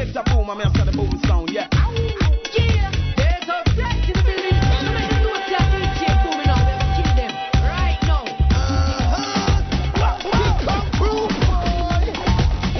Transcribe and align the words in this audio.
Select 0.00 0.16
a 0.16 0.22
boom, 0.32 0.48
I'm 0.48 0.60
after 0.62 0.82
the 0.86 0.92
boom 0.92 1.12
sound, 1.26 1.50
yeah. 1.50 1.68
Yeah, 2.56 2.88
there's 3.20 3.48
a 3.52 3.60
flex 3.76 4.08
in 4.08 4.16
the 4.16 4.22
building. 4.24 4.56
So 4.80 4.88
make 4.96 5.12
the 5.12 5.20
note 5.20 5.44
that 5.52 5.68
DJ 5.76 6.08
booming 6.24 6.48
now. 6.48 6.56
We 6.64 6.72
have 6.72 6.88
kill 6.96 7.12
them 7.20 7.32
right 7.68 8.00
now. 8.08 8.24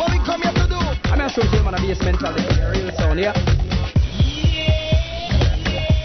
What 0.01 0.09
we 0.11 0.19
come 0.25 0.41
here 0.41 0.55
to 0.55 0.67
do? 0.67 0.81
I'm 0.81 1.19
gonna 1.19 1.29
show 1.29 1.45
you 1.45 1.63
man 1.63 1.75
a 1.75 1.77
bass 1.77 2.01
mentality, 2.01 2.57
real 2.73 2.91
sound, 2.97 3.21
yeah. 3.21 3.37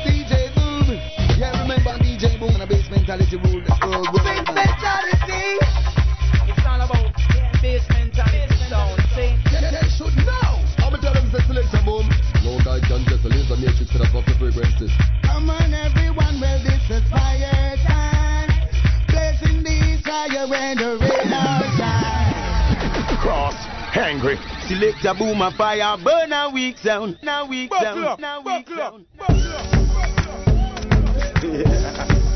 DJ 0.04 0.52
Boom. 0.54 1.00
Yeah, 1.40 1.62
remember 1.62 1.96
DJ 2.04 2.38
Boom 2.38 2.50
and 2.56 2.64
a 2.64 2.68
bass 2.68 2.90
mentality 2.92 3.38
rule 3.38 3.64
the 3.64 3.74
whole 3.74 4.04
world. 4.04 4.16
Bass 4.16 4.52
mentality. 4.52 5.95
To 13.96 14.04
the 14.04 14.08
fuck 14.12 14.26
the 14.26 14.34
frequencies. 14.34 14.92
Come 15.24 15.50
on, 15.50 15.74
everyone, 15.74 16.42
well, 16.42 16.64
this 16.64 16.84
is 16.90 17.10
fire 17.10 17.78
time. 17.88 18.50
Blazing 19.08 19.64
these 19.64 20.02
fire 20.02 20.48
when 20.48 20.78
the 20.78 20.98
rain 21.00 21.32
outside. 21.32 23.18
Cross, 23.22 23.56
angry. 23.96 24.38
Select 24.68 25.06
a 25.06 25.14
boom 25.14 25.42
and 25.42 25.56
fire, 25.56 25.98
burn 26.04 26.34
a 26.34 26.50
weak 26.54 26.78
sound, 26.80 27.18
now 27.24 27.48
weak 27.48 27.72
sound, 27.74 28.20
now 28.20 28.42
weak 28.42 28.68
sound. 28.68 29.06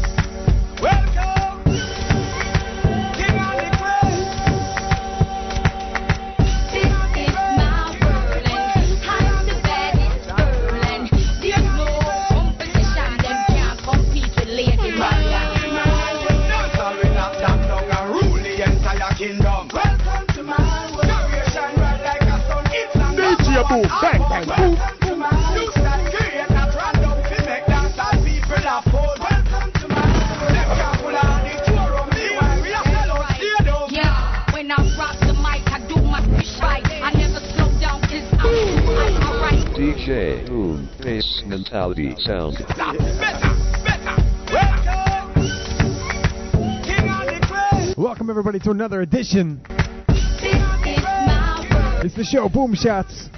down 37.79 38.01
'cause 38.01 38.23
I'm 38.39 38.39
I'm 38.39 39.23
alright. 39.23 39.65
DJ 39.75 40.45
Boom, 40.47 40.89
Bass 41.01 41.43
Mentality 41.45 42.15
Sound. 42.19 42.57
Better, 42.77 42.97
better. 43.19 44.15
Welcome, 44.51 45.33
King 46.83 47.09
of 47.09 47.25
the 47.27 47.39
Crowd. 47.47 47.97
Welcome 47.97 48.29
everybody 48.29 48.59
to 48.59 48.71
another 48.71 49.01
edition. 49.01 49.61
It's 52.01 52.15
the 52.15 52.23
show 52.23 52.47
Boom 52.47 52.75
Shots. 52.75 53.29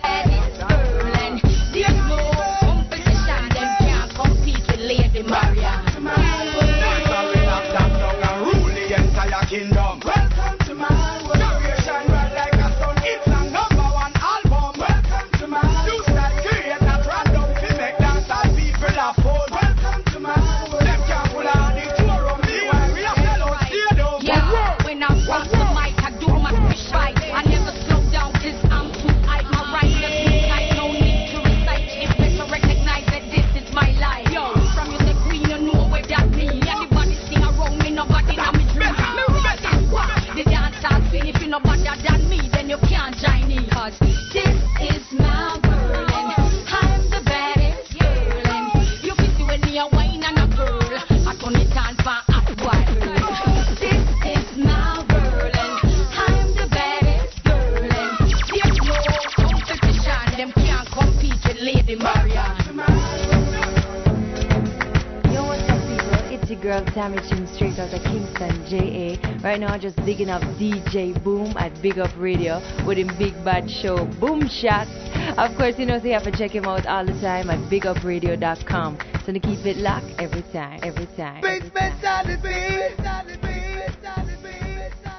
It's 67.03 67.31
your 67.31 67.39
girl 67.39 67.47
Tammy 67.47 67.55
straight 67.55 67.79
out 67.79 67.93
of 67.93 68.03
Kingston, 68.03 68.63
JA. 68.69 69.17
Right 69.43 69.59
now, 69.59 69.75
just 69.75 69.95
bigging 70.05 70.29
up 70.29 70.43
DJ 70.59 71.21
Boom 71.23 71.51
at 71.57 71.81
Big 71.81 71.97
Up 71.97 72.11
Radio 72.15 72.61
with 72.85 72.99
him 72.99 73.09
big 73.17 73.33
bad 73.43 73.67
show, 73.71 74.05
Boom 74.19 74.47
Shots. 74.47 74.91
Of 75.35 75.57
course, 75.57 75.79
you 75.79 75.87
know, 75.87 75.97
so 75.97 76.05
you 76.05 76.13
have 76.13 76.23
to 76.25 76.31
check 76.31 76.51
him 76.51 76.65
out 76.65 76.85
all 76.85 77.03
the 77.03 77.13
time 77.13 77.49
at 77.49 77.57
bigupradio.com. 77.71 78.99
So 79.25 79.33
to 79.33 79.39
keep 79.39 79.65
it 79.65 79.77
locked 79.77 80.13
every 80.19 80.43
time, 80.53 80.79
every 80.83 81.07
time. 81.17 81.43
Every 81.43 81.69
time. 81.71 83.25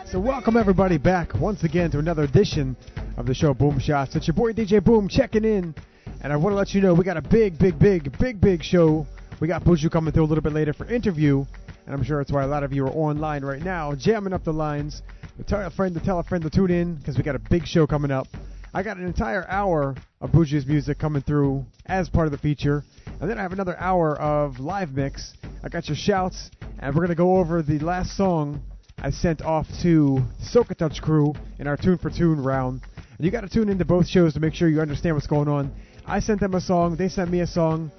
So 0.06 0.20
welcome 0.20 0.56
everybody 0.56 0.98
back 0.98 1.34
once 1.34 1.64
again 1.64 1.90
to 1.90 1.98
another 1.98 2.22
edition 2.22 2.76
of 3.16 3.26
the 3.26 3.34
show 3.34 3.54
Boom 3.54 3.80
Shots. 3.80 4.14
It's 4.14 4.28
your 4.28 4.34
boy 4.34 4.52
DJ 4.52 4.84
Boom 4.84 5.08
checking 5.08 5.44
in, 5.44 5.74
and 6.22 6.32
I 6.32 6.36
want 6.36 6.52
to 6.52 6.56
let 6.56 6.74
you 6.74 6.80
know 6.80 6.94
we 6.94 7.04
got 7.04 7.16
a 7.16 7.22
big, 7.22 7.58
big, 7.58 7.76
big, 7.76 8.16
big, 8.20 8.40
big 8.40 8.62
show. 8.62 9.04
We 9.40 9.48
got 9.48 9.64
Buju 9.64 9.90
coming 9.90 10.12
through 10.12 10.22
a 10.22 10.30
little 10.30 10.42
bit 10.42 10.52
later 10.52 10.72
for 10.72 10.86
interview, 10.86 11.44
and 11.86 11.94
I'm 11.94 12.02
sure 12.02 12.18
that's 12.18 12.32
why 12.32 12.44
a 12.44 12.46
lot 12.46 12.62
of 12.62 12.72
you 12.72 12.86
are 12.86 12.90
online 12.90 13.44
right 13.44 13.62
now, 13.62 13.94
jamming 13.94 14.32
up 14.32 14.44
the 14.44 14.52
lines. 14.52 15.02
Tell 15.46 15.60
a 15.60 15.70
friend 15.70 15.94
to 15.94 16.00
tell 16.00 16.18
a 16.18 16.24
friend 16.24 16.44
to 16.44 16.50
tune 16.50 16.70
in 16.70 16.94
because 16.96 17.16
we 17.16 17.22
got 17.22 17.34
a 17.34 17.40
big 17.50 17.66
show 17.66 17.86
coming 17.86 18.10
up. 18.10 18.26
I 18.74 18.82
got 18.82 18.96
an 18.96 19.06
entire 19.06 19.46
hour 19.48 19.96
of 20.20 20.30
Buju's 20.30 20.66
music 20.66 20.98
coming 20.98 21.22
through 21.22 21.64
as 21.86 22.08
part 22.08 22.26
of 22.26 22.32
the 22.32 22.38
feature, 22.38 22.84
and 23.20 23.28
then 23.28 23.38
I 23.38 23.42
have 23.42 23.52
another 23.52 23.78
hour 23.78 24.18
of 24.18 24.60
live 24.60 24.92
mix. 24.92 25.34
I 25.62 25.68
got 25.68 25.88
your 25.88 25.96
shouts, 25.96 26.50
and 26.78 26.94
we're 26.94 27.02
gonna 27.02 27.14
go 27.14 27.38
over 27.38 27.62
the 27.62 27.78
last 27.78 28.16
song 28.16 28.62
I 29.04 29.10
sent 29.10 29.42
off 29.42 29.66
to 29.82 30.22
Soca 30.40 30.76
Touch 30.76 31.02
crew 31.02 31.34
in 31.58 31.66
our 31.66 31.76
Tune 31.76 31.98
for 31.98 32.08
Tune 32.08 32.40
round. 32.40 32.82
And 33.16 33.24
you 33.24 33.32
got 33.32 33.40
to 33.40 33.48
tune 33.48 33.68
into 33.68 33.84
both 33.84 34.06
shows 34.06 34.34
to 34.34 34.40
make 34.40 34.54
sure 34.54 34.68
you 34.68 34.80
understand 34.80 35.16
what's 35.16 35.26
going 35.26 35.48
on. 35.48 35.72
I 36.06 36.20
sent 36.20 36.38
them 36.38 36.54
a 36.54 36.60
song, 36.60 36.94
they 36.94 37.08
sent 37.08 37.28
me 37.28 37.40
a 37.40 37.46
song, 37.46 37.90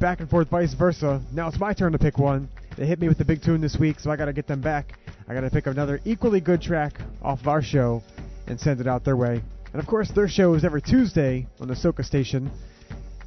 back 0.00 0.20
and 0.20 0.30
forth, 0.30 0.48
vice 0.48 0.72
versa. 0.72 1.20
Now 1.32 1.48
it's 1.48 1.60
my 1.60 1.74
turn 1.74 1.92
to 1.92 1.98
pick 1.98 2.16
one. 2.16 2.48
They 2.78 2.86
hit 2.86 3.00
me 3.00 3.08
with 3.08 3.18
the 3.18 3.24
big 3.24 3.42
tune 3.42 3.60
this 3.60 3.76
week, 3.76 3.98
so 3.98 4.08
I 4.08 4.14
got 4.14 4.26
to 4.26 4.32
get 4.32 4.46
them 4.46 4.60
back. 4.60 5.00
I 5.26 5.34
got 5.34 5.40
to 5.40 5.50
pick 5.50 5.66
up 5.66 5.72
another 5.72 6.00
equally 6.04 6.40
good 6.40 6.62
track 6.62 7.00
off 7.20 7.40
of 7.40 7.48
our 7.48 7.60
show 7.60 8.04
and 8.46 8.58
send 8.58 8.80
it 8.80 8.86
out 8.86 9.04
their 9.04 9.16
way. 9.16 9.42
And 9.72 9.82
of 9.82 9.88
course, 9.88 10.12
their 10.12 10.28
show 10.28 10.54
is 10.54 10.64
every 10.64 10.80
Tuesday 10.80 11.48
on 11.58 11.66
the 11.66 11.74
Soca 11.74 12.04
station, 12.04 12.52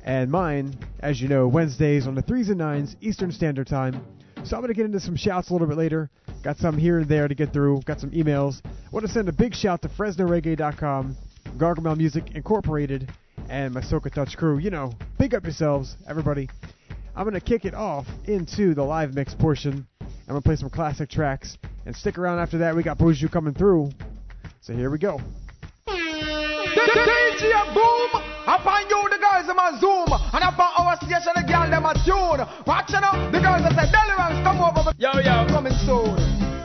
and 0.06 0.32
mine, 0.32 0.74
as 1.02 1.20
you 1.20 1.28
know, 1.28 1.50
Wednesdays 1.50 2.08
on 2.08 2.16
the 2.16 2.24
3s 2.24 2.50
and 2.50 2.62
9s 2.62 2.96
Eastern 3.02 3.30
Standard 3.30 3.68
Time. 3.68 4.02
So 4.46 4.56
I'm 4.56 4.62
going 4.62 4.70
to 4.70 4.74
get 4.74 4.86
into 4.86 5.02
some 5.02 5.18
shouts 5.18 5.50
a 5.50 5.54
little 5.54 5.68
bit 5.68 5.78
later. 5.78 6.10
Got 6.44 6.56
some 6.56 6.78
here 6.78 7.00
and 7.00 7.10
there 7.10 7.28
to 7.28 7.36
get 7.36 7.52
through. 7.52 7.82
Got 7.82 8.00
some 8.00 8.12
emails. 8.12 8.62
want 8.94 9.06
to 9.06 9.12
send 9.12 9.28
a 9.28 9.34
big 9.34 9.54
shout 9.54 9.82
to 9.82 9.90
FresnoReggae.com, 9.90 11.18
Gargamel 11.58 11.98
Music 11.98 12.36
Incorporated, 12.36 13.12
and 13.50 13.74
my 13.74 13.82
Soca 13.82 14.14
Touch 14.14 14.38
crew. 14.38 14.60
You 14.60 14.70
know, 14.70 14.94
big 15.20 15.36
up 15.36 15.44
yourselves, 15.44 15.98
everybody. 16.08 16.48
I'm 17.22 17.30
going 17.30 17.40
to 17.40 17.48
kick 17.48 17.66
it 17.66 17.76
off 17.76 18.08
into 18.26 18.74
the 18.74 18.82
live 18.82 19.14
mix 19.14 19.36
portion. 19.36 19.86
I'm 20.02 20.08
going 20.28 20.42
to 20.42 20.44
play 20.44 20.56
some 20.56 20.72
classic 20.72 21.08
tracks. 21.08 21.56
And 21.86 21.96
stick 21.96 22.18
around 22.18 22.40
after 22.40 22.58
that. 22.58 22.76
We 22.76 22.82
got 22.82 22.98
Buju 22.98 23.32
coming 23.32 23.54
through. 23.54 23.92
So 24.62 24.74
here 24.74 24.90
we 24.90 24.98
go. 24.98 25.22
DJ 25.86 27.74
Boom, 27.76 28.10
upon 28.48 28.90
you 28.90 29.08
the 29.12 29.20
girls 29.22 29.46
them 29.46 29.60
a 29.60 29.78
zoom, 29.80 30.08
and 30.34 30.44
upon 30.44 30.72
our 30.76 30.96
station 30.98 31.34
the 31.36 31.44
girl 31.48 31.70
them 31.70 31.86
a 31.86 31.94
tune. 32.04 32.44
Watch 32.66 32.92
out, 32.96 33.32
the 33.32 33.40
girls 33.40 33.62
that 33.62 33.76
say 33.76 33.86
Delirance 33.92 34.44
come 34.44 34.60
over. 34.60 34.92
Yo 34.98 35.12
yo, 35.20 35.46
coming 35.48 35.74
soon. 35.86 36.61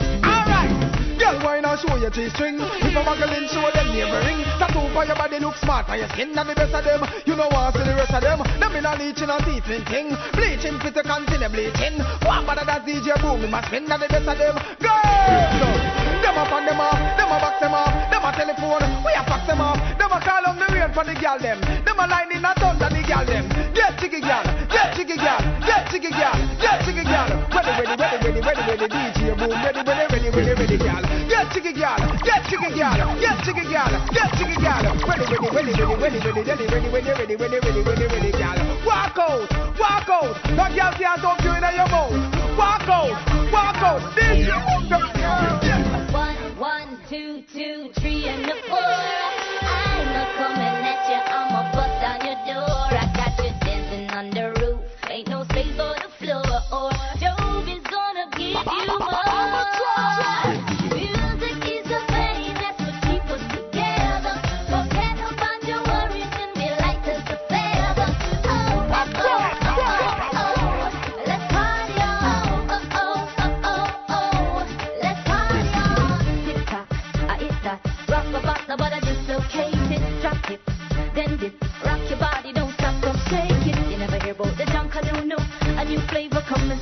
Girl, 1.27 1.43
why 1.43 1.59
not 1.59 1.79
show 1.83 1.97
your 1.97 2.09
G-string? 2.09 2.55
If 2.55 2.95
a 2.95 3.03
muggling 3.03 3.51
show 3.51 3.67
them 3.75 3.91
neighboring 3.91 4.47
Tattoo 4.63 4.87
for 4.95 5.03
your 5.03 5.19
body 5.19 5.39
look 5.43 5.59
smart 5.59 5.85
For 5.85 5.97
your 5.99 6.07
skin 6.15 6.31
and 6.31 6.47
the 6.47 6.55
best 6.55 6.71
of 6.71 6.85
them 6.87 7.03
You 7.27 7.35
know 7.35 7.51
to 7.51 7.67
see 7.75 7.83
the 7.83 7.95
rest 7.99 8.15
of 8.15 8.23
them 8.23 8.39
Them 8.63 8.71
in 8.79 8.87
a 8.87 8.95
leeching 8.95 9.27
and 9.27 9.43
teeth 9.43 9.67
ting 9.91 10.15
Bleaching 10.31 10.79
fit 10.79 10.95
to 10.95 11.03
continue 11.03 11.51
bleaching 11.51 11.99
One 12.23 12.47
better 12.47 12.63
that 12.63 12.87
DJ 12.87 13.19
Boom 13.19 13.43
In 13.43 13.51
my 13.51 13.59
spin 13.67 13.91
and 13.91 13.99
the 13.99 14.07
best 14.07 14.23
of 14.23 14.37
them 14.39 14.55
Girls! 14.79 15.97
Them 16.23 16.37
up 16.39 16.51
and 16.51 16.67
them 16.67 16.79
off, 16.79 16.95
them 17.19 17.27
a 17.27 17.37
box 17.43 17.59
them 17.59 17.73
off, 17.75 17.93
them 18.09 18.23
a 18.25 18.31
telephone, 18.31 18.83
we 19.05 19.11
a 19.13 19.21
fax 19.27 19.47
them 19.47 19.61
off, 19.61 19.77
them 19.99 20.11
a 20.11 20.19
call 20.23 20.43
on 20.47 20.57
the 20.57 20.67
real 20.73 20.89
for 20.93 21.05
the 21.05 21.13
gal 21.13 21.37
them. 21.37 21.61
Them 21.61 21.99
a 21.99 22.07
line 22.07 22.31
in 22.33 22.43
a 22.43 22.53
thunder 22.57 22.89
the 22.89 23.05
gal 23.05 23.25
them. 23.25 23.45
Get 23.73 23.99
jiggy 23.99 24.21
gal, 24.21 24.43
get 24.67 24.97
jiggy 24.97 25.15
gal, 25.15 25.39
get 25.61 25.85
jiggy 25.91 26.09
gal, 26.09 26.33
get 26.59 26.81
jiggy 26.83 27.03
gal. 27.05 27.29
Ready, 27.53 27.71
ready, 27.79 27.95
ready, 28.01 28.17
ready, 28.17 28.41
ready, 28.41 28.61
ready, 28.65 28.87
DJ 28.89 29.37
boom. 29.37 29.51
Ready, 29.51 29.81
ready, 29.85 30.06
ready, 30.37 30.53
ready, 30.53 30.61
ready, 30.61 30.77
gal. 30.77 31.01
Get 31.27 31.51
jiggy 31.51 31.73
gal, 31.73 31.97
get 32.23 32.43
jiggy 32.49 32.69
gal, 32.75 33.19
get 33.19 33.43
jiggy 33.43 33.65
gal, 33.65 33.89
get 34.13 34.31
jiggy 34.37 34.55
gal. 34.61 34.83
Ready, 35.07 35.25
ready, 35.25 35.49
ready, 35.49 35.73
ready, 35.73 36.19
ready, 36.19 36.41
ready, 36.47 36.67
ready, 36.67 36.89
ready, 36.89 37.11
ready, 37.11 37.35
ready, 37.35 37.35
ready, 37.35 37.55
ready, 37.57 37.81
ready, 37.81 38.05
ready, 38.05 38.31
gal. 38.31 38.57
Walk 38.85 39.17
out, 39.17 39.49
walk 39.79 40.09
out. 40.09 40.35
No 40.51 40.65
gal 40.75 40.93
can't 40.93 41.21
talk 41.21 41.41
you 41.43 41.51
in 41.51 41.63
your 41.73 41.89
mouth. 41.89 42.11
Walk 42.57 42.87
out, 42.87 43.17
walk 43.51 43.81
out. 43.81 44.01
Boom. 44.15 44.37
One, 46.13 46.57
one, 46.57 46.99
two, 47.09 47.43
two, 47.53 47.89
three, 47.99 48.27
and 48.27 48.45
the 48.45 48.55
four. 48.69 48.77
I'm 48.77 50.05
not 50.13 50.29
coming 50.37 50.85
at 50.85 51.09
you, 51.09 51.19
I'ma 51.33 51.56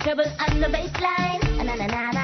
trouble 0.00 0.24
on 0.48 0.60
the 0.60 0.66
baseline. 0.66 1.40
Na 1.64 1.74
na 1.74 1.86
na 1.86 2.10
na. 2.12 2.19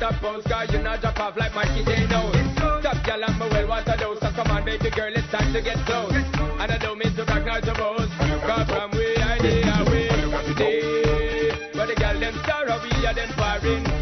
Not 0.00 0.12
stop 0.14 0.22
pose, 0.22 0.44
cause 0.44 0.72
you 0.72 0.82
not 0.82 1.00
drop 1.00 1.18
off 1.18 1.36
like 1.36 1.54
Mikey 1.54 1.84
J 1.84 2.06
knows. 2.06 2.34
Top 2.82 3.04
girl 3.04 3.24
and 3.24 3.38
my 3.38 3.48
well 3.48 3.68
want 3.68 3.88
a 3.88 3.96
dose, 3.96 4.20
so 4.20 4.30
come 4.30 4.50
on 4.50 4.64
baby 4.64 4.90
girl, 4.90 5.12
it's 5.14 5.26
time 5.30 5.52
to 5.52 5.62
get 5.62 5.76
close. 5.86 6.12
And 6.12 6.72
I 6.72 6.78
don't 6.78 6.98
mean 6.98 7.14
to 7.16 7.24
brag 7.24 7.46
nor 7.46 7.60
to 7.60 7.74
boast, 7.74 8.12
cause 8.46 8.68
from 8.68 8.90
we 8.92 9.16
are 9.16 9.38
they 9.42 9.62
away. 9.62 10.08
They, 10.56 11.70
but 11.74 11.86
the 11.86 11.94
girl 11.94 12.18
them 12.20 12.34
sorrow 12.46 12.80
we 12.82 13.06
are 13.06 13.14
them 13.14 13.30
foreign. 13.36 13.97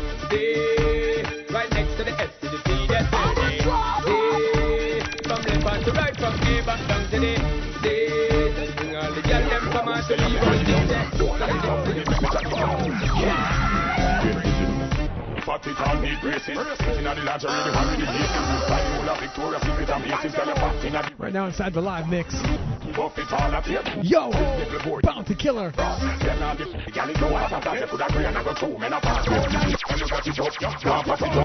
Right 21.19 21.33
now 21.33 21.47
inside 21.47 21.75
the 21.75 21.83
live 21.83 22.09
mix. 22.09 22.35
Yo, 24.03 24.31
Bounty 25.03 25.35
Killer. 25.35 25.71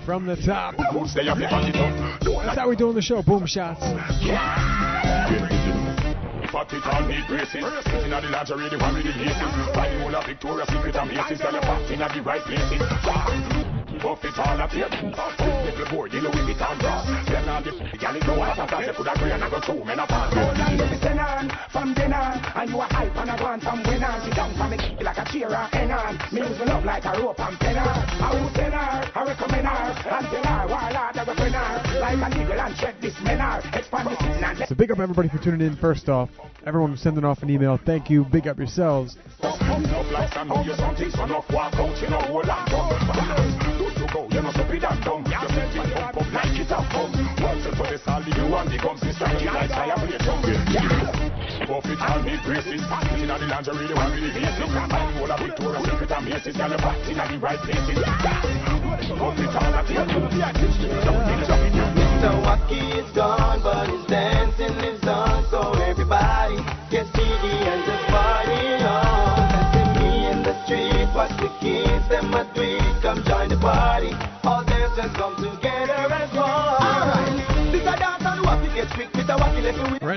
From 0.06 0.26
the 0.26 0.38
top. 0.46 0.76
That's 0.78 2.58
how 2.58 2.70
we 2.70 2.76
doing 2.78 2.96
the 2.96 3.02
show. 3.02 3.22
Boom 3.22 3.46
shots. 3.46 3.82
Fat 6.52 6.74
it 6.74 6.86
on 6.86 7.08
the 7.08 7.24
braces 7.28 7.64
the 8.22 8.30
lingerie, 8.30 8.70
the 8.70 8.78
one 8.78 8.94
with 8.94 9.06
the 9.06 9.12
laces 9.12 10.26
Victoria's 10.26 10.68
Secret 10.68 10.96
and 10.96 11.12
Macy's 11.12 11.40
Girl, 11.40 11.52
you're 11.52 11.62
fat 11.62 11.90
the 12.14 12.22
right 12.24 12.42
places 12.42 13.71
Buff 14.02 14.26
it 14.26 14.34
all 14.40 14.60
up 14.60 14.72
here. 14.72 14.90
Little 14.90 15.86
boy, 15.94 16.08
you 16.10 16.22
know 16.22 16.32
on 16.34 16.80
cross. 16.80 17.06
Then. 17.06 17.26
You 17.30 17.36
and 17.38 17.46
I 19.44 19.50
go. 19.62 19.84
Men 19.86 20.00
are 20.00 20.08
fast. 20.08 20.34
From 21.72 21.94
dinner, 21.94 22.42
and 22.56 22.70
you 22.70 22.80
hype 22.80 23.16
and 23.16 23.30
on 23.30 23.60
down 23.60 23.84
for 24.58 24.68
me 24.68 24.78
like 25.04 25.18
a 25.18 25.26
cheer 25.32 25.50
or 25.50 25.70
enon. 25.74 26.18
Me 26.32 26.42
use 26.42 26.60
love 26.66 26.84
like 26.84 27.06
a 27.06 27.12
rope 27.22 27.40
and. 27.40 27.58
I 27.62 28.34
will 28.34 28.50
send 28.56 28.74
her, 28.74 29.12
I 29.14 29.24
recommend 29.24 29.68
her, 29.68 29.94
and 30.10 30.28
why 30.70 30.92
I. 30.96 31.12
Like 32.00 32.18
a 32.18 32.30
and 32.62 32.76
check 32.76 33.00
this 33.02 33.16
sitting 33.16 33.40
and 33.40 33.64
So 34.68 34.76
big 34.76 34.92
up 34.92 35.00
everybody 35.00 35.30
for 35.30 35.38
tuning 35.38 35.62
in. 35.62 35.78
First 35.78 36.10
off, 36.10 36.30
everyone 36.66 36.98
sending 36.98 37.24
off 37.24 37.44
an 37.44 37.50
email. 37.50 37.80
Thank 37.86 38.10
you. 38.10 38.26
Big 38.26 38.48
up 38.48 38.58
yourselves 38.58 39.16
you 44.42 44.64
be 44.72 44.80
that 44.80 44.98
dumb. 45.04 45.24
It 45.26 45.34
up 46.72 46.94
like 46.94 47.14
a 47.66 47.72
for 47.76 47.86
the 47.86 47.98
you 48.26 48.34
the 48.34 48.78
your 50.10 50.20
tongue. 50.20 50.42
Buffet 51.68 52.02
and 52.02 52.26
me 52.26 52.38
braces, 52.44 52.82
the 52.82 53.48
lingerie, 53.48 53.88
the 53.88 53.96
one 53.96 54.12
with 54.12 54.34
the. 54.34 54.42
Look 54.62 54.74
at 55.30 55.46
Secret 55.86 56.12
and 56.12 56.28
in 56.28 57.18
the 57.18 57.38
right 57.42 57.60
places. 57.60 58.02
Buffet 59.14 59.54
in 59.54 59.82
Mr. 62.22 62.32
Wacky 62.44 62.82
is 62.98 63.10
gone, 63.16 63.62
but 63.62 63.88
his 63.90 64.06
dancing 64.06 64.78
is 64.86 65.04
on, 65.04 65.46
so 65.50 65.74
everybody 65.74 66.58
gets 66.90 67.10
giddy 67.12 67.56
and 67.66 67.86
just 67.86 68.06
party. 68.08 68.84
on. 68.84 69.40
And 69.78 69.90
me 69.98 70.28
in 70.28 70.44
the 70.44 70.54
street, 70.66 71.10
watch 71.16 71.36
the 71.38 71.50
kids, 71.60 72.08
them 72.10 72.34
a 72.34 72.44
tweet, 72.54 73.02
come 73.02 73.24
join 73.24 73.50
the 73.50 73.58
party. 73.58 74.21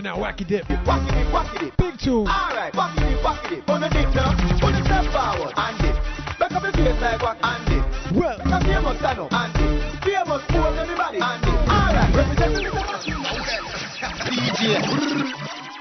Now, 0.04 0.16
Wacky 0.16 0.46
Dip. 0.46 0.64
Wacky 0.84 1.08
dip, 1.10 1.26
wacky 1.32 1.60
dip. 1.60 1.76
Big 1.76 1.98
tune. 1.98 2.28
Alright, 2.28 2.72
wacky 2.74 3.08
dip, 3.08 3.20
wacky 3.24 3.48
dip. 3.56 3.70
On 3.70 3.80
the 3.80 3.88
dip 3.88 4.14
now, 4.14 4.36
put 4.60 4.74
it 4.74 4.84
step 4.84 5.04
forward 5.12 5.52
and 5.56 5.78
dip. 5.80 5.96
Back 6.38 6.52
up 6.52 6.62
your 6.62 6.72
face 6.72 7.00
like 7.00 7.22
what 7.22 7.38
and 7.42 7.64
dip. 7.66 7.84
Well, 8.12 8.38
Back 8.38 8.52
up 8.52 8.62
famous 8.62 8.98
stand 8.98 9.18
up 9.18 9.32
and 9.32 9.52
dip. 9.56 10.04
Famous 10.04 10.42
pose 10.48 10.78
everybody 10.78 11.18
and 11.20 11.40
dip. 11.40 11.56
Alright, 11.72 12.14
represent 12.14 12.52
me 12.52 12.68
DJ. 14.28 14.84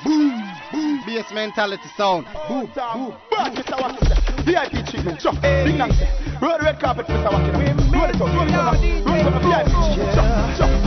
Boom, 0.03 0.39
boom, 0.71 1.03
bass 1.05 1.27
mentality 1.33 1.89
sound. 1.97 2.25
Boom, 2.47 2.71
boom, 2.75 3.13
boom. 3.29 3.49
Mr. 3.55 3.75
Wacky, 3.75 4.45
VIP 4.47 4.87
treatment, 4.87 5.19
chuck. 5.19 5.35
Big 5.41 5.75
thanks. 5.77 5.99
Roll 6.41 6.57
the 6.57 6.63
red 6.63 6.79
carpet, 6.79 7.07
Mr. 7.07 7.27
Wacky. 7.27 7.51
Roll 7.91 8.09
it 8.09 8.15
up, 8.15 8.21
roll 8.21 8.47
it 8.47 8.55
up. 8.55 8.73
Roll 9.05 9.19
it 9.19 9.27
up, 9.27 9.41
VIP 9.43 9.67
treatment, 9.67 10.15
chuck, 10.15 10.57
chuck. 10.57 10.82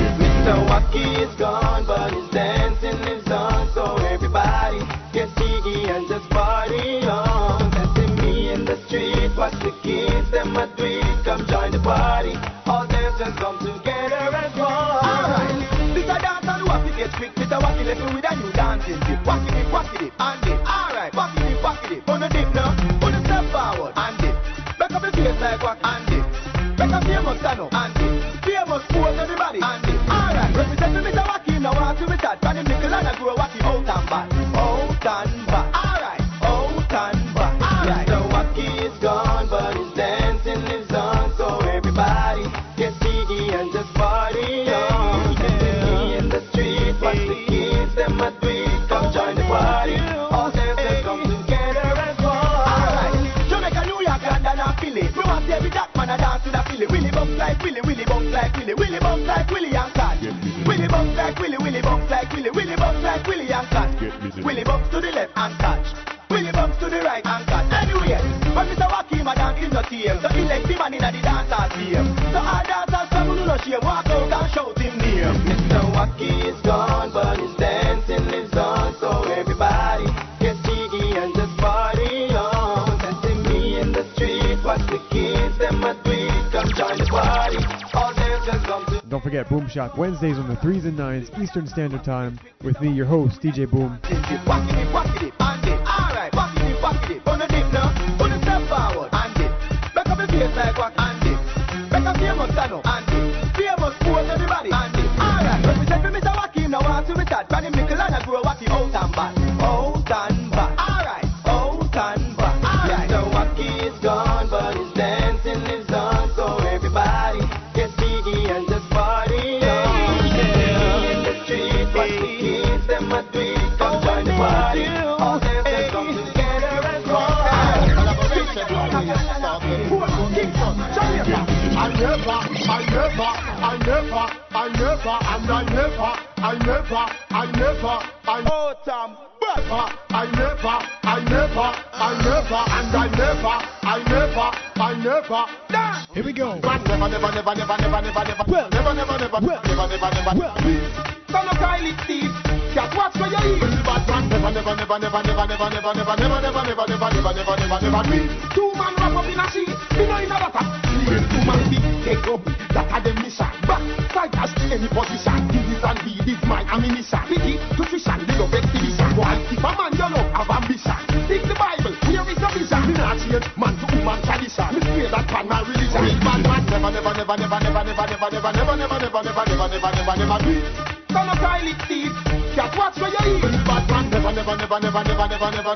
Wacky 0.54 1.26
is 1.26 1.34
gone, 1.34 1.84
but 1.86 2.12
his 2.12 2.28
dancing 2.30 3.00
lives 3.02 3.28
on. 3.30 3.68
So 3.74 3.96
everybody 3.96 4.78
get 5.12 5.28
jiggy 5.36 5.90
and 5.90 6.06
just 6.08 6.28
party 6.30 7.02
on. 7.02 7.70
Dancing 7.70 8.14
me 8.16 8.50
in 8.52 8.64
the 8.64 8.76
street, 8.86 9.30
watch 9.36 9.58
the 9.58 9.74
kids, 9.82 10.30
them 10.30 10.56
a 10.56 10.66
tweet. 10.76 11.02
Come 11.24 11.46
join 11.46 11.72
the 11.72 11.80
party. 11.80 12.38
All 12.66 12.86
dance 12.86 13.18
just 13.18 13.36
come 13.38 13.58
together 13.58 14.14
as 14.14 14.54
one. 14.54 14.70
Alright, 14.70 15.94
this 15.94 16.04
a 16.04 16.18
dance 16.22 16.46
and 16.46 16.62
wacky 16.68 16.96
get 16.96 17.12
quick. 17.14 17.34
Mr. 17.34 17.58
Wacky 17.58 17.84
left 17.84 18.00
me 18.00 18.14
with 18.14 18.30
a 18.30 18.36
new 18.36 18.52
dancing 18.52 19.00
dip. 19.00 19.18
Wacky 19.26 19.50
dip, 19.50 19.66
wacky 19.74 20.12
and 20.18 20.42
dip. 20.44 20.60
Alright, 20.62 21.12
wacky 21.12 21.58
wacky 21.60 22.06
the 22.06 22.26
it 22.38 23.24
step 23.26 23.44
forward 23.50 23.92
and 23.96 24.16
up 24.94 25.02
your 25.02 25.12
face 25.12 25.40
like 25.40 25.62
wack 25.62 25.78
and 25.82 26.06
dip. 26.06 26.24
Up 26.78 27.04
famous 27.04 27.38
stand 27.40 27.60
and. 27.72 27.96
Famous 28.44 28.82
pose 28.90 29.35
Willy 57.66 57.80
Willy 57.80 58.04
bounce 58.04 58.30
like 58.30 58.56
Willy 58.58 58.74
Willy 58.74 58.98
bounce 59.00 59.26
like 59.26 59.50
Willy 59.50 59.70
Hanson. 59.74 60.64
Willy 60.68 60.86
bounce 60.86 61.16
like 61.16 61.36
Willy 61.40 61.56
Willy 61.58 61.82
bounce 61.82 62.08
like 62.08 62.32
Willy 62.32 62.50
Willy 62.50 62.76
bounce 62.76 63.02
like 63.02 63.26
Willy 63.26 63.46
Hanson. 63.46 64.44
Willy 64.44 64.62
bounce 64.62 64.88
to 64.90 65.00
the 65.00 65.10
left 65.10 65.32
and 65.34 65.58
catch. 65.58 65.86
Willy 66.30 66.52
bounce 66.52 66.78
to 66.78 66.88
the 66.88 67.02
right 67.02 67.26
and 67.26 67.46
catch. 67.48 67.72
Anyway, 67.82 68.22
when 68.54 68.68
Mr. 68.68 68.86
Wakima 68.86 69.34
dance 69.34 69.66
is 69.66 69.72
not 69.72 69.86
here, 69.86 70.16
so 70.22 70.28
he 70.28 70.42
let 70.42 70.62
the 70.62 70.78
man 70.78 70.94
in 70.94 71.00
the 71.00 71.22
dance 71.22 71.74
team. 71.74 72.25
Forget 89.36 89.50
Boom 89.50 89.68
Shot 89.68 89.98
Wednesdays 89.98 90.38
on 90.38 90.48
the 90.48 90.56
3s 90.56 90.84
and 90.84 90.98
9s 90.98 91.38
Eastern 91.42 91.66
Standard 91.66 92.02
Time 92.02 92.38
with 92.62 92.80
me, 92.80 92.90
your 92.90 93.04
host, 93.04 93.42
DJ 93.42 93.70
Boom. 93.70 93.98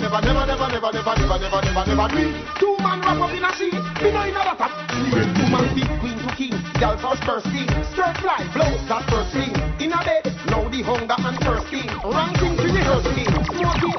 Never, 0.00 0.20
never, 0.20 0.46
never, 0.46 0.68
never, 0.68 0.92
never, 0.92 0.92
never, 0.92 1.14
never, 1.20 1.38
never, 1.38 1.38
never, 1.38 1.60
never, 1.60 1.84
never, 1.84 1.96
never, 1.96 2.14
me. 2.16 2.24
Two 2.58 2.76
man 2.80 3.00
wrap 3.00 3.20
up 3.20 3.30
in 3.30 3.44
a 3.44 3.50
sheet. 3.56 3.76
Me 4.00 4.08
know 4.10 4.24
in 4.24 4.36
a 4.36 4.42
butter. 4.56 4.72
Clean 4.88 5.28
two 5.36 5.46
man 5.52 5.66
big, 5.76 5.90
queen 6.00 6.18
to 6.18 6.30
king. 6.36 6.56
Girl 6.80 6.96
first 6.96 7.22
first 7.24 7.46
thing, 7.52 7.68
skirt 7.92 8.16
fly, 8.24 8.40
blouse 8.56 8.80
that 8.88 9.04
first 9.12 9.32
thing. 9.36 9.52
In 9.80 9.92
a 9.92 10.00
bed, 10.00 10.24
now 10.48 10.64
the 10.68 10.80
hunger 10.82 11.16
and 11.20 11.36
thirsting. 11.44 11.88
Ranking 12.00 12.56
to 12.56 12.68
the 12.72 12.80
thirsting, 12.80 13.28
smoking, 13.52 13.96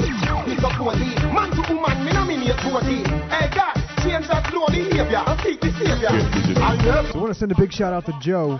pick 0.49 0.63
up 0.65 0.73
cozy. 0.73 1.13
Man 1.29 1.49
to 1.53 1.61
woman, 1.69 1.97
me 2.05 2.11
no 2.13 2.25
mini 2.25 2.49
cozy. 2.65 3.05
Hey 3.29 3.49
God, 3.53 3.77
change 4.01 4.27
that 4.27 4.49
slow 4.49 4.67
behavior 4.67 5.21
and 5.21 5.37
seek 5.41 5.61
the 5.61 5.69
savior. 5.77 6.09
I 6.61 6.75
never. 6.81 7.11
So 7.13 7.19
I 7.19 7.21
want 7.21 7.33
to 7.33 7.39
send 7.39 7.51
a 7.51 7.55
big 7.55 7.71
shout 7.71 7.93
out 7.93 8.05
to 8.07 8.17
Joe. 8.21 8.59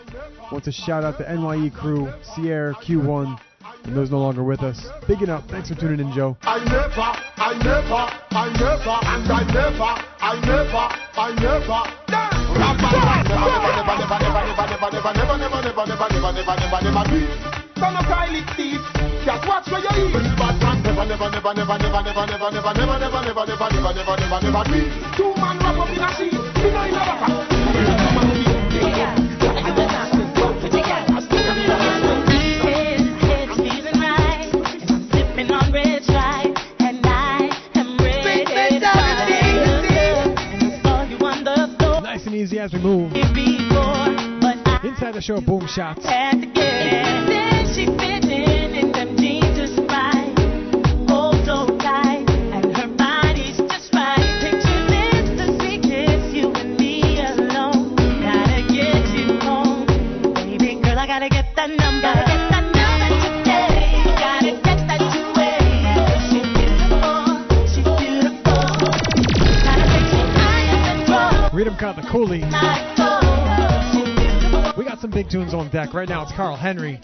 Want 0.52 0.64
to 0.66 0.72
shout 0.72 1.04
out 1.04 1.18
the 1.18 1.24
NYE 1.24 1.70
crew, 1.70 2.12
Sierra 2.36 2.76
Q1, 2.76 3.40
and 3.86 3.96
those 3.96 4.12
no 4.12 4.20
longer 4.20 4.44
with 4.44 4.62
us. 4.62 4.86
Bigging 5.08 5.30
up. 5.30 5.48
Thanks 5.50 5.70
for 5.70 5.76
tuning 5.76 6.06
in, 6.06 6.14
Joe. 6.14 6.38
I 6.44 6.60
never, 6.66 7.02
I 7.02 7.21
never, 7.72 8.04
I 8.32 8.52
never, 8.60 8.98
and 9.12 9.32
I 9.32 9.44
never, 9.56 9.92
I 10.20 10.36
never, 10.44 10.86
I 11.16 11.32
never. 11.40 11.82
Never, 12.12 12.52
never, 12.52 13.18
never, 13.24 13.48
never, 13.48 13.72
never, 13.72 14.28
never, 14.32 14.92
never, 14.92 15.12
never, 15.12 15.38
never, 15.38 15.38
never, 15.38 15.62
never, 15.62 15.86
never, 15.88 16.12
never, 16.12 16.32
never, 16.32 16.56
never, 16.60 16.80
never, 16.84 17.04
me. 17.12 17.22
Son 17.80 17.96
of 17.96 18.06
Kylie 18.12 18.44
Steve. 18.54 18.84
Cat, 19.24 19.48
watch 19.48 19.68
where 19.72 19.82
you 19.82 20.10
eat. 20.10 20.16
Real 20.16 20.36
bad 20.36 20.60
man, 20.62 20.84
never, 20.84 21.06
never, 21.06 21.30
never, 21.32 21.54
never, 21.54 21.78
never, 21.80 22.04
never, 22.04 22.28
never, 22.28 22.52
never, 22.52 22.52
never, 22.52 23.00
never, 23.00 23.12
never, 23.12 23.46
never, 23.46 23.70
never, 23.72 23.94
never, 23.94 24.16
never, 24.20 24.42
never, 24.42 24.64
me. 24.70 24.82
Two 24.82 24.92
man 24.92 25.02
wrap 25.02 25.11
your 45.32 45.42
boom 45.42 45.66
shots. 45.66 47.21
tunes 75.32 75.54
on 75.54 75.70
deck. 75.70 75.94
Right 75.94 76.10
now 76.10 76.24
it's 76.24 76.34
Carl 76.34 76.58
Henry. 76.58 77.00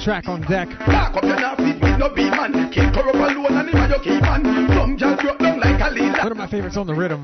Track 0.00 0.28
on 0.28 0.40
deck. 0.42 0.68
One 6.22 6.32
of 6.32 6.38
my 6.38 6.46
favorites 6.46 6.76
on 6.76 6.86
the 6.86 6.94
rhythm. 6.94 7.20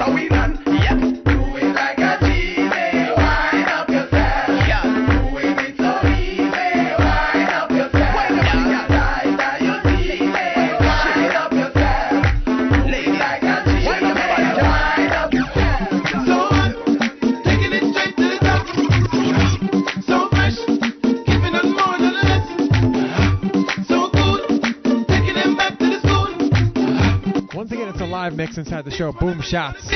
mix 28.41 28.57
inside 28.57 28.87
the 28.87 28.91
show. 28.91 29.13
Boom 29.13 29.43
shots. 29.43 29.87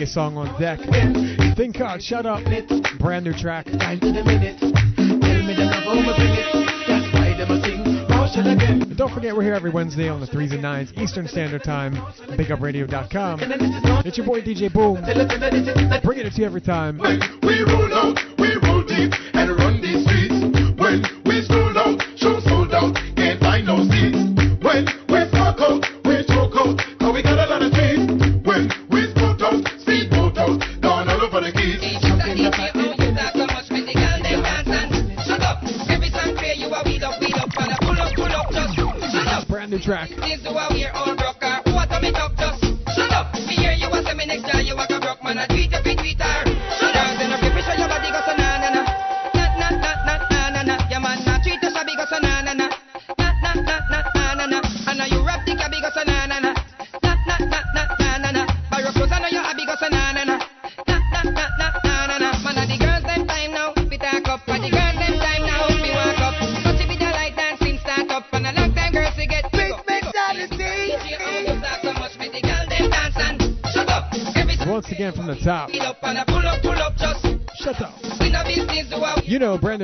biggest 0.00 0.14
song 0.14 0.34
on 0.38 0.58
deck. 0.58 0.80
Thing 1.58 1.74
called 1.74 2.02
Shut 2.02 2.24
Up, 2.24 2.42
brand 2.98 3.22
new 3.22 3.34
track. 3.34 3.66
And 3.68 4.00
don't 8.96 9.12
forget, 9.12 9.36
we're 9.36 9.42
here 9.42 9.52
every 9.52 9.68
Wednesday 9.68 10.08
on 10.08 10.20
the 10.20 10.26
3s 10.26 10.52
and 10.52 10.64
9s 10.64 10.98
Eastern 10.98 11.28
Standard 11.28 11.62
Time, 11.62 11.96
bigupradio.com. 11.96 13.40
It's 14.06 14.16
your 14.16 14.26
boy 14.26 14.40
DJ 14.40 14.72
Boom. 14.72 15.02
Bringing 16.02 16.24
it 16.24 16.32
to 16.32 16.40
you 16.40 16.46
every 16.46 16.62
time. 16.62 16.98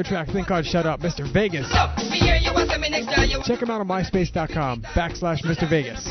brand 0.02 0.26
track, 0.26 0.34
Think 0.34 0.50
I'd 0.50 0.66
Shut 0.66 0.84
Up, 0.86 1.00
Mr. 1.00 1.30
Vegas. 1.32 1.70
Check 3.46 3.62
him 3.62 3.70
out 3.70 3.80
on 3.80 3.88
myspace.com 3.88 4.82
backslash 4.94 5.42
Mr. 5.42 5.68
Vegas. 5.68 6.06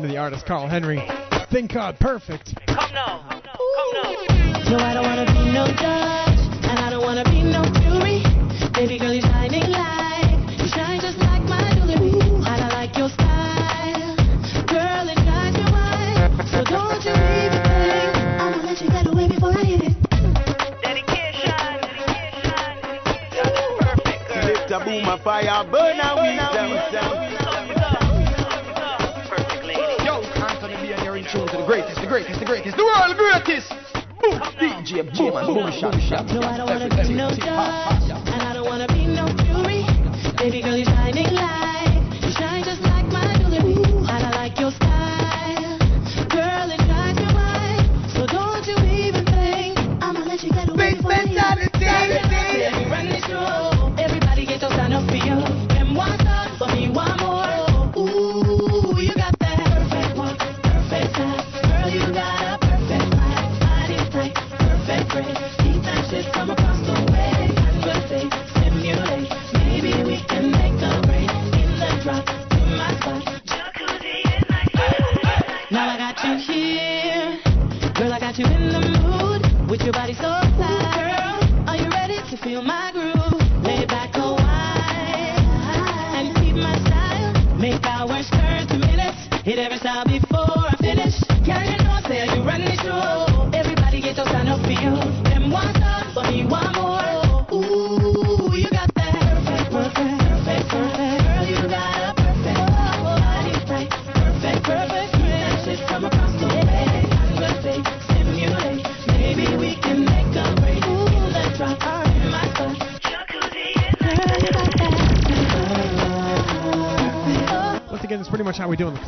into 0.00 0.12
the 0.12 0.18
artist 0.18 0.46
Carl 0.46 0.66
Henry. 0.66 1.06
Thing 1.50 1.68
called 1.68 1.96
uh, 1.96 1.98
Perfect. 1.98 2.54
Come 2.66 2.92
now. 2.94 3.22
Come 3.28 3.42
now. 3.44 3.52
Come 3.52 3.92
now. 3.92 4.70
No, 4.70 4.78
I 4.78 4.94
don't 4.94 5.04
want 5.04 5.28
to 5.28 5.34
be 5.34 5.52
no 5.52 5.66
dog. 5.76 6.19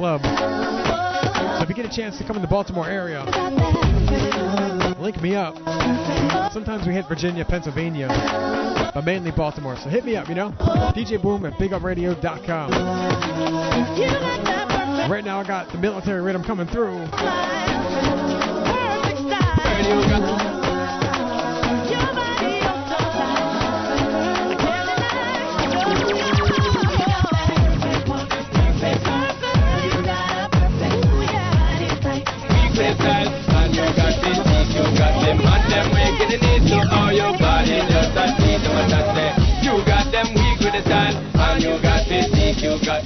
Club. 0.03 0.23
So 0.25 1.63
if 1.63 1.69
you 1.69 1.77
get 1.77 1.87
a 1.87 1.97
chance 1.97 2.19
to 2.19 2.25
come 2.25 2.35
in 2.35 2.43
the 2.43 2.49
Baltimore 2.49 2.89
area, 2.89 3.23
link 4.99 5.23
me 5.23 5.37
up. 5.37 5.55
Sometimes 6.53 6.85
we 6.89 6.93
hit 6.93 7.07
Virginia, 7.07 7.45
Pennsylvania, 7.45 8.09
but 8.93 9.05
mainly 9.05 9.31
Baltimore. 9.31 9.77
So 9.77 9.89
hit 9.89 10.05
me 10.05 10.17
up, 10.17 10.29
you 10.29 10.35
know? 10.35 10.51
DJ 10.97 11.23
Boom 11.23 11.47
at 11.47 11.53
BigUpRadio.com. 11.53 12.71
Right 15.09 15.25
now 15.25 15.39
I 15.39 15.45
got 15.47 15.71
the 15.71 15.79
military 15.79 16.21
rhythm 16.21 16.43
coming 16.43 16.67
through. 16.67 17.07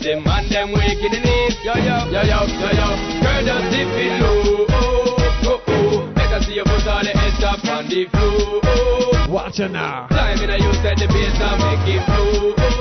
Them 0.02 0.26
and 0.26 0.46
them 0.50 0.72
weak 0.72 0.98
in 1.00 1.11
the 1.12 1.20
knees 1.20 1.54
Yo 1.64 1.74
yo, 1.74 1.96
yo 2.12 2.22
yo, 2.22 2.38
yo 2.46 2.70
yo. 2.72 2.88
Girl 3.22 3.42
just 3.44 3.66
dip 3.72 3.90
it 3.96 4.20
low. 4.20 4.66
Oh, 4.70 5.16
oh, 5.44 5.62
oh. 5.66 6.12
See 6.46 6.52
your 6.54 6.64
foot 6.66 6.87
on 6.87 7.02
the 7.02 7.16
edge 7.16 7.42
up 7.42 7.64
on 7.64 7.88
the 7.88 8.04
floor. 8.12 8.61
Oh, 8.62 9.26
Watch 9.32 9.59
it 9.59 9.70
now. 9.72 10.06
Climbing 10.09 10.50
and 10.52 10.62
you 10.62 10.72
set 10.85 10.94
the 11.00 11.09
bass 11.09 11.32
and 11.40 11.59
make 11.64 11.96
it 11.96 12.04
flow. 12.04 12.54
Oh, 12.54 12.76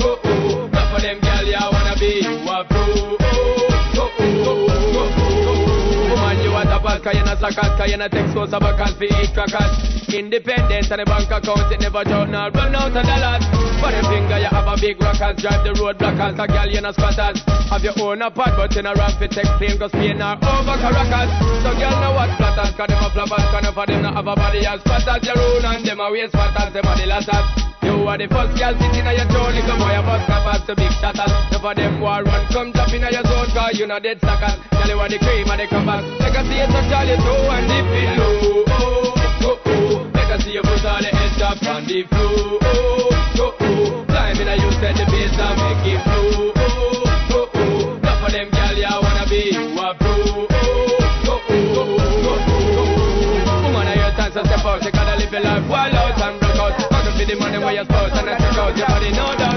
oh, 0.00 0.18
oh. 0.24 0.66
Not 0.72 0.88
for 0.88 1.00
them 1.04 1.20
girl, 1.20 1.44
you 1.44 1.60
wanna 1.60 1.94
be 2.00 2.24
you 2.24 2.32
a 2.48 2.64
pro. 2.64 2.80
Oh, 2.80 3.20
oh, 3.20 3.68
oh, 3.94 4.10
oh, 4.18 4.48
oh, 4.48 4.72
oh, 4.98 5.20
oh. 5.20 6.10
Woman, 6.10 6.42
you 6.42 6.56
a 6.56 6.64
top 6.64 6.82
cause 7.04 7.14
you 7.14 7.24
not 7.24 7.38
suckers 7.38 7.76
Cause 7.76 7.90
you 7.90 7.96
not 7.98 8.10
take 8.10 8.26
so 8.32 8.46
sabacals 8.48 8.96
for 8.96 9.04
eat 9.04 9.30
crackers 9.36 10.03
Independent 10.14 10.86
and 10.94 11.02
the 11.02 11.06
bank 11.10 11.26
account 11.26 11.74
It 11.74 11.82
never 11.82 12.06
joke 12.06 12.30
now 12.30 12.46
run 12.54 12.70
out 12.70 12.94
of 12.94 13.02
dollars. 13.02 13.42
For 13.82 13.90
the 13.90 13.98
finger 14.06 14.38
you 14.38 14.46
have 14.46 14.70
a 14.70 14.78
big 14.78 14.94
rockers 15.02 15.42
Drive 15.42 15.66
the 15.66 15.74
road 15.74 15.98
blockers 15.98 16.38
A 16.38 16.46
girl 16.46 16.70
you 16.70 16.78
not 16.78 16.94
squatters. 16.94 17.42
Have 17.66 17.82
your 17.82 17.98
own 17.98 18.22
apart 18.22 18.54
but 18.54 18.70
in 18.78 18.86
a 18.86 18.94
ramp 18.94 19.18
it 19.18 19.34
take 19.34 19.50
plane 19.58 19.74
Cause 19.74 19.90
Spain 19.90 20.22
are 20.22 20.38
over 20.38 20.78
Caracas. 20.78 21.30
So 21.66 21.74
girl 21.74 21.98
know 21.98 22.14
what 22.14 22.30
flatters 22.38 22.70
Cause 22.78 22.86
them 22.94 23.02
a 23.02 23.08
flappers 23.10 23.46
Cause 23.50 23.66
of 23.66 23.74
them 23.74 24.00
not 24.06 24.14
have 24.14 24.30
a 24.30 24.34
body 24.38 24.62
as 24.62 24.78
fat 24.86 25.02
as 25.02 25.20
your 25.26 25.34
own 25.34 25.66
And 25.66 25.82
them 25.82 25.98
a 25.98 26.06
waist 26.06 26.30
fatters 26.30 26.70
Them 26.70 26.86
a 26.86 26.92
the 26.94 27.06
latters. 27.10 27.46
You 27.82 28.06
are 28.06 28.14
the 28.14 28.30
first 28.30 28.54
girl 28.54 28.70
sitting 28.78 29.02
on 29.10 29.18
your 29.18 29.26
throne 29.26 29.50
Little 29.50 29.76
boy, 29.82 29.98
a 29.98 30.00
bus 30.06 30.22
covers 30.30 30.62
to 30.70 30.78
big 30.78 30.94
shatters 31.02 31.34
of 31.58 31.74
them 31.74 31.98
war 31.98 32.22
run 32.22 32.46
Come 32.54 32.70
jump 32.70 32.94
in 32.94 33.02
your 33.02 33.24
zone 33.26 33.50
Cause 33.50 33.74
you 33.74 33.90
know 33.90 33.98
dead 33.98 34.22
suckers 34.22 34.62
Tell 34.70 34.86
you 34.86 34.94
what 34.94 35.10
the 35.10 35.18
cream 35.18 35.50
and 35.50 35.58
the 35.58 35.66
covers 35.66 36.06
Make 36.22 36.38
a 36.38 36.42
touch 36.70 36.92
all 36.94 37.02
your 37.02 37.18
and 37.50 37.66
dip 37.66 37.90
it 37.90 38.14
low 38.14 38.64
Oh, 38.70 39.33
a 40.34 40.42
see 40.42 40.52
you 40.52 40.62
put 40.62 40.84
all 40.84 40.98
the 40.98 41.10
head 41.14 41.42
up 41.42 41.62
on 41.62 41.86
the 41.86 42.02
floor. 42.10 42.58
Oh, 42.58 43.06
oh, 43.38 43.54
oh 43.54 44.04
Climb 44.10 44.40
in 44.40 44.48
a 44.48 44.54
you 44.58 44.70
set 44.82 44.98
the 44.98 45.06
bass 45.06 45.30
and 45.38 45.54
make 45.62 45.86
it 45.94 46.00
flow. 46.02 46.50
Oh, 46.58 47.46
of 48.24 48.32
them 48.32 48.48
girl, 48.50 48.74
you 48.74 48.88
wanna 48.88 49.24
be 49.30 49.54
you 49.54 49.78
a 49.78 49.94
pro. 49.94 50.10
Oh, 50.10 50.48
oh, 50.48 51.38
oh, 51.38 51.70
oh, 51.70 51.94
oh, 51.94 52.50
oh 52.50 53.62
Woman, 53.62 53.86
I 53.86 53.94
your 53.94 54.12
time 54.16 54.32
so 54.32 54.42
step 54.42 54.64
out 54.64 54.82
You 54.82 54.90
gotta 54.90 55.14
live 55.16 55.30
your 55.30 55.42
life 55.42 55.68
wild 55.70 55.94
out 55.94 56.18
and 56.18 56.40
broke 56.40 56.58
out. 56.58 56.82
Fuck 56.82 57.06
for 57.14 57.24
the 57.24 57.36
money 57.38 57.58
where 57.58 57.74
you're 57.74 57.86
supposed 57.86 58.14
and 58.18 58.30
I 58.30 58.38
check 58.38 58.58
out 58.58 58.76
Your 58.76 58.86
body 58.88 59.10
no 59.12 59.38
doubt 59.38 59.54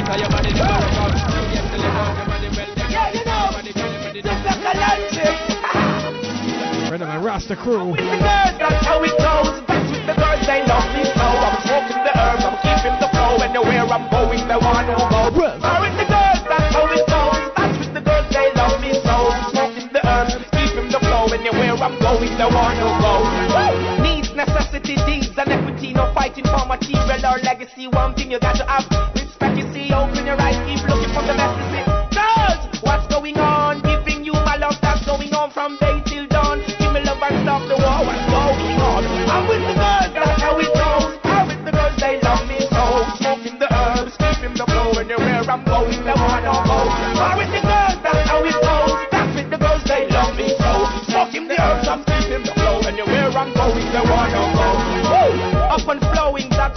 On 6.98 7.06
my 7.06 7.22
Rasta 7.22 7.54
crew. 7.54 7.94
That's 7.94 8.82
how 8.82 8.98
it 9.06 9.14
goes. 9.22 9.62
That's 9.70 9.86
with 9.94 10.02
the 10.10 10.18
girls, 10.18 10.42
they 10.50 10.66
love 10.66 10.90
me 10.98 11.06
so. 11.06 11.30
I'm 11.30 11.54
smoking 11.62 12.02
the 12.02 12.10
herbs, 12.10 12.42
I'm 12.42 12.58
keeping 12.66 12.98
the 12.98 13.06
flow. 13.14 13.38
Anywhere 13.38 13.86
I'm 13.86 14.10
going, 14.10 14.42
they 14.50 14.58
want 14.58 14.90
to 14.90 14.98
go. 14.98 15.30
Are 15.62 15.78
with 15.78 15.94
the 15.94 16.10
girls, 16.10 16.42
that's 16.50 16.74
how 16.74 16.90
it 16.90 17.06
goes. 17.06 17.54
That's 17.54 17.78
with 17.78 17.94
the 17.94 18.02
girls, 18.02 18.26
they 18.34 18.50
love 18.58 18.82
me 18.82 18.98
so. 18.98 19.14
I'm 19.14 19.46
smoking 19.54 19.94
the 19.94 20.02
herbs, 20.10 20.42
keeping 20.58 20.90
the 20.90 20.98
flow. 20.98 21.30
Anywhere 21.30 21.78
I'm 21.78 22.02
going, 22.02 22.34
they 22.34 22.50
want 22.50 22.82
to 22.82 22.90
go. 22.98 23.14
Needs, 24.02 24.34
necessity, 24.34 24.98
deeds, 25.06 25.30
and 25.38 25.54
equity. 25.54 25.94
No 25.94 26.10
fighting 26.18 26.50
for 26.50 26.66
material 26.66 27.22
or 27.30 27.38
legacy. 27.46 27.86
One 27.94 28.18
thing 28.18 28.34
you 28.34 28.42
got 28.42 28.58
to 28.58 28.66
have 28.66 28.90
respect. 29.14 29.54
You 29.54 29.70
see, 29.70 29.94
open 29.94 30.26
your 30.26 30.42
eyes, 30.42 30.58
keep 30.66 30.82
looking 30.90 31.14
for 31.14 31.22
the 31.22 31.38
message. 31.38 31.86
Girls, 32.10 32.82
what's 32.82 33.06
going 33.06 33.38
on? 33.38 33.86
Giving 33.86 34.26
you 34.26 34.34
my 34.34 34.58
love 34.58 34.82
that's 34.82 35.06
going 35.06 35.30
on 35.38 35.54
from 35.54 35.78
day 35.78 35.97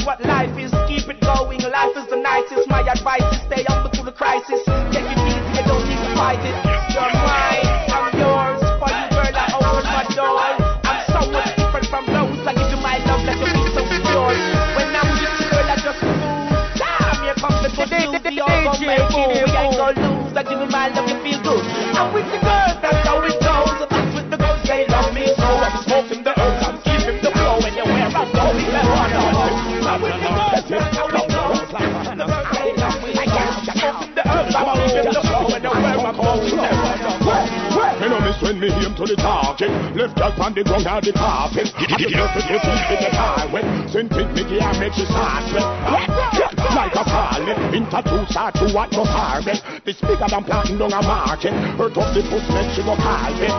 that's 0.00 0.06
what 0.06 0.26
life 0.26 0.56
is. 0.56 0.72
Keep 0.88 1.08
it 1.12 1.20
going. 1.20 1.60
Life 1.60 1.96
is 1.96 2.06
the 2.08 2.16
nicest. 2.16 2.68
My 2.68 2.80
advice 2.80 3.24
is 3.36 3.40
stay 3.44 3.64
humble 3.68 3.90
through 3.90 4.08
the 4.08 4.16
crisis. 4.16 4.60
Take 4.92 5.04
it 5.04 5.18
easy, 5.28 5.60
you 5.60 5.62
don't 5.68 5.84
need 5.84 6.00
to 6.00 6.10
fight 6.16 6.40
it. 6.40 6.56
You're 6.92 7.12
mine, 7.20 7.68
I'm 7.92 8.08
yours. 8.16 8.60
For 8.80 8.88
you, 8.88 9.06
girl, 9.12 9.34
I 9.36 9.44
open 9.60 9.84
my 9.84 10.04
door. 10.16 10.40
I'm 10.88 11.00
so 11.12 11.20
much 11.30 11.48
different 11.56 11.86
from 11.92 12.04
those. 12.08 12.40
I 12.48 12.52
give 12.56 12.70
you 12.72 12.80
my 12.80 12.96
love, 13.04 13.22
let 13.28 13.36
you 13.36 13.48
be 13.52 13.62
so 13.76 13.80
secure. 13.84 14.32
When 14.76 14.88
I'm 14.96 15.06
with 15.12 15.20
you, 15.20 15.46
girl, 15.52 15.68
I 15.68 15.76
just 15.76 16.00
move. 16.00 16.20
Damn, 16.80 17.20
here 17.20 17.36
comes 17.36 17.60
the 17.60 17.70
good 17.76 17.90
news. 17.92 18.24
We 18.24 18.40
all 18.40 18.48
gon' 18.48 18.80
make 18.80 19.04
it. 19.04 19.28
We 19.36 19.52
ain't 19.52 19.76
gon' 19.76 19.94
lose. 20.00 20.32
I 20.32 20.42
give 20.48 20.60
you 20.60 20.70
my 20.72 20.88
love, 20.96 21.08
you 21.08 21.18
feel 21.20 21.40
good. 21.44 21.64
I'm 21.92 22.08
with 22.16 22.24
the 22.32 22.40
girls, 22.40 22.59
me 38.60 38.68
aim 38.68 38.94
to 38.94 39.04
the 39.08 39.16
target. 39.16 39.70
Left 39.96 40.16
jack 40.16 40.38
on 40.38 40.52
the 40.52 40.62
ground 40.62 40.86
or 40.86 41.00
the 41.00 41.12
carpet 41.16 41.72
the 41.72 42.08
perfect 42.12 42.46
teeth 42.46 42.92
in 42.92 43.00
the 43.00 43.10
highway 43.10 43.62
Send 43.88 44.12
it 44.12 44.28
me 44.36 44.42
gear 44.44 44.72
make 44.76 44.92
she 44.92 45.04
start 45.08 45.44
with 45.52 45.64
Like 45.64 46.94
a 46.94 47.04
pilot 47.04 47.58
Into 47.74 48.00
two 48.04 48.22
start 48.28 48.54
to 48.60 48.66
what 48.72 48.92
no 48.92 49.04
target. 49.04 49.58
This 49.84 50.00
bigger 50.00 50.28
than 50.28 50.44
planting 50.44 50.78
down 50.78 50.92
a 50.92 51.02
market 51.02 51.52
Hurt 51.80 51.96
up 51.96 52.12
the 52.12 52.22
foot 52.28 52.44
make 52.52 52.70
she 52.76 52.82
go 52.84 52.94
carpet 52.96 53.52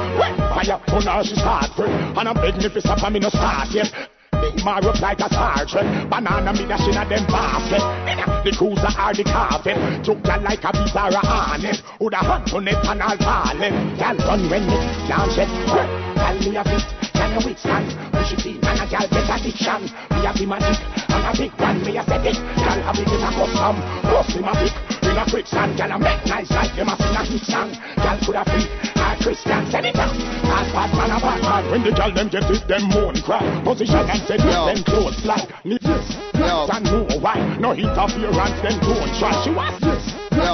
fire 0.51 0.77
on 0.77 1.01
her 1.01 1.23
she 1.23 1.35
start 1.35 1.71
free. 1.75 1.89
And 1.89 2.27
I'm 2.27 2.35
begging 2.35 2.61
if 2.61 2.75
it's 2.75 2.85
up 2.85 3.01
and 3.03 3.13
me 3.13 3.19
no 3.19 3.29
start 3.29 3.69
yet 3.71 4.10
Big 4.55 4.65
Mario 4.65 4.91
like 5.01 5.19
a 5.19 5.29
sergeant. 5.29 6.09
Banana 6.09 6.53
me 6.53 6.67
dashing 6.67 6.95
at 6.95 7.09
them 7.09 7.25
basket. 7.27 7.81
The 8.43 8.51
cruiser 8.57 8.91
or 8.99 9.13
the 9.13 9.23
carpet. 9.23 10.03
Took 10.03 10.25
ya 10.25 10.35
like 10.37 10.63
a 10.63 10.71
piece 10.71 10.95
or 10.95 11.09
a 11.09 11.21
harness 11.21 11.83
Would 11.99 12.13
a 12.13 12.17
hunt 12.17 12.53
on 12.53 12.67
it 12.67 12.75
and 12.75 13.01
all 13.01 13.17
falling 13.17 13.97
Gal 13.97 14.17
run 14.17 14.49
when 14.49 14.63
it 14.63 15.09
launch 15.09 15.37
it 15.37 15.47
Tell 16.17 16.39
me 16.39 16.57
a 16.57 16.63
bit, 16.63 17.10
can 17.31 17.41
you 17.41 17.47
withstand 17.47 17.87
Push 18.11 18.33
it 18.33 18.45
in 18.45 18.55
and 18.59 18.79
a 18.79 18.85
gal 18.89 19.07
get 19.07 19.29
addiction 19.31 19.81
Me 20.11 20.27
a 20.27 20.31
the 20.35 20.45
magic 20.45 20.79
and 21.11 21.23
a 21.23 21.31
big 21.37 21.53
one. 21.59 21.77
Me 21.83 21.97
a 21.97 22.03
set 22.03 22.25
it, 22.25 22.37
gal 22.59 22.79
have 22.83 22.99
it 22.99 23.07
in 23.07 23.23
a 23.23 23.29
custom 23.31 23.75
Bust 24.03 24.29
him 24.35 24.47
a 24.47 24.53
big 24.59 24.73
in 25.01 25.17
a 25.17 25.23
quicksand 25.29 25.77
Gal 25.77 25.91
a 25.91 25.97
make 25.99 26.25
nice 26.25 26.51
like 26.51 26.75
them 26.75 26.89
a 26.89 26.95
sing 26.99 27.15
a 27.15 27.23
hit 27.23 27.43
song. 27.47 27.69
Gal 27.95 28.17
could 28.19 28.35
a 28.35 28.43
freak 28.43 28.69
a 28.95 29.23
Christian 29.23 29.61
Send 29.71 29.85
it 29.85 29.95
down, 29.95 30.15
bad 30.43 30.67
bad 30.75 30.91
man 30.95 31.11
a 31.11 31.17
bad 31.19 31.41
man. 31.41 31.63
When 31.71 31.83
the 31.83 31.91
gal 31.91 32.11
them 32.13 32.27
get 32.27 32.49
it, 32.51 32.67
them 32.67 32.83
moan 32.89 33.15
cry. 33.23 33.43
Position 33.63 34.03
and 34.07 34.21
set 34.27 34.39
it, 34.39 34.51
them 34.51 34.83
close 34.83 35.19
flag 35.21 35.47
Need 35.63 35.81
this, 35.81 36.07
yes 36.35 36.69
and 36.71 36.85
no 36.85 37.07
why 37.19 37.39
No 37.59 37.71
interference, 37.71 38.59
then 38.61 38.75
don't 38.83 39.11
try. 39.19 39.31
She 39.43 39.51
was 39.51 39.75
this, 39.79 40.03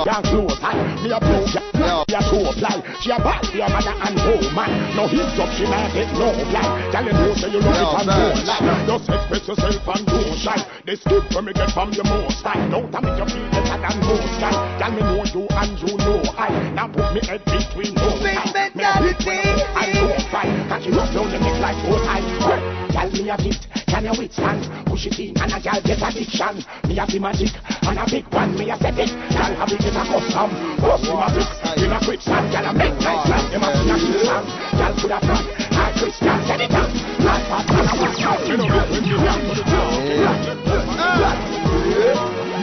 down 0.05 0.23
close 0.23 0.57
high. 0.59 0.77
Me 1.01 1.11
a 1.11 1.19
blow 1.19 1.76
ya, 1.87 2.03
me 2.07 2.13
a 2.15 2.21
toe 2.27 2.51
fly. 2.59 2.75
She 3.01 3.11
a 3.11 3.17
bad 3.17 3.45
for 3.47 3.55
your 3.55 3.69
mother 3.71 3.95
and 3.95 4.19
home 4.19 4.51
man 4.51 4.71
No 4.95 5.07
hit 5.07 5.39
up, 5.39 5.49
she 5.55 5.63
not 5.63 5.93
get 5.93 6.11
no 6.13 6.35
blind 6.51 6.91
Gal 6.91 7.05
you 7.05 7.13
know 7.13 7.33
say 7.35 7.49
you 7.51 7.61
love 7.63 7.79
it 7.79 7.93
and 7.95 8.07
don't 8.11 8.41
lie. 8.43 8.85
Just 8.87 9.07
express 9.09 9.47
yourself 9.47 9.87
and 9.87 10.03
don't 10.07 10.35
shy. 10.37 10.57
The 10.85 10.93
skip 10.97 11.23
when 11.31 11.45
me 11.45 11.53
get 11.53 11.71
from 11.71 11.91
your 11.93 12.05
most 12.05 12.43
side 12.43 12.67
Don't 12.71 12.91
tell 12.91 13.01
me 13.01 13.11
you 13.15 13.25
feel 13.25 13.47
better 13.51 13.77
than 13.79 13.95
most 14.03 14.35
guy 14.43 14.53
Gal 14.79 14.91
me 14.91 15.01
know 15.01 15.23
you 15.23 15.43
and 15.47 15.73
you 15.79 15.93
know 15.97 16.19
I 16.35 16.49
Now 16.75 16.87
put 16.91 17.07
me 17.15 17.21
head 17.23 17.41
between 17.45 17.95
those 17.95 18.19
eyes. 18.23 18.51
Me 18.75 18.83
a 18.83 18.91
hit 18.99 19.19
when 19.23 19.55
I 19.71 19.85
don't 19.95 20.21
fight 20.27 20.51
Cause 20.67 20.85
you 20.85 20.91
down 20.91 21.31
the 21.31 21.39
neck 21.39 21.57
like 21.63 21.79
eyes 22.07 22.27
Gal 22.43 22.86
me 23.27 23.33
a 23.33 23.37
gift, 23.43 23.67
can 23.87 24.05
you 24.05 24.15
withstand 24.17 24.63
Push 24.87 25.07
it 25.07 25.19
in, 25.19 25.35
and 25.35 25.51
a 25.51 25.59
gal 25.59 25.81
get 25.83 25.99
addiction. 25.99 26.63
Me 26.87 26.95
a 26.95 27.05
fi 27.05 27.19
magic, 27.19 27.51
and 27.83 27.99
a 27.99 28.05
big 28.07 28.23
one 28.31 28.55
me 28.55 28.71
a 28.71 28.77
set 28.79 28.95
it. 28.95 29.11
Gal 29.35 29.51
have 29.51 29.67
it 29.67 29.83
in 29.83 29.95
a 29.99 30.03
custom, 30.07 30.49
systematic. 30.79 31.47
In 31.75 31.91
a 31.91 31.99
quick 31.99 32.21
stand, 32.23 32.47
gal 32.55 32.65
a 32.65 32.73
make 32.73 32.95
nice 33.03 33.19
ah. 33.19 33.27
man. 33.27 33.51
Them 33.51 33.63
a 33.63 33.69
sing 33.83 34.15
a 34.15 34.23
song. 34.23 34.47
Gal 34.79 34.93
could 34.95 35.11
a 35.11 35.19
front, 35.19 35.43
high 35.75 35.91
Christian, 35.99 36.39
set 36.47 36.61
it 36.63 36.71
up. 36.71 36.87
Last 37.19 37.43
part, 37.51 37.67
and 37.67 37.83
a 37.83 37.93
watch 37.99 38.23
out. 38.23 38.47
You 38.47 38.55
know, 38.55 38.71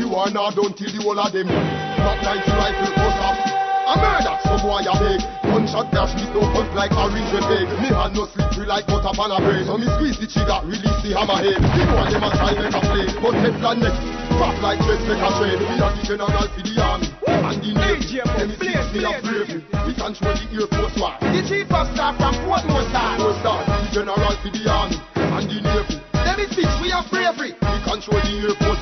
You 0.00 0.09
are 0.16 0.31
not 0.33 0.57
done 0.57 0.72
till 0.72 0.92
the 0.92 1.00
whole 1.05 1.20
of 1.20 1.33
them. 1.33 1.46
Not 1.46 2.24
like 2.24 2.46
you 2.46 2.53
rifle 2.57 2.94
cut 2.94 3.20
off. 3.20 3.53
A 3.84 3.94
murder, 4.00 4.34
some 4.48 4.60
boy 4.64 4.80
a 4.80 4.94
beg. 4.96 5.20
Gunshot 5.44 5.92
dash 5.92 6.16
me 6.16 6.24
no 6.32 6.40
cut 6.56 6.68
like 6.72 6.92
orange 6.96 7.28
red 7.36 7.44
bag. 7.46 7.68
Me 7.84 7.88
hand 7.92 8.16
no 8.16 8.24
slippery 8.32 8.64
like 8.66 8.86
butter 8.88 9.12
pan 9.12 9.30
a 9.30 9.38
bread. 9.44 9.66
So 9.68 9.76
me 9.76 9.86
squeeze 10.00 10.16
the 10.16 10.26
trigger, 10.26 10.58
release 10.64 11.00
the 11.04 11.12
hammerhead. 11.12 11.60
The 11.60 11.82
boy 11.92 12.06
them 12.08 12.24
a 12.24 12.30
try 12.32 12.52
make 12.56 12.72
a 12.72 12.80
play, 12.80 13.06
but 13.20 13.34
Teflon 13.44 13.76
neck. 13.84 13.96
Pop 14.40 14.56
like 14.64 14.80
dress 14.82 15.02
make 15.04 15.20
a 15.20 15.30
trade. 15.36 15.60
We 15.60 15.74
are 15.84 15.92
the 15.92 16.02
general 16.02 16.32
for 16.48 16.62
the 16.64 16.74
army. 16.80 17.08
And 17.28 17.60
the 17.60 17.70
navy, 17.76 18.18
them 18.24 18.50
is 18.50 18.58
six 18.58 18.88
me 18.92 19.00
a 19.04 19.12
brave. 19.20 19.52
We 19.84 19.92
control 19.94 20.32
the 20.32 20.46
air 20.48 20.66
force 20.72 20.96
war. 20.96 21.12
The 21.20 21.40
chief 21.44 21.68
of 21.70 21.86
staff 21.92 22.16
from 22.16 22.34
Portmore 22.48 22.88
Star. 22.88 23.20
Star, 23.44 23.60
the 23.68 23.88
general 23.92 24.32
for 24.40 24.50
the 24.50 24.64
army. 24.64 24.96
And 25.14 25.44
the 25.44 25.58
navy, 25.60 25.96
Them 26.24 26.38
is 26.40 26.50
six, 26.56 26.68
we 26.80 26.88
have 26.90 27.04
bravery. 27.12 27.52
we 27.52 27.78
control 27.84 28.20
the 28.24 28.32
air 28.48 28.56
force 28.64 28.80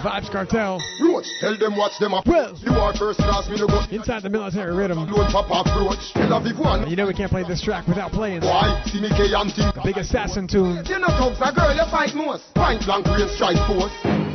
Vybz 0.00 0.30
Kartel. 0.32 0.80
Roach, 1.04 1.26
tell 1.40 1.56
them 1.58 1.76
watch 1.76 1.92
them 2.00 2.14
up. 2.14 2.26
Well. 2.26 2.56
You 2.64 2.72
are 2.72 2.96
first 2.96 3.18
class, 3.20 3.48
me 3.48 3.56
no 3.60 3.66
go. 3.68 3.84
Inside 3.90 4.22
the 4.22 4.30
military 4.30 4.74
rhythm. 4.74 5.04
Lone 5.10 5.28
pop 5.30 5.52
approach. 5.52 6.00
Tel 6.16 6.32
Aviv 6.32 6.58
one. 6.58 6.88
You 6.88 6.96
know 6.96 7.06
we 7.06 7.12
can't 7.14 7.30
play 7.30 7.44
this 7.44 7.60
track 7.60 7.86
without 7.86 8.10
playing 8.12 8.40
Why? 8.40 8.80
See 8.86 9.00
me 9.00 9.10
K 9.12 9.28
and 9.36 9.52
think. 9.52 9.74
the 9.76 9.82
big 9.84 9.98
assassin 9.98 10.48
tune. 10.48 10.80
You 10.88 10.98
know, 10.98 11.12
thugs, 11.20 11.36
a 11.44 11.52
girl 11.52 11.76
you 11.76 11.84
fight 11.92 12.16
most. 12.16 12.48
Point 12.56 12.80
blank 12.88 13.06
range 13.12 13.30
strike 13.36 13.60
force. 13.68 13.92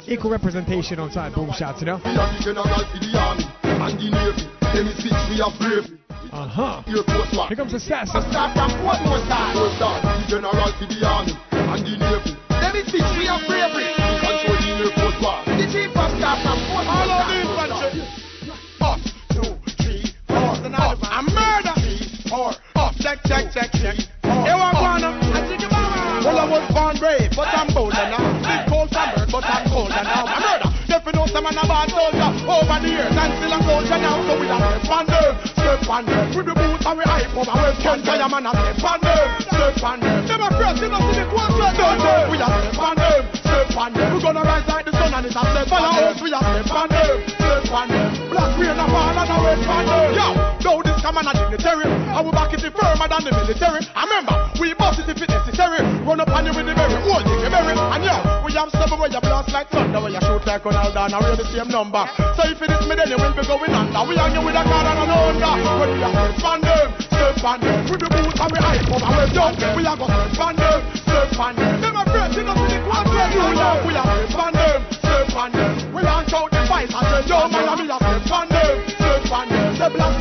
Equal 0.08 0.30
representation 0.30 1.00
on 1.00 1.10
side 1.10 1.34
boom 1.34 1.50
shots, 1.58 1.82
you 1.82 1.88
know? 1.90 1.98
We 2.06 2.14
are 2.14 2.30
the 2.30 2.40
general 2.46 2.70
for 2.70 3.00
the 3.02 3.12
army 3.18 3.46
and 3.66 3.98
the 3.98 4.08
navy. 4.14 4.46
Them 4.70 4.86
is 4.86 5.02
six, 5.02 5.18
we 5.34 5.42
have 5.42 5.58
brave. 5.58 5.90
Uh 6.30 6.46
huh. 6.46 6.84
Air 6.86 7.02
force 7.10 7.34
war. 7.34 7.48
Here 7.50 7.58
comes 7.58 7.74
assassin. 7.74 8.22
Staff 8.30 8.54
from 8.54 8.70
Portmore 8.86 9.24
Star. 9.26 9.50
Four 9.58 9.70
star, 9.82 9.98
the 10.04 10.26
general 10.30 10.70
for 10.78 10.86
the 10.86 11.00
army 11.02 11.34
and 11.50 11.82
the 11.82 11.94
navy. 11.98 12.38
Them 12.54 12.76
is 12.78 12.86
six, 12.92 13.02
we 13.18 13.26
have 13.26 13.42
bravery. 13.50 14.05
Check, 23.06 23.22
check, 23.30 23.46
check, 23.54 23.70
check. 23.70 23.98
Here 24.26 24.58
I 24.58 24.74
wanna. 24.74 25.14
Well, 26.26 26.42
I 26.42 26.46
was 26.50 26.66
born 26.74 26.98
brave, 26.98 27.30
but 27.38 27.46
I'm 27.54 27.70
bolder 27.70 28.02
now. 28.10 28.18
Big 28.42 28.66
cold 28.66 28.90
birth, 28.90 29.30
but 29.30 29.46
I'm 29.46 29.70
colder 29.70 30.02
now. 30.02 30.26
A 30.26 30.42
murder. 30.42 30.70
If 30.90 31.06
you 31.06 31.14
know 31.14 31.30
some 31.30 31.46
man 31.46 31.54
a 31.54 31.70
bad 31.70 31.86
soldier 31.94 32.34
over 32.50 32.78
the 32.82 32.90
years 32.90 33.14
and 33.14 33.30
still 33.38 33.54
a 33.54 33.60
soldier 33.62 34.00
now, 34.02 34.18
so 34.26 34.34
we 34.42 34.50
a 34.50 34.58
them, 34.58 35.34
step 35.54 35.86
on 35.86 36.02
them. 36.10 36.34
With 36.34 36.50
the 36.50 36.56
boots 36.58 36.82
and 36.82 36.98
we 36.98 37.06
hype 37.06 37.30
over, 37.30 37.54
we 37.54 37.78
can't 37.78 38.02
try 38.02 38.18
a 38.18 38.26
man 38.26 38.50
a 38.50 38.52
step 38.58 38.82
on 38.90 38.98
them, 39.06 39.28
step 39.38 39.84
on 39.86 39.98
them. 40.02 40.26
Them 40.26 40.42
a 40.42 40.50
press, 40.50 40.82
you 40.82 40.90
know, 40.90 41.06
see 41.14 41.22
the 41.22 41.86
they? 42.02 42.22
We 42.26 42.42
a 42.42 42.48
step 42.50 42.82
on 42.82 42.96
them, 42.98 43.22
step 43.38 43.78
on 43.78 43.90
them. 43.94 44.10
We 44.10 44.18
gonna 44.18 44.42
rise 44.42 44.66
like 44.66 44.86
the 44.90 44.94
sun 44.98 45.14
and 45.14 45.26
it's 45.30 45.38
a 45.38 45.46
step 45.46 45.70
on 45.70 45.94
us. 45.94 46.18
We 46.18 46.34
a 46.34 46.42
step 46.42 46.74
on 46.74 46.90
them, 46.90 47.16
step 47.30 47.70
on 47.70 47.86
them. 47.86 48.10
Black 48.34 48.58
rain 48.58 48.82
a 48.82 48.86
fall 48.90 49.14
and 49.14 49.30
a 49.30 49.38
red 49.46 49.62
on 49.62 49.84
them. 49.86 50.10
Yo, 50.18 50.55
though 50.66 50.82
this 50.82 50.98
come 51.06 51.22
on 51.22 51.30
a 51.30 51.34
dignitary, 51.38 51.86
I 51.86 52.26
will 52.26 52.34
back 52.34 52.50
it 52.58 52.66
firmer 52.66 53.06
than 53.06 53.22
the 53.22 53.32
military. 53.38 53.86
I 53.94 54.10
remember, 54.10 54.34
we 54.58 54.74
bust 54.74 54.98
it 54.98 55.06
if 55.06 55.22
it 55.22 55.30
necessary. 55.30 55.86
Run 56.02 56.18
up 56.18 56.34
on 56.34 56.50
you 56.50 56.54
with 56.58 56.66
the 56.66 56.74
berry, 56.74 56.98
hold 57.06 57.22
you 57.22 57.38
berry. 57.54 57.78
And 57.78 58.02
yo, 58.02 58.18
we 58.42 58.50
have 58.58 58.74
seven 58.74 58.98
where 58.98 59.14
you 59.14 59.22
blast 59.22 59.54
like 59.54 59.70
thunder, 59.70 60.02
where 60.02 60.10
you 60.10 60.22
shoot 60.26 60.42
like 60.50 60.66
Ronaldo 60.66 61.06
and 61.06 61.14
read 61.22 61.38
the 61.38 61.46
same 61.54 61.70
number. 61.70 62.02
So 62.34 62.50
if 62.50 62.58
it 62.58 62.74
is 62.74 62.82
me, 62.90 62.98
then 62.98 63.14
you 63.14 63.22
will 63.22 63.36
be 63.38 63.46
going 63.46 63.70
under. 63.78 64.02
We 64.10 64.18
hang 64.18 64.34
you 64.34 64.42
with 64.42 64.58
a 64.58 64.66
card 64.66 64.90
and 64.90 65.06
an 65.06 65.14
under. 65.14 65.54
When 65.78 65.90
we 65.94 66.02
are 66.02 66.18
on 66.18 66.60
them, 66.66 66.88
step 66.98 67.46
on 67.46 67.62
them. 67.62 67.78
With 67.86 68.02
the 68.02 68.10
boots 68.10 68.42
and 68.42 68.50
we 68.50 68.58
hype 68.58 68.90
over, 68.90 69.06
we 69.06 69.26
done. 69.38 69.54
We 69.78 69.86
are 69.86 69.94
going 69.94 70.10
step 70.34 70.42
on 70.42 70.54
them, 70.58 70.80
step 70.98 71.38
on 71.38 71.54
them. 71.54 71.78
Them 71.78 71.94
a 71.94 72.04
friends, 72.10 72.34
you 72.34 72.42
know, 72.42 72.58
see 72.66 72.74
the 72.74 72.82
quadrant. 72.90 73.38
We 73.86 73.94
are 73.94 74.18
on 74.34 74.54
them, 74.58 74.82
step 74.90 75.30
on 75.38 75.54
them. 75.54 75.94
We 75.94 76.02
launch 76.02 76.34
out 76.34 76.50
the 76.50 76.66
fight 76.66 76.90
and 76.90 77.06
say, 77.06 77.22
yo, 77.30 77.46
man, 77.54 77.70
we 77.78 77.86
are 77.86 78.02
step 78.02 78.34
on 78.34 78.50
them, 78.50 78.76
step 78.90 79.30
on 79.30 79.46
them. 79.46 79.78
The 79.78 79.90
black 79.94 80.16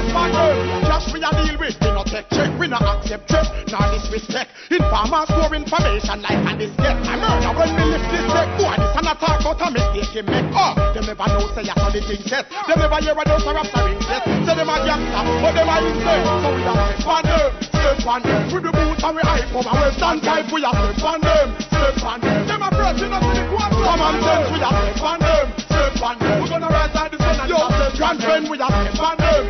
and 0.00 0.08
red 0.08 0.16
on 0.16 0.32
them. 0.32 0.82
Cash 0.88 1.12
we 1.12 1.20
a 1.20 1.30
deal 1.30 1.56
with, 1.60 1.76
we 1.80 1.90
no 1.92 2.02
take 2.04 2.28
check, 2.32 2.50
we 2.58 2.66
no 2.68 2.76
accept 2.80 3.28
threat, 3.28 3.46
nor 3.68 3.84
disrespect. 3.92 4.50
Informers 4.70 5.28
store 5.28 5.52
information 5.54 6.18
like 6.24 6.40
a 6.40 6.52
disket. 6.56 6.96
I 7.04 7.14
murder 7.20 7.52
when 7.52 7.70
me 7.76 7.84
lift 7.92 8.08
this 8.08 8.26
deck. 8.32 8.48
Boy, 8.56 8.76
this 8.80 8.96
an 8.96 9.06
attack 9.10 9.44
out 9.44 9.60
a 9.60 9.68
mistake 9.70 10.12
him 10.16 10.26
make. 10.26 10.48
Oh, 10.56 10.72
them 10.94 11.04
never 11.04 11.26
know 11.28 11.46
say 11.52 11.68
I 11.68 11.74
saw 11.76 11.90
the 11.92 12.00
thing 12.00 12.22
set. 12.24 12.44
Them 12.48 12.78
never 12.80 12.98
hear 13.00 13.16
a 13.16 13.24
dose 13.24 13.44
of 13.44 13.54
rap 13.54 13.68
ring 13.84 14.00
set. 14.08 14.22
Say 14.24 14.54
them 14.56 14.70
a 14.70 14.76
gangster, 14.80 15.22
but 15.44 15.52
them 15.52 15.68
a 15.68 15.76
insane. 15.84 16.24
So 16.40 16.48
we 16.54 16.62
a 16.64 16.72
step 16.80 17.06
on 17.06 17.22
them, 17.26 17.50
step 17.60 18.06
on 18.06 18.20
them. 18.24 18.40
With 18.50 18.64
the 18.64 18.72
boots 18.72 19.04
and 19.04 19.14
we 19.16 19.22
hype 19.22 19.52
over, 19.52 19.72
we 19.74 19.88
stand 19.96 20.20
type, 20.24 20.48
we 20.48 20.60
a 20.64 20.70
step 20.72 21.04
on 21.04 21.18
them, 21.20 21.48
step 21.60 22.04
on 22.04 22.18
them. 22.20 22.40
Them 22.48 22.62
a 22.62 22.68
pressing 22.72 23.12
us 23.12 23.20
to 23.20 23.32
the 23.36 23.44
quarter. 23.52 23.80
Common 23.84 24.16
sense, 24.24 24.48
we 24.48 24.58
a 24.64 24.70
step 24.70 25.02
on 25.04 25.18
them, 25.20 25.59
step 25.80 26.02
on 26.04 26.18
them. 26.20 26.42
We 26.42 26.48
gonna 26.48 26.68
rise 26.68 26.92
like 26.94 27.10
the 27.12 27.18
sun 27.18 27.40
and 27.40 27.48
Yo, 27.48 27.56
grand 27.96 28.18
friend, 28.20 28.44
we 28.48 28.56
a 28.60 28.68
step 28.68 29.00
on 29.00 29.16
them, 29.16 29.40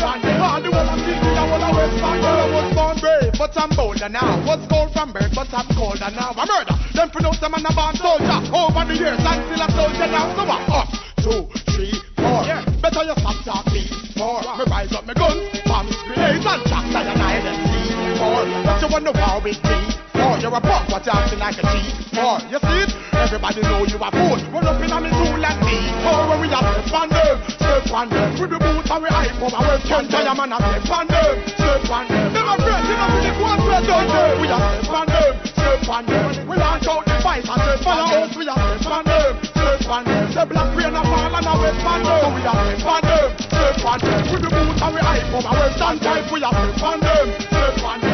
on 0.00 0.18
them. 0.24 0.40
All 0.40 0.60
the 0.64 0.70
whole 0.72 0.88
of 0.88 0.98
city, 1.04 1.28
I 1.28 1.44
wanna 1.44 1.68
them. 1.76 2.24
I 2.24 2.44
was 2.48 2.68
born 2.72 2.96
brave, 3.00 3.32
but 3.36 3.52
I'm 3.56 3.70
bolder 3.76 4.08
now. 4.08 4.40
Was 4.48 4.64
cold 4.68 4.90
from 4.96 5.12
birth, 5.12 5.32
but 5.36 5.48
I'm 5.52 5.68
colder 5.76 6.10
now. 6.16 6.32
I 6.32 6.44
murder 6.48 6.76
them 6.94 7.08
pronounce 7.10 7.40
them 7.40 7.52
man 7.52 7.66
a 7.68 7.72
born 7.76 7.94
soldier. 8.00 8.40
Over 8.48 8.84
the 8.88 8.94
years, 8.96 9.20
I'm 9.20 9.40
still 9.44 9.60
a 9.60 9.68
soldier 9.76 10.08
now. 10.08 10.26
So 11.20 11.48
four. 12.20 12.44
Better 12.80 13.04
you 13.04 13.16
stop 13.20 13.38
talk 13.44 13.66
me. 13.72 13.84
Four. 14.16 14.40
Me 14.56 14.64
rise 14.68 14.92
up 14.92 15.04
me 15.06 15.14
guns, 15.14 15.40
bombs, 15.64 15.96
grenades, 16.08 16.44
and 16.44 16.62
shots 16.68 16.92
like 16.92 17.08
an 17.08 17.20
INC. 17.20 17.72
Four. 18.20 18.44
But 18.64 18.80
you 18.80 18.88
wanna 18.92 19.12
war 19.12 19.40
with 19.42 19.60
me. 19.64 20.03
Four. 20.24 20.40
You're 20.40 20.56
a 20.56 20.60
punk, 20.60 20.88
but 20.88 21.04
you're 21.04 21.12
acting 21.12 21.38
like 21.38 21.60
a 21.60 21.64
G. 21.68 21.74
Four. 22.16 22.40
You 22.48 22.56
see 22.56 22.80
it? 22.80 22.90
Everybody 23.12 23.60
know 23.60 23.84
you 23.84 24.00
a 24.00 24.08
fool. 24.08 24.40
Run 24.56 24.64
up 24.64 24.80
in 24.80 24.88
on 24.88 25.04
me 25.04 25.10
oh, 25.12 25.20
tool 25.20 25.36
like 25.36 25.60
me. 25.60 25.76
Four. 26.00 26.20
When 26.32 26.40
we 26.40 26.48
are 26.48 26.64
step 26.64 26.96
on 26.96 27.08
them, 27.12 27.36
step 27.44 27.92
on 27.92 28.08
them. 28.08 28.28
With 28.40 28.50
the 28.50 28.58
boots 28.58 28.88
and 28.88 29.00
we 29.04 29.08
hype 29.12 29.36
over, 29.36 29.60
we 29.60 29.76
can't 29.84 30.08
tell 30.08 30.24
your 30.24 30.32
man 30.32 30.52
a 30.52 30.56
step 30.56 30.88
on 30.96 31.04
them, 31.12 31.34
step 31.44 31.90
on 31.92 32.04
them. 32.08 32.32
Them 32.32 32.48
a 32.48 32.54
friends, 32.56 32.88
you 32.88 32.96
know, 32.96 33.08
see 33.12 33.20
the 33.20 33.32
quadrant, 33.36 33.84
don't 33.84 34.08
they? 34.08 34.30
We 34.40 34.48
are 34.48 34.64
step 34.80 34.96
on 34.96 35.06
them, 35.12 35.32
step 35.44 35.88
on 35.92 36.02
them. 36.08 36.48
We 36.48 36.54
launch 36.56 36.88
out 36.88 37.04
the 37.04 37.16
fight 37.20 37.44
and 37.44 37.60
say, 37.60 37.76
follow 37.84 38.08
us, 38.08 38.32
we 38.32 38.44
are 38.48 38.64
step 38.80 38.96
on 38.96 39.04
them, 39.04 39.32
step 39.44 39.88
on 39.92 40.02
them. 40.08 40.24
The 40.32 40.42
black 40.48 40.70
rain 40.72 40.96
a 40.96 41.02
fall 41.04 41.36
and 41.36 41.48
a 41.48 41.54
wet 41.60 41.84
on 41.84 42.00
them. 42.00 42.32
We 42.32 42.40
are 42.48 42.64
step 42.80 42.88
on 42.88 43.00
them, 43.04 43.28
step 43.44 43.84
on 43.84 43.98
them. 44.00 44.20
With 44.32 44.40
the 44.40 44.50
boots 44.56 44.80
and 44.80 44.92
we 44.96 45.00
hype 45.04 45.28
over, 45.36 45.52
we 45.52 45.68
stand 45.76 45.98
type, 46.00 46.26
we 46.32 46.40
are 46.40 46.56
step 46.72 46.80
on 46.80 46.96
them, 47.04 47.26
step 47.44 47.84
on 47.84 48.00
them. 48.00 48.13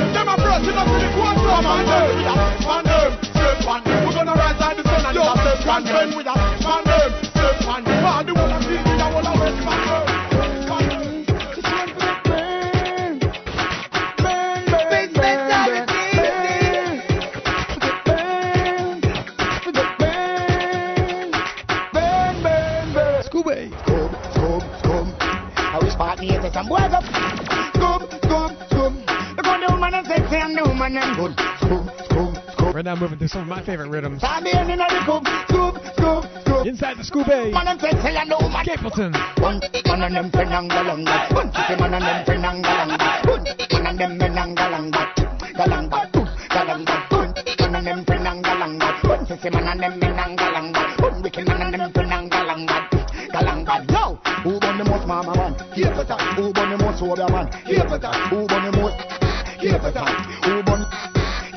Chicken 49.41 49.55
man 49.55 49.69
and 49.69 49.83
them 49.83 50.01
penangalanga. 50.01 51.03
One 51.03 51.23
wicked 51.23 51.47
man 51.47 51.63
and 51.63 51.75
them 51.75 51.93
penangalanga. 51.93 52.91
Galanga, 53.33 53.91
yo. 53.93 54.19
Who 54.43 54.61
born 54.61 54.79
the 54.79 54.85
most 54.85 55.07
mama 55.07 55.35
man? 55.37 55.55
Here 55.73 55.95
for 55.95 56.05
that. 56.05 56.21
Who 56.37 56.53
born 56.53 56.71
the 56.71 56.79
most 56.79 56.99
sober 56.99 57.29
man? 57.33 57.53
Here 57.65 57.89
for 57.89 57.99
that. 57.99 58.15
Who 58.29 58.47
born 58.47 58.71
the 58.71 58.73
most? 58.79 59.61
Here 59.61 59.79
for 59.79 59.91
that. 59.91 60.45
Who 60.45 60.63
born? 60.63 61.10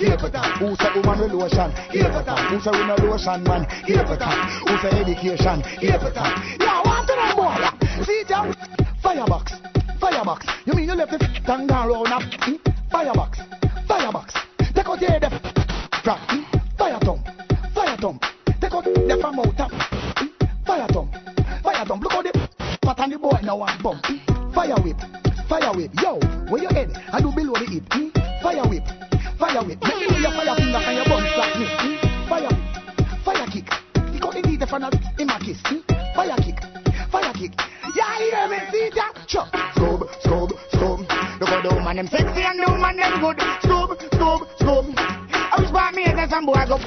Here 0.04 0.18
for 0.20 0.30
that. 0.30 0.58
Who 0.60 0.76
say 0.76 0.92
woman 1.00 1.16
with 1.24 1.32
lotion? 1.32 1.72
Here 1.88 2.12
for 2.12 2.24
that. 2.28 2.52
Who 2.52 2.60
say 2.60 2.72
we 2.76 2.84
no 2.84 2.96
lotion 3.08 3.44
man? 3.44 3.64
Here 3.88 4.04
for 4.04 4.18
that. 4.20 4.36
Who 4.68 4.76
say 4.84 4.92
education? 5.00 5.64
Here 5.80 5.96
for 5.98 6.12
that. 6.12 6.44
Yeah, 6.60 6.82
want 6.84 7.08
to 7.08 7.16
know 7.16 7.32
more? 7.40 8.04
See 8.04 8.24
John? 8.28 8.52
Firebox. 9.02 9.54
Firebox. 10.02 10.46
You 10.66 10.74
mean 10.74 10.90
you 10.90 10.96
left 10.96 11.12
the 11.12 11.24
and 11.48 11.70
gone 11.70 11.88
round 11.88 12.08
up? 12.12 12.24
Hmm? 12.44 12.56
Firebox. 12.92 13.40
Firebox. 13.88 14.34
Take 14.76 14.88
out 14.88 15.00
your 15.00 15.10
head. 15.10 15.24
Rock, 16.06 16.20
mm, 16.28 16.44
fire 16.78 17.00
thump, 17.00 17.26
fire 17.74 17.96
thump. 17.96 18.22
Take 18.60 18.74
out 18.74 18.84
the 18.84 19.18
from 19.22 19.40
out 19.40 19.56
top. 19.56 19.72
Mm, 19.72 20.66
Fire 20.66 20.88
thump, 20.92 21.14
fire 21.64 21.86
thump. 21.86 22.04
Look 22.04 22.12
how 22.12 22.22
the 22.22 22.50
pat 22.82 23.00
on 23.00 23.10
the 23.10 23.18
boy 23.18 23.40
now 23.42 23.56
one 23.56 23.82
bump. 23.82 24.06
Fire 24.54 24.76
whip, 24.84 25.00
fire 25.48 25.72
whip. 25.74 25.92
Yo, 26.02 26.20
The 41.94 42.00
woman 42.00 42.10
them 42.10 42.26
sexy 42.26 42.42
and 42.42 42.58
the 42.58 42.66
woman 42.74 42.98
them 42.98 43.22
good. 43.22 43.38
Scrub, 43.62 43.90
scrub, 44.02 44.42
scrub. 44.58 44.86
I 44.98 45.62
was 45.62 45.70
born 45.70 45.94
me 45.94 46.10
and 46.10 46.26
some 46.26 46.46
boy 46.50 46.66
go. 46.66 46.82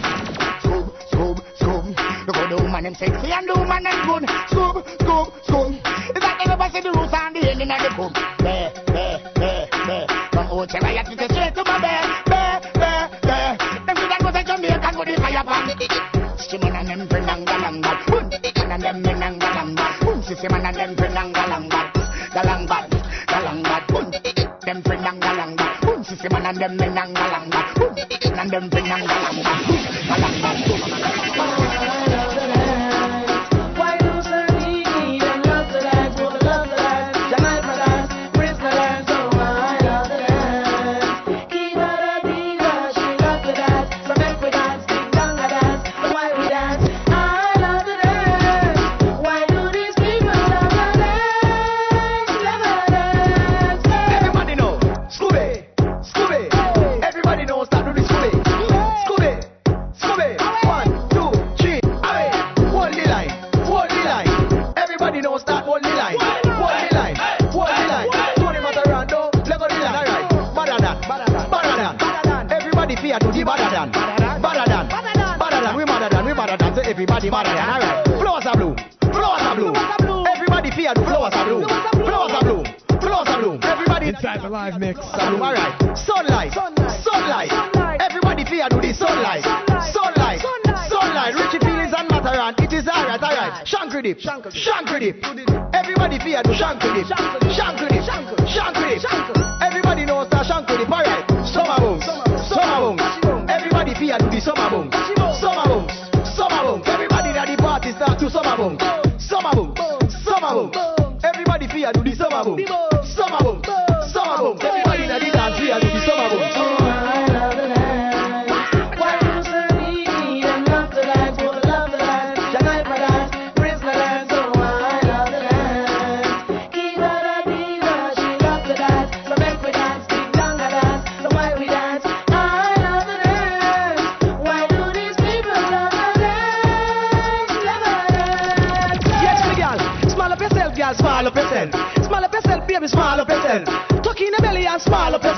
Scrub, 0.58 0.90
scrub, 1.06 1.38
scrub. 1.54 1.84
Look 2.26 2.34
how 2.34 2.46
the 2.50 2.56
woman 2.58 2.82
them 2.82 2.94
sexy 2.98 3.30
and 3.30 3.46
the 3.46 3.54
woman 3.54 3.86
them 3.86 4.02
good. 4.02 4.26
Scrub, 4.50 4.82
scrub, 4.98 5.30
scrub. 5.46 5.78
It's 6.10 6.26
like 6.26 6.42
everybody 6.42 6.74
see 6.74 6.82
the 6.82 6.90
roots 6.90 7.14
and 7.14 7.36
the 7.38 7.40
ending 7.46 7.70
of 7.70 7.78
the 7.86 7.90
boom. 7.94 8.10
Bear, 8.42 8.74
bear, 8.90 9.14
bear, 9.38 9.68
bear. 9.86 10.06
From 10.34 10.46
old 10.50 10.74
Chevrolet 10.74 11.06
to 11.06 11.14
the 11.14 11.26
straight 11.30 11.54
to 11.54 11.62
my 11.62 11.78
bear, 11.78 12.02
bear, 12.26 12.58
bear, 12.74 13.02
bear. 13.22 13.50
Them 13.86 13.94
see 13.94 14.10
that 14.10 14.20
was 14.26 14.34
a 14.34 14.42
Jamaican 14.42 14.94
with 14.98 15.06
the 15.06 15.14
fire 15.22 15.46
pan. 15.46 15.70
Shimon 16.42 16.74
and 16.74 16.88
them 16.90 17.06
bring 17.06 17.30
galanga. 17.46 17.94
Boom, 18.10 18.26
and 18.26 18.82
them 18.82 19.02
bring 19.06 19.22
galanga. 19.22 19.86
Boom, 20.02 20.18
Shimon 20.26 20.66
and 20.66 20.74
them 20.74 20.98
bring 20.98 21.14
galanga. 21.14 21.94
Galanga, 22.34 22.66
galanga. 22.66 22.85
Them 24.76 24.82
bring 24.82 25.00
galanga. 25.00 25.80
Boom, 25.80 26.04
Shimon 26.04 26.44
and 26.44 26.56
them 26.58 26.76
bring 26.76 26.92
galanga. 26.92 27.14
Boom, 27.14 27.45
The 84.76 84.92
mix. 84.92 85.00
Alright, 85.00 85.72
sunlight, 85.96 86.52
sunlight. 87.00 87.48
Everybody 87.96 88.44
fear 88.44 88.68
do 88.68 88.76
the 88.76 88.92
sunlight, 88.92 89.40
sunlight, 89.88 90.44
sunlight. 90.92 91.32
Richie 91.32 91.64
feelings 91.64 91.96
and 91.96 92.04
Mataran. 92.12 92.52
It 92.60 92.76
is 92.76 92.84
alright, 92.84 93.16
alright. 93.16 93.64
Shankry 93.64 94.02
dip, 94.04 94.20
shankry 94.20 95.00
dip. 95.00 95.24
Everybody 95.72 96.18
fear 96.20 96.42
do 96.44 96.52
shankry 96.52 96.75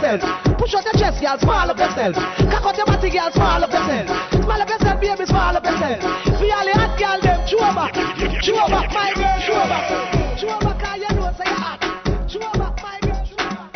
yourself. 0.08 0.58
Push 0.58 0.74
out 0.74 0.84
your 0.84 0.96
chest, 0.96 1.20
gal. 1.20 1.38
Small 1.38 1.70
up 1.70 1.78
yourself. 1.78 2.14
Cock 2.16 2.64
out 2.64 2.76
your 2.76 2.86
body, 2.86 3.10
gal. 3.10 3.32
Small 3.32 3.64
up 3.64 3.70
yourself. 3.70 4.06
Small 4.32 4.60
up 4.62 4.68
yourself, 4.68 5.00
baby. 5.00 5.26
Small 5.26 5.56
up 5.56 5.64
yourself. 5.64 6.00
For 6.24 6.48
all 6.48 6.64
the 6.64 6.72
hot 6.72 6.98
gal, 6.98 7.20
them 7.20 7.40
chew 7.46 7.58
back. 7.58 7.94
Chew 8.40 8.54
back, 8.54 8.88
my 8.92 9.12
girl. 9.12 9.38
Chew 9.44 9.60
back. 9.68 9.84
Chew 10.38 10.46
back, 10.48 10.76
'cause 10.80 10.96
you 10.96 11.10
know 11.16 11.32
say 11.36 11.44
you're 11.44 11.60
hot. 11.60 11.80
Chew 12.28 12.40
back, 12.40 12.76
my 12.82 12.98
girl. 13.04 13.20
Chew 13.28 13.36
back. 13.36 13.68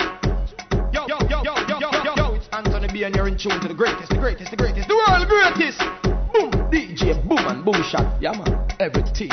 Yo, 0.92 1.06
yo, 1.08 1.18
yo, 1.28 1.38
yo, 1.42 1.54
yo, 1.68 1.76
yo, 1.80 1.90
yo, 2.04 2.12
yo, 2.16 2.34
it's 2.34 2.48
Anthony 2.52 2.88
B 2.92 3.04
and 3.04 3.14
you're 3.14 3.28
in 3.28 3.36
tune 3.36 3.60
to 3.60 3.68
the 3.68 3.74
greatest, 3.74 4.08
the 4.10 4.18
greatest, 4.18 4.50
the 4.50 4.56
greatest, 4.56 4.88
the 4.88 4.96
world 4.96 5.28
greatest. 5.28 5.78
Boom, 6.32 6.50
DJ, 6.70 7.14
boom 7.28 7.44
and 7.46 7.64
boom 7.64 7.82
shot. 7.82 8.06
Yeah, 8.20 8.32
man. 8.32 8.58
Everything 8.80 9.30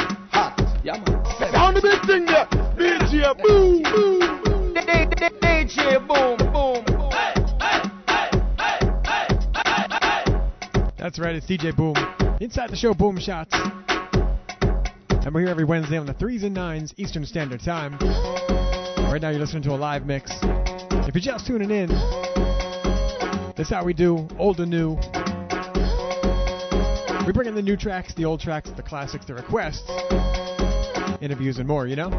right, 11.19 11.35
it's 11.35 11.45
DJ 11.45 11.75
Boom. 11.75 11.95
Inside 12.39 12.69
the 12.69 12.75
show, 12.75 12.93
Boom 12.93 13.19
Shots. 13.19 13.53
And 15.25 15.33
we're 15.33 15.41
here 15.41 15.49
every 15.49 15.65
Wednesday 15.65 15.97
on 15.97 16.05
the 16.05 16.13
3s 16.13 16.43
and 16.43 16.55
9s 16.55 16.93
Eastern 16.97 17.25
Standard 17.25 17.59
Time. 17.61 17.97
Right 19.11 19.21
now, 19.21 19.29
you're 19.29 19.39
listening 19.39 19.63
to 19.63 19.71
a 19.71 19.75
live 19.75 20.05
mix. 20.05 20.31
If 20.41 21.15
you're 21.15 21.21
just 21.21 21.45
tuning 21.45 21.71
in, 21.71 21.89
that's 23.57 23.69
how 23.69 23.83
we 23.83 23.93
do 23.93 24.27
old 24.37 24.59
and 24.59 24.71
new. 24.71 24.95
We 27.25 27.33
bring 27.33 27.47
in 27.47 27.55
the 27.55 27.63
new 27.63 27.75
tracks, 27.75 28.13
the 28.13 28.25
old 28.25 28.39
tracks, 28.39 28.69
the 28.69 28.83
classics, 28.83 29.25
the 29.25 29.33
requests, 29.33 29.89
interviews, 31.21 31.57
and 31.57 31.67
more, 31.67 31.85
you 31.87 31.97
know? 31.97 32.11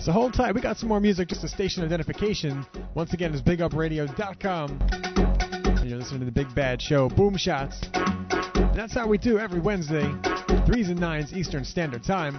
So 0.00 0.12
hold 0.12 0.34
tight. 0.34 0.54
We 0.54 0.60
got 0.60 0.76
some 0.76 0.88
more 0.88 1.00
music, 1.00 1.28
just 1.28 1.44
a 1.44 1.48
station 1.48 1.84
identification. 1.84 2.66
Once 2.94 3.12
again, 3.12 3.32
it's 3.32 3.42
bigupradio.com. 3.42 5.27
You're 5.98 6.04
listening 6.04 6.20
to 6.20 6.26
the 6.26 6.44
Big 6.44 6.54
Bad 6.54 6.80
Show, 6.80 7.08
Boom 7.08 7.36
Shots. 7.36 7.80
And 7.92 8.72
that's 8.72 8.94
how 8.94 9.08
we 9.08 9.18
do 9.18 9.40
every 9.40 9.58
Wednesday, 9.58 10.04
3s 10.04 10.90
and 10.90 11.00
9s 11.00 11.36
Eastern 11.36 11.64
Standard 11.64 12.04
Time. 12.04 12.38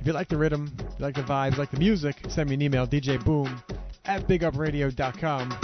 If 0.00 0.06
you 0.06 0.14
like 0.14 0.28
the 0.28 0.38
rhythm, 0.38 0.74
you 0.78 0.86
like 1.04 1.16
the 1.16 1.22
vibes, 1.22 1.58
like 1.58 1.70
the 1.70 1.78
music, 1.78 2.16
send 2.30 2.48
me 2.48 2.54
an 2.54 2.62
email, 2.62 2.86
djboom 2.86 3.62
at 4.06 4.26
bigupradio.com. 4.26 5.58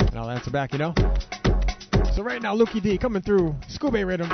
And 0.00 0.18
I'll 0.18 0.28
answer 0.28 0.50
back, 0.50 0.74
you 0.74 0.78
know? 0.78 0.92
So 2.14 2.22
right 2.22 2.42
now, 2.42 2.54
Lukie 2.54 2.82
D 2.82 2.98
coming 2.98 3.22
through, 3.22 3.56
Scooby 3.70 4.06
Rhythm. 4.06 4.28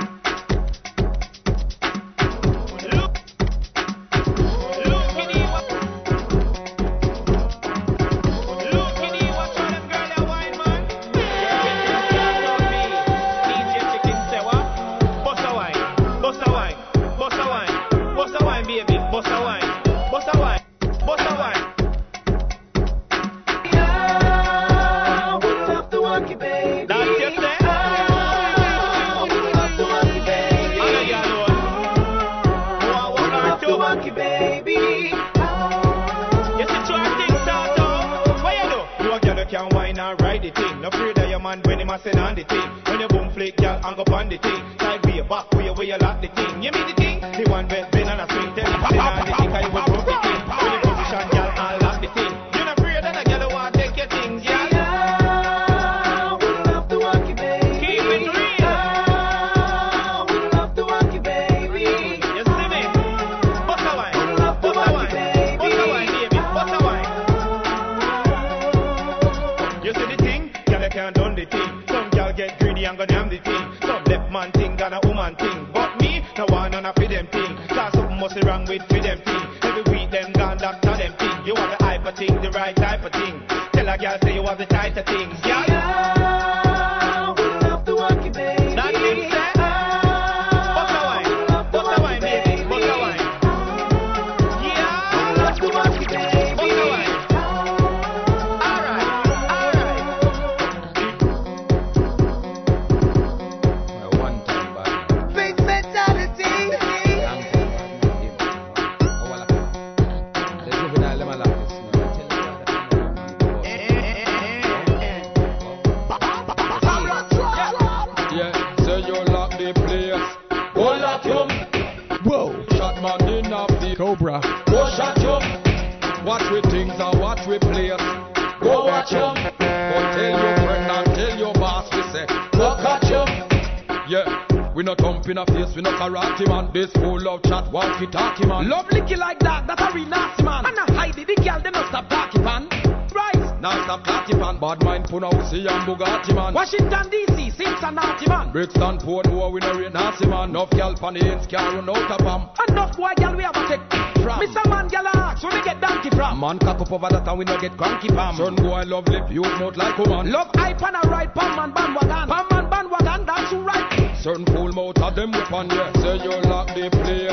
We 134.75 134.85
no 134.85 134.95
thump 134.95 135.27
in 135.29 135.37
a 135.37 135.45
face, 135.47 135.75
we 135.75 135.83
no 135.83 135.91
karate 135.99 136.47
man. 136.47 136.71
This 136.73 136.93
full 136.93 137.29
of 137.29 137.43
chat, 137.43 137.71
walkie 137.73 138.07
talkie 138.07 138.47
man. 138.47 138.68
Love 138.68 138.87
licky 138.87 139.16
like 139.18 139.41
that, 139.41 139.66
that's 139.66 139.83
a 139.83 139.93
real 139.93 140.07
nasty 140.07 140.45
man. 140.45 140.64
And 140.64 140.79
I 140.79 140.93
hide 140.95 141.18
it, 141.18 141.27
the 141.27 141.35
girl, 141.43 141.61
they 141.61 141.71
no 141.71 141.83
stop 141.89 142.09
talking 142.09 142.43
pan. 142.45 142.68
Right, 143.11 143.61
now 143.61 143.83
stop 143.83 144.05
talking 144.05 144.39
pan. 144.39 144.61
Bad 144.61 144.85
mind, 144.85 145.05
Punausi 145.07 145.66
and 145.66 145.83
Bugatti 145.83 146.35
man. 146.37 146.55
Washington 146.55 147.11
DC, 147.11 147.57
Cincinnati 147.57 148.29
man. 148.29 148.53
Brixton, 148.53 148.99
Portmore, 148.99 149.51
we 149.51 149.59
no 149.59 149.75
rate 149.75 149.93
nasty 149.93 150.27
man. 150.27 150.51
Enough 150.51 150.71
gal 150.71 150.95
pan 150.95 151.14
the 151.14 151.27
ends, 151.27 151.53
run 151.53 151.91
out 151.91 152.11
of 152.11 152.18
pam. 152.23 152.49
Enough 152.68 152.97
boy, 152.97 153.11
gal, 153.16 153.35
we 153.35 153.43
have 153.43 153.57
a 153.57 153.66
take 153.66 153.83
from. 154.23 154.39
Mr. 154.39 154.62
Man, 154.71 154.87
gal, 154.87 155.07
ask, 155.09 155.43
where 155.43 155.53
we 155.53 155.64
get 155.64 155.81
donkey 155.81 156.11
from? 156.11 156.39
Man, 156.39 156.61
cock 156.61 156.81
up 156.81 156.93
over 156.93 157.09
that 157.11 157.27
and 157.27 157.39
we 157.39 157.45
no 157.45 157.59
get 157.59 157.77
cranky 157.77 158.07
pam. 158.09 158.37
Son 158.37 158.55
boy, 158.55 158.85
love 158.87 159.09
lip, 159.09 159.27
you 159.31 159.43
mouth 159.43 159.77
like 159.77 159.99
a 159.99 160.09
man. 160.09 160.31
Love 160.31 160.49
hype 160.55 160.81
and 160.81 160.95
a 160.95 161.09
ride, 161.11 161.35
pam 161.35 161.57
man, 161.57 161.75
bandwagon. 161.75 162.29
Pam 162.31 162.47
man, 162.51 162.71
bandwagon, 162.71 163.27
that's 163.27 163.53
right. 163.53 163.99
Certain 164.23 164.45
fool 164.53 164.71
mouth 164.73 164.99
of 165.01 165.14
them 165.16 165.33
weapon, 165.33 165.71
yeah. 165.73 165.89
Say 165.97 166.21
you 166.21 166.37
lock 166.45 166.68
the 166.77 166.93
place. 166.93 167.33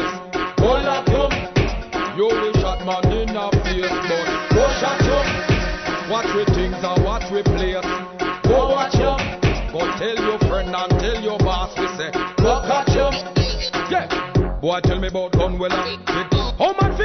Go 0.56 0.80
lock 0.80 1.04
him. 1.12 1.32
You 2.16 2.32
will 2.32 2.54
shot 2.64 2.80
man 2.88 3.04
in 3.12 3.36
a 3.36 3.52
face, 3.60 3.92
but 4.08 4.28
go 4.56 4.64
shot 4.80 5.04
him. 5.04 5.28
Watch 6.10 6.32
with 6.32 6.48
things 6.56 6.80
and 6.80 7.04
watch 7.04 7.28
with 7.30 7.44
players. 7.44 7.84
Go 8.48 8.72
watch 8.72 8.96
him. 8.96 9.20
Go 9.76 9.84
tell 10.00 10.16
your 10.16 10.40
friend 10.48 10.72
and 10.72 10.92
tell 10.96 11.20
your 11.20 11.38
boss 11.40 11.76
we 11.78 11.88
say. 12.00 12.10
Go 12.40 12.64
catch 12.64 12.96
him. 12.96 13.12
Yeah. 13.92 14.08
Boy, 14.62 14.80
tell 14.82 15.00
me 15.00 15.10
about 15.10 15.34
gun 15.34 15.60
well 15.60 15.70
How 15.70 16.74
man 16.80 16.97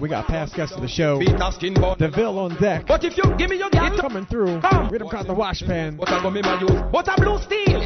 done? 0.00 0.02
We 0.02 0.08
got 0.08 0.26
past 0.26 0.54
guests 0.54 0.74
of 0.74 0.82
the 0.82 0.88
show. 0.88 1.18
Peter 1.18 1.50
skin 1.52 1.74
bun. 1.74 1.98
DeVille 1.98 2.38
on 2.38 2.56
deck. 2.60 2.86
But 2.86 3.04
if 3.04 3.16
you 3.16 3.24
give 3.36 3.50
me 3.50 3.58
your 3.58 3.70
gal, 3.70 3.96
Coming 3.96 4.26
through. 4.26 4.60
Come. 4.60 4.88
Rhythm 4.88 5.08
caught 5.08 5.26
the 5.26 5.34
wash 5.34 5.62
pan. 5.62 5.96
But 5.96 6.08
I 6.08 6.22
go 6.22 6.30
me 6.30 6.42
my 6.42 6.60
use. 6.60 6.82
But 6.92 7.08
a 7.08 7.16
blue 7.16 7.38
steel. 7.38 7.80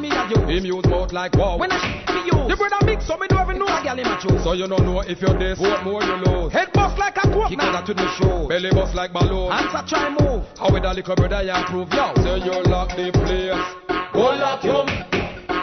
Me 0.00 0.10
a 0.10 0.28
use. 0.28 0.48
Him 0.48 0.64
use 0.64 0.84
mouth 0.86 1.12
like 1.12 1.34
wow. 1.34 1.58
When 1.58 1.72
I 1.72 2.04
me 2.14 2.22
use. 2.24 2.48
The 2.48 2.56
brother 2.56 2.84
mix 2.86 3.06
so 3.06 3.16
me 3.16 3.26
don't 3.28 3.42
even 3.42 3.58
know 3.58 3.66
a 3.66 3.82
gal 3.82 3.98
in 3.98 4.04
my 4.04 4.18
choose. 4.20 4.42
So 4.44 4.52
you 4.52 4.68
don't 4.68 4.84
know 4.84 5.00
if 5.00 5.20
you're 5.20 5.38
this. 5.38 5.58
What 5.58 5.84
more 5.84 6.02
you 6.02 6.16
lose. 6.24 6.52
Head 6.52 6.72
bust 6.72 6.98
like 6.98 7.16
a 7.16 7.26
coke. 7.28 7.50
He 7.50 7.56
coulda 7.56 7.82
to 7.84 7.94
the 7.94 8.08
show. 8.18 8.48
Belly 8.48 8.70
bust 8.70 8.94
like 8.94 9.12
balloon. 9.12 9.50
Hands 9.50 9.72
a 9.74 9.82
try 9.86 10.08
move. 10.10 10.44
How 10.58 10.70
with 10.72 10.84
a 10.84 10.92
little 10.92 11.16
brother 11.16 11.42
you 11.42 11.58
prove 11.66 11.90
yo. 11.92 12.14
Say 12.22 12.38
you 12.44 12.56
lock 12.70 12.90
the 12.94 13.10
place. 13.12 13.86
Go 14.12 14.32
lock 14.38 14.62
him. 14.62 14.86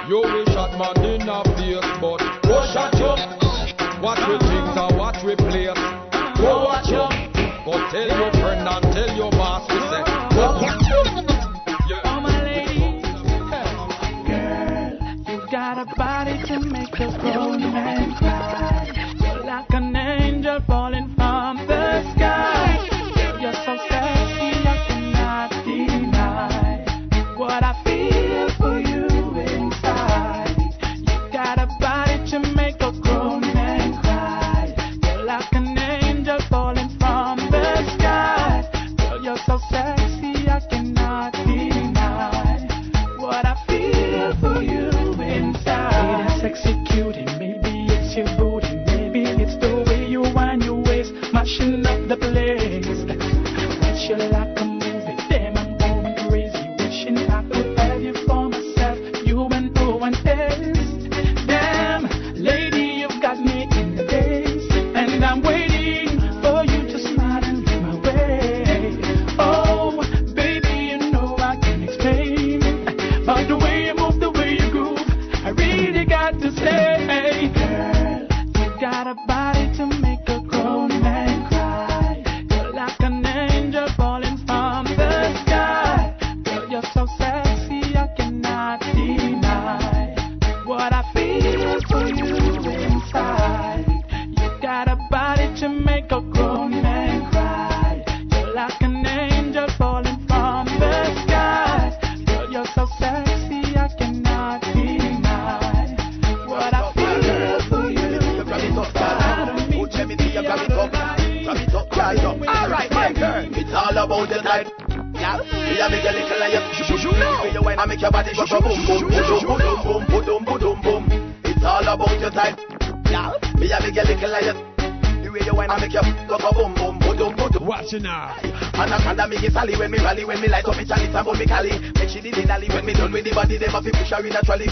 You 0.10 0.20
will 0.20 0.45
shot 0.51 0.76
man 0.76 0.99
in 1.06 1.30
a 1.30 1.39
face, 1.56 1.80
but 2.01 2.20
go 2.43 2.60
shot 2.76 2.93
him. 2.93 3.18
Watch 4.04 4.20
with 4.28 4.41
things 4.41 4.62
com 17.24 17.72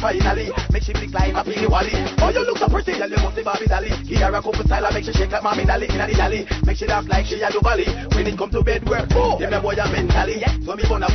finally. 0.01 0.49
Make 0.73 0.83
she 0.83 0.93
click 0.93 1.13
like 1.13 1.33
a 1.37 1.43
piggy 1.45 1.67
wally. 1.69 1.93
Oh, 2.19 2.33
you 2.33 2.41
look 2.41 2.57
so 2.57 2.67
pretty, 2.67 2.97
tell 2.97 3.09
you 3.09 3.21
must 3.21 3.37
Bobby 3.45 3.67
Dolly. 3.69 3.89
Here 4.09 4.25
a 4.27 4.41
couple 4.41 4.65
style, 4.65 4.89
make 4.91 5.05
she 5.05 5.13
shake 5.13 5.31
like 5.31 5.43
mommy 5.43 5.63
Dolly 5.63 5.85
inna 5.87 6.09
the 6.09 6.15
dolly. 6.17 6.41
Make 6.65 6.77
she 6.77 6.87
dance 6.87 7.07
like 7.07 7.25
she 7.29 7.39
a 7.39 7.49
Duvalli. 7.53 7.85
When 8.15 8.27
it 8.27 8.37
come 8.37 8.49
to 8.51 8.63
bed, 8.65 8.83
work, 8.89 9.07
oh, 9.13 9.37
them 9.37 9.53
boy 9.61 9.77
a 9.77 9.85
mentally. 9.87 10.41
Yeah. 10.41 10.57
So 10.65 10.75
me 10.75 10.83
gonna 10.89 11.07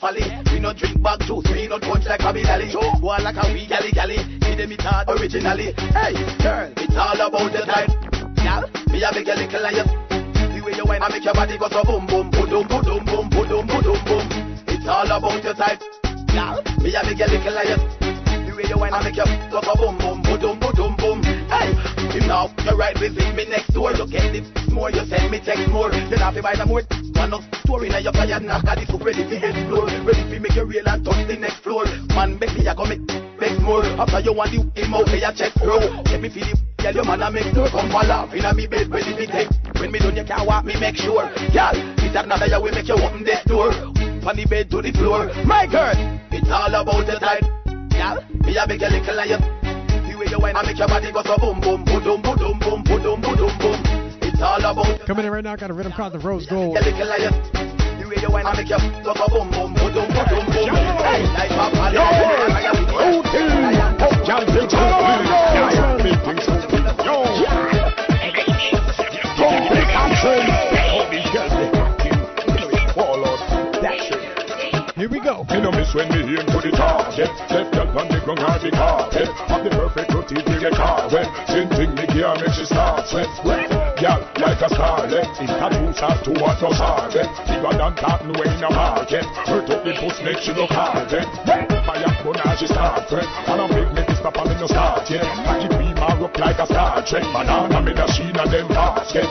folly. 0.00 0.24
We 0.50 0.58
not 0.58 0.80
drink 0.80 0.98
bag 1.04 1.20
juice, 1.28 1.44
we 1.52 1.68
not 1.68 1.82
punch 1.84 2.08
like 2.08 2.24
Bobby 2.24 2.42
Dolly. 2.42 2.72
Sure. 2.72 2.88
Go 2.98 3.12
like 3.20 3.36
a 3.36 3.44
wee 3.52 3.68
galley 3.68 3.92
galley. 3.92 4.18
See 4.40 4.56
them 4.56 4.72
it 4.72 4.80
hard 4.80 5.06
originally. 5.12 5.76
Hey, 5.92 6.16
girl, 6.40 6.72
it's 6.80 6.96
all 6.96 7.20
about 7.20 7.52
the 7.52 7.62
time. 7.68 7.92
Girl, 8.40 8.64
me 8.88 9.04
a 9.04 9.12
big 9.12 9.28
a 9.28 9.36
little 9.36 9.62
like 9.62 9.76
The 9.76 10.58
way 10.64 10.72
you 10.72 10.84
wine, 10.88 11.04
I 11.04 11.12
make 11.12 11.24
your 11.24 11.36
body 11.36 11.60
go 11.60 11.68
so 11.68 11.84
boom 11.84 12.08
boom, 12.08 12.32
boom 12.32 12.48
boom, 12.48 12.66
boom 12.66 13.04
boom, 13.04 13.28
boom 13.28 13.46
boom, 13.48 13.66
boom 13.68 14.00
boom. 14.08 14.24
It's 14.66 14.88
all 14.88 15.04
about 15.04 15.44
your 15.44 15.54
type. 15.54 15.80
Girl, 16.32 16.62
me 16.80 16.94
a 16.94 17.02
big 17.04 17.20
a 17.20 17.26
little 17.26 17.52
like 17.52 18.00
you. 18.70 18.78
Way 18.78 18.90
you 18.90 18.94
whine, 18.94 18.94
I 18.94 19.02
make 19.02 19.16
your 19.16 19.26
go 19.50 19.60
so 19.62 19.74
boom 19.74 19.98
boom 19.98 20.22
boom 20.22 20.58
boom 20.58 20.74
boom 20.74 20.94
boom. 20.96 21.22
Hey, 21.50 21.74
if 22.14 22.26
now 22.26 22.54
you 22.62 22.78
right 22.78 22.96
visit 22.96 23.34
me 23.34 23.44
next 23.50 23.74
door, 23.74 23.92
you 23.92 24.06
get 24.06 24.34
it 24.34 24.46
more, 24.70 24.90
you 24.90 25.04
send 25.06 25.30
me 25.30 25.40
text 25.42 25.66
more. 25.68 25.90
You 25.92 26.16
have 26.16 26.34
to 26.34 26.42
buy 26.42 26.54
the 26.54 26.66
more. 26.66 26.82
One 27.18 27.34
of 27.34 27.42
story 27.66 27.88
now 27.90 27.98
your 27.98 28.12
fire 28.12 28.40
knock 28.40 28.64
at 28.64 28.78
the 28.78 28.86
soup 28.86 29.04
ready 29.04 29.26
to 29.26 29.36
explore. 29.36 29.86
Ready 30.06 30.22
to 30.30 30.40
make 30.40 30.54
you 30.54 30.64
real 30.64 30.86
and 30.86 31.04
touch 31.04 31.26
the 31.26 31.36
next 31.36 31.60
floor. 31.66 31.84
Man, 32.14 32.38
make 32.38 32.54
me 32.54 32.66
a 32.66 32.74
go 32.74 32.86
make 32.86 33.02
more. 33.60 33.84
After 33.98 34.20
you 34.20 34.32
want 34.32 34.54
the 34.54 34.62
him 34.78 34.94
out, 34.94 35.10
your 35.10 35.32
chest 35.34 35.58
grow. 35.58 35.82
Let 36.06 36.20
me 36.22 36.30
feel 36.30 36.46
it. 36.46 36.58
Girl, 36.78 36.94
your 36.94 37.04
man 37.04 37.22
a 37.22 37.30
make 37.30 37.52
sure 37.52 37.68
come 37.68 37.90
fall 37.90 38.10
off 38.10 38.32
inna 38.32 38.54
me 38.54 38.66
bed 38.66 38.88
ready 38.88 39.12
to 39.12 39.26
take. 39.26 39.50
When 39.78 39.92
me 39.92 39.98
done, 39.98 40.16
you 40.16 40.24
can't 40.24 40.46
walk 40.46 40.64
me 40.64 40.78
make 40.80 40.96
sure. 40.96 41.28
Girl, 41.52 41.74
it's 42.00 42.16
another 42.16 42.62
we 42.62 42.70
make 42.70 42.88
you 42.88 42.94
open 42.94 43.24
this 43.24 43.42
door. 43.44 43.72
From 44.22 44.36
the 44.36 44.46
bed 44.48 44.70
to 44.70 44.80
the 44.80 44.92
floor. 44.92 45.28
My 45.44 45.66
girl, 45.66 45.92
it's 46.30 46.48
all 46.48 46.72
about 46.72 47.06
the 47.06 47.18
time. 47.18 47.59
Girl, 48.00 48.16
me 48.48 48.56
a 48.56 48.64
make 48.66 48.80
you 48.80 48.88
little 48.88 49.14
like 49.14 49.28
you. 49.28 49.36
The 49.36 50.16
way 50.16 50.24
you 50.24 50.40
whine, 50.40 50.56
I 50.56 50.64
make 50.64 50.78
your 50.78 50.88
body 50.88 51.12
go 51.12 51.20
so 51.20 51.36
boom 51.36 51.60
boom 51.60 51.84
boom 51.84 52.00
boom 52.00 52.22
boom 52.22 52.38
boom 52.40 52.56
boom 52.56 52.80
boom 52.80 53.04
boom 53.04 53.20
boom 53.20 53.52
boom. 53.60 53.76
It's 54.24 54.40
all 54.40 54.56
about 54.56 55.04
Coming 55.04 55.26
in 55.26 55.30
right 55.30 55.44
now, 55.44 55.54
got 55.54 55.68
a 55.68 55.74
rhythm 55.74 55.92
called 55.92 56.14
the 56.14 56.18
Rose 56.18 56.46
Gold. 56.46 56.78
the 56.78 56.80
little 56.80 57.06
like 57.06 57.20
you. 57.20 57.28
The 58.00 58.08
way 58.08 58.16
you 58.16 58.30
whine, 58.32 58.46
I 58.46 58.56
make 58.56 58.70
you 58.72 58.78
go 59.04 59.12
so 59.12 59.28
boom 59.28 59.50
boom 59.52 59.74
boom 59.76 59.92
boom 59.92 60.08
boom 60.08 60.24
boom 60.32 60.46
boom. 60.48 60.72
Hey, 61.04 61.28
like 61.28 61.52
a 61.52 61.68
party. 61.76 62.00
Y'all 62.00 62.08
big 64.48 64.72
Y'all 64.72 66.00
big 66.00 66.16
things 66.24 66.48
Yo. 66.48 66.59
Me 75.50 75.58
no 75.60 75.70
miss 75.74 75.92
when 75.94 76.06
me 76.14 76.38
aim 76.38 76.46
to 76.46 76.58
the 76.62 76.70
target. 76.70 77.26
Left 77.50 77.74
girl 77.74 77.98
on 77.98 78.06
the 78.06 78.22
ground 78.22 78.38
hard 78.38 78.62
the 78.62 78.70
carpet. 78.70 79.26
Have 79.50 79.66
the 79.66 79.70
perfect 79.74 80.14
routine 80.14 80.46
to 80.46 80.56
get 80.62 80.78
car 80.78 81.10
wet. 81.10 81.26
Same 81.50 81.66
thing 81.74 81.90
me 81.98 82.06
gear 82.06 82.30
make 82.38 82.54
she 82.54 82.64
start 82.64 83.02
sweat. 83.10 83.26
Girl 83.98 84.22
like 84.38 84.62
a 84.62 84.70
starlet. 84.70 85.26
In 85.42 85.50
tattoos 85.50 85.98
have 85.98 86.22
to 86.22 86.30
want 86.38 86.62
no 86.62 86.70
sergeant. 86.70 87.26
Bigger 87.50 87.74
than 87.74 87.92
cotton 87.98 88.30
way 88.38 88.46
in 88.46 88.62
the 88.62 88.70
market. 88.70 89.26
Hurt 89.50 89.66
up 89.74 89.82
the 89.82 89.90
puss 89.98 90.22
make 90.22 90.38
she 90.38 90.54
look 90.54 90.70
hard. 90.70 91.10
Fire 91.10 92.14
gun 92.22 92.38
as 92.46 92.62
she 92.62 92.70
start 92.70 93.10
fret. 93.10 93.26
And 93.50 93.58
I 93.58 93.66
make 93.90 94.06
me 94.06 94.14
stop 94.14 94.38
and 94.38 94.48
me 94.48 94.54
no 94.54 94.70
start 94.70 95.10
yet. 95.10 95.26
I 95.26 95.58
keep 95.58 95.74
beam 95.74 95.98
her 95.98 96.30
up 96.30 96.38
like 96.38 96.62
a 96.62 96.66
Star 96.70 97.02
Trek. 97.02 97.26
Banana 97.34 97.82
me 97.82 97.90
the 97.90 98.06
sheen 98.14 98.38
and 98.38 98.50
them 98.54 98.68
basket. 98.70 99.26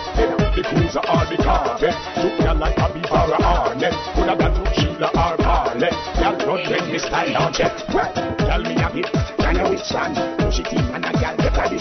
The 0.51 0.67
cruiser 0.67 0.99
or 0.99 1.23
the 1.31 1.39
carpet. 1.39 1.95
Took 2.19 2.35
ya 2.43 2.51
like 2.59 2.75
a 2.75 2.91
beef 2.91 3.07
or 3.07 3.31
a 3.31 3.39
hornet. 3.39 3.95
Coulda 4.19 4.35
got 4.35 4.51
to 4.51 4.67
Sheila 4.75 5.07
or 5.15 5.38
left. 5.79 5.95
Y'all 6.19 6.37
don't 6.37 6.61
this 6.91 7.03
style 7.03 7.37
on 7.37 7.53
check. 7.53 7.71
Y'all 8.43 8.61
me 8.61 8.75
have 8.75 8.95
it, 8.95 9.07
y'all 9.39 9.53
know. 9.55 9.71
Push 10.43 10.59
it 10.59 10.67
in 10.75 10.83
and 10.93 11.05
I 11.05 11.11
got 11.13 11.37
the. 11.37 11.49
Have 11.49 11.71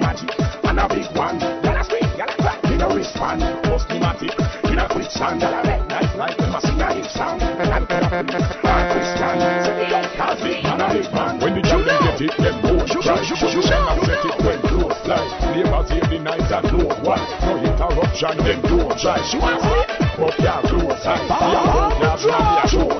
magic 0.00 0.32
and 0.64 0.80
a 0.80 0.88
big 0.88 1.08
one. 1.16 1.38
Y'all 1.38 1.76
a 1.76 1.84
scream, 1.84 2.08
y'all 2.16 2.28
a 2.28 2.36
crack. 2.40 2.58
You 2.64 2.76
know 2.76 2.96
it's 2.96 3.12
fun. 3.12 3.38
Most 3.68 3.88
thematic, 3.88 4.32
you 4.64 4.74
know 4.74 4.88
quick 4.88 5.10
sound. 5.10 5.40
Y'all 5.40 5.52
a 5.52 5.62
red 5.62 5.86
night 5.88 6.16
light, 6.16 6.36
them 6.38 6.54
a 6.54 6.60
sing 6.60 6.78
sound. 7.12 7.42
I'm 7.42 7.84
Christian. 7.86 9.38
Man 10.64 10.80
a 10.80 10.88
hip 10.92 11.12
man. 11.12 11.40
When 11.40 11.54
the 11.54 11.62
children 11.62 11.98
get 12.04 12.20
it, 12.24 12.34
them 12.40 12.56
won't 12.64 12.88
cry. 12.88 13.22
Show 13.22 13.48
you 13.52 13.62
them 13.62 13.84
it 14.00 14.38
when 14.44 14.60
blue 14.64 14.90
fly. 15.04 15.22
Neighbors 15.52 15.90
hear 15.90 16.06
the 16.08 16.18
night 16.18 16.50
and 16.50 16.64
know 16.72 16.88
why. 17.04 17.20
No 17.44 17.52
interruption, 17.60 18.36
them 18.38 18.60
don't 18.62 18.98
but 20.16 20.38
y'all 20.38 20.62
close 20.62 21.06
eyes. 21.06 21.28
Y'all 21.28 21.90
don't 21.90 22.73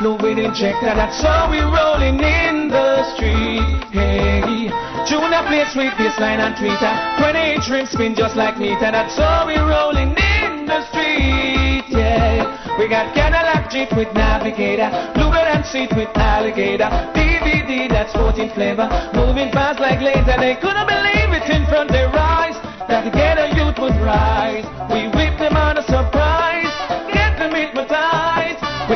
new 0.00 0.16
drive 0.16 0.20
fluid 0.20 0.38
injector. 0.38 0.94
That's 0.94 1.20
how 1.22 1.50
we 1.50 1.60
rolling 1.60 2.20
in 2.20 2.68
the 2.68 3.04
street. 3.14 3.84
Hey, 3.92 4.68
tune 5.08 5.32
a 5.32 5.42
play 5.46 5.64
sweet 5.72 5.92
bassline 5.96 6.40
and 6.40 6.54
tweeter. 6.56 6.92
20 7.18 7.54
inch 7.54 7.68
rim 7.70 7.86
spin 7.86 8.14
just 8.14 8.36
like 8.36 8.58
meter. 8.58 8.90
That's 8.90 9.16
how 9.16 9.46
we 9.46 9.56
rolling 9.56 10.16
in 10.16 10.66
the 10.66 10.80
street. 10.88 11.84
Yeah, 11.88 12.78
we 12.78 12.88
got 12.88 13.14
Cadillac 13.14 13.70
Jeep 13.70 13.92
with 13.96 14.12
Navigator, 14.14 14.90
Bluebird 15.14 15.48
and 15.48 15.64
seat 15.64 15.90
with 15.96 16.10
Alligator. 16.16 16.88
DVD 17.14 17.88
that's 17.88 18.12
14 18.12 18.54
flavor, 18.54 18.88
moving 19.14 19.52
fast 19.52 19.80
like 19.80 20.00
laser. 20.00 20.36
They 20.38 20.56
couldn't 20.56 20.86
believe 20.86 21.30
it 21.34 21.48
in 21.50 21.66
front 21.66 21.90
their 21.90 22.08
eyes 22.08 22.56
that 22.88 23.12
ghetto 23.12 23.46
youth 23.54 23.78
would 23.78 23.98
rise. 24.02 24.64
We 24.90 25.06
whip 25.14 25.38
them 25.38 25.56
on 25.56 25.78
a 25.78 25.84
surprise, 25.86 26.69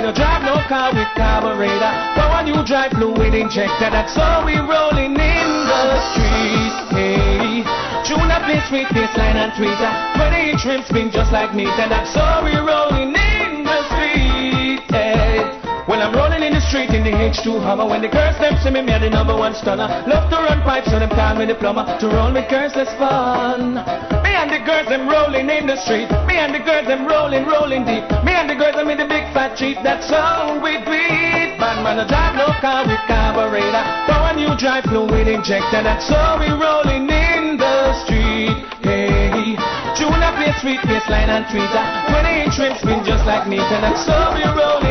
don't 0.04 0.16
drive 0.16 0.42
no 0.42 0.60
car 0.68 0.92
with 0.92 1.08
carburetor, 1.16 1.92
power 2.12 2.44
you 2.44 2.60
drive 2.66 2.92
fluid 2.92 3.32
injector. 3.32 3.88
That's 3.88 4.14
how 4.14 4.44
we 4.44 4.52
rolling 4.58 5.16
in 5.16 5.48
the 5.64 6.00
street. 6.12 6.74
Hey, 6.92 7.64
tune 8.04 8.28
up 8.28 8.44
this 8.46 8.68
sweet 8.68 8.86
bassline 8.88 9.40
and 9.40 9.52
tweeter. 9.52 10.14
20 10.16 10.50
inch 10.50 10.64
rim 10.66 10.82
spin 10.84 11.10
just 11.10 11.32
like 11.32 11.54
meter. 11.54 11.88
That's 11.88 12.14
how 12.14 12.44
we 12.44 12.52
rolling 12.52 13.16
in 13.16 13.64
the 13.64 13.80
street. 13.88 14.84
Hey. 14.92 15.63
When 15.86 16.00
I'm 16.00 16.16
rolling 16.16 16.42
in 16.42 16.54
the 16.56 16.64
street 16.64 16.90
in 16.96 17.04
the 17.04 17.12
H2 17.12 17.60
Hummer 17.60 17.84
When 17.84 18.00
the 18.00 18.08
girls 18.08 18.40
them 18.40 18.56
see 18.62 18.70
me, 18.70 18.80
me 18.80 18.96
the 18.96 19.10
number 19.10 19.36
one 19.36 19.54
stunner. 19.54 19.86
Love 20.08 20.30
to 20.30 20.36
run 20.36 20.62
pipes 20.62 20.90
so 20.90 20.98
them 20.98 21.10
call 21.10 21.36
me 21.36 21.44
the 21.44 21.54
plumber. 21.54 21.84
To 21.84 22.06
roll 22.08 22.32
with 22.32 22.48
girls 22.48 22.72
that's 22.72 22.92
fun. 22.96 23.76
Me 24.24 24.32
and 24.32 24.48
the 24.48 24.64
girls 24.64 24.88
them 24.88 25.08
rolling 25.08 25.50
in 25.50 25.66
the 25.66 25.76
street. 25.84 26.08
Me 26.24 26.40
and 26.40 26.54
the 26.54 26.64
girls 26.64 26.86
them 26.88 27.06
rolling, 27.06 27.44
rolling 27.44 27.84
deep. 27.84 28.04
Me 28.24 28.32
and 28.32 28.48
the 28.48 28.56
girls 28.56 28.76
them 28.76 28.88
in 28.88 28.98
the 28.98 29.08
big 29.08 29.28
fat 29.36 29.56
Jeep. 29.56 29.76
That's 29.84 30.08
how 30.08 30.56
we 30.62 30.80
do 30.84 30.92
it 30.92 31.34
man, 31.84 32.00
I 32.00 32.08
drive 32.08 32.34
no 32.34 32.48
car 32.64 32.88
with 32.88 33.00
carburetor. 33.04 33.84
Power 34.08 34.32
new 34.32 34.56
drive 34.56 34.84
fluid 34.88 35.28
injector. 35.28 35.84
And 35.84 35.86
That's 35.86 36.08
how 36.08 36.40
we 36.40 36.48
rolling 36.48 37.08
in 37.08 37.60
the 37.60 37.92
street. 38.04 38.56
Hey, 38.80 39.56
tune 39.96 40.22
up 40.24 40.36
your 40.40 40.56
sweet 40.64 40.80
bassline 40.88 41.28
and 41.28 41.44
tweeter. 41.52 41.84
20 42.08 42.42
inch 42.44 42.56
rim 42.58 42.74
spin 42.80 43.04
just 43.04 43.24
like 43.28 43.48
meter. 43.48 43.78
That's 43.84 44.08
how 44.08 44.32
we 44.32 44.44
rolling 44.48 44.83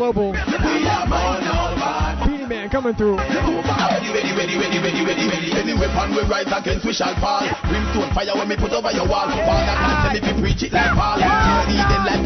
global. 0.00 0.32
Man 2.48 2.72
coming 2.72 2.94
through. 2.94 3.16
Ready, 3.20 4.08
ready, 4.16 4.32
ready, 4.32 4.56
ready, 4.56 4.80
ready, 4.80 5.04
ready, 5.04 5.28
ready. 5.28 5.52
Any 5.52 5.74
weapon 5.76 6.16
we 6.16 6.24
rise 6.24 6.48
against 6.48 6.86
we 6.88 6.92
shall 6.96 7.12
fall. 7.20 7.44
Fire 8.16 8.32
when 8.34 8.48
put 8.56 8.72
over 8.72 8.90
your 8.96 9.06
tell 9.06 10.10
me 10.10 10.20
fi 10.24 10.32
preach 10.40 10.64
it 10.64 10.72
like 10.72 10.96
Paul. 10.96 11.20
Need 11.20 11.84
them 11.84 12.02
like 12.08 12.24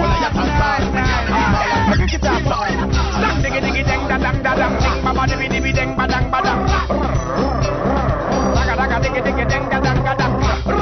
dang 9.50 9.98
da 9.98 10.14
dang. 10.14 10.74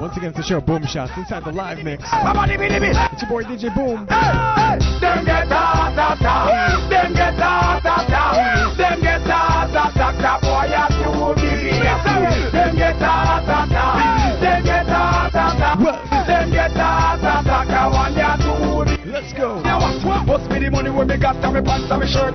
Once 0.00 0.16
again, 0.16 0.30
it's 0.30 0.36
the 0.36 0.42
show 0.42 0.60
Boom 0.60 0.84
Shots 0.84 1.12
inside 1.16 1.44
the 1.44 1.52
live 1.52 1.82
mix. 1.84 2.04
It's 2.04 3.22
your 3.22 3.30
boy 3.30 3.44
DJ 3.44 3.74
Boom. 3.74 4.06
Them 4.06 4.41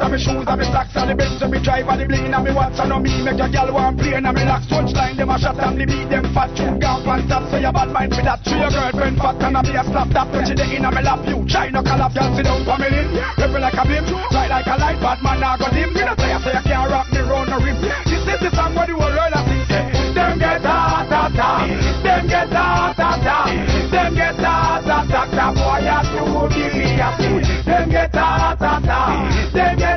and 0.07 0.15
me 0.15 0.23
and 0.23 0.39
me 0.39 0.39
shoes 0.39 0.47
and 0.47 0.59
me 0.59 0.65
socks 0.71 0.95
and 0.95 1.09
the 1.11 1.15
Benz 1.15 1.41
and 1.41 1.51
me 1.51 1.59
drive 1.59 1.87
and 1.87 1.99
the 1.99 2.05
bling 2.07 2.31
and 2.33 2.43
me 2.45 2.51
watch 2.55 2.79
and 2.79 2.89
no 2.89 2.99
me 2.99 3.11
make 3.23 3.39
a 3.39 3.47
gal 3.51 3.73
want 3.73 3.99
play 3.99 4.15
and 4.15 4.23
me 4.23 4.43
locks 4.47 4.67
punchline 4.67 5.17
them 5.17 5.29
a 5.29 5.37
shot 5.37 5.59
and 5.59 5.75
the 5.79 5.85
beat 5.85 6.07
them 6.07 6.23
fat. 6.33 6.51
You 6.55 6.79
gone 6.79 7.03
pan 7.03 7.27
top 7.27 7.43
so 7.51 7.57
you 7.59 7.71
bad 7.71 7.91
mind 7.91 8.15
for 8.15 8.23
that. 8.23 8.39
Tree 8.43 8.59
your 8.59 8.71
girlfriend 8.71 9.17
fat 9.19 9.41
and 9.43 9.57
a 9.57 9.61
be 9.63 9.75
a 9.75 9.83
slap 9.83 10.09
that. 10.15 10.27
When 10.31 10.43
she 10.47 10.55
dey 10.55 10.75
in 10.79 10.85
a 10.87 10.89
me 10.91 11.01
lap 11.03 11.21
you 11.27 11.43
try 11.47 11.67
no 11.69 11.83
call 11.83 12.01
up 12.01 12.13
girl 12.15 12.31
sit 12.35 12.47
down 12.47 12.63
for 12.63 12.77
me 12.79 12.87
in 12.87 13.07
Pepper 13.35 13.59
like 13.59 13.75
a 13.75 13.83
blim 13.83 14.03
right 14.31 14.49
like 14.49 14.67
a 14.67 14.75
light 14.79 14.99
bad 15.03 15.19
man 15.23 15.39
now 15.43 15.57
go 15.59 15.67
dim 15.75 15.91
me 15.91 16.01
not 16.07 16.17
say 16.19 16.31
I 16.31 16.39
say 16.39 16.55
I 16.55 16.61
can't 16.63 16.87
rock 16.87 17.07
me 17.11 17.19
round 17.27 17.49
no 17.51 17.57
rim. 17.59 17.77
This 18.07 18.23
is 18.23 18.39
the 18.39 18.49
song 18.55 18.75
where 18.79 18.87
the 18.87 18.95
world 18.95 19.35
a 19.35 19.39
sing 19.43 19.67
them 20.15 20.39
get 20.39 20.63
ta 20.63 21.03
ta 21.11 21.21
ta 21.35 21.49
them 22.03 22.23
get 22.27 22.47
ta 22.49 22.93
ta 22.95 23.09
ta 23.19 23.37
them 23.91 24.15
get 24.15 24.35
ta 24.39 24.79
ta 24.87 24.97
ta 25.35 25.45
boy 25.51 25.83
you 25.83 25.99
too 26.15 26.47
giddy 26.55 26.95
a 26.95 27.09
see 27.19 27.43
them 27.67 27.89
get 27.91 28.11
ta 28.11 28.55
ta 28.57 28.79
ta 28.79 28.99
them 29.53 29.77
get 29.77 29.96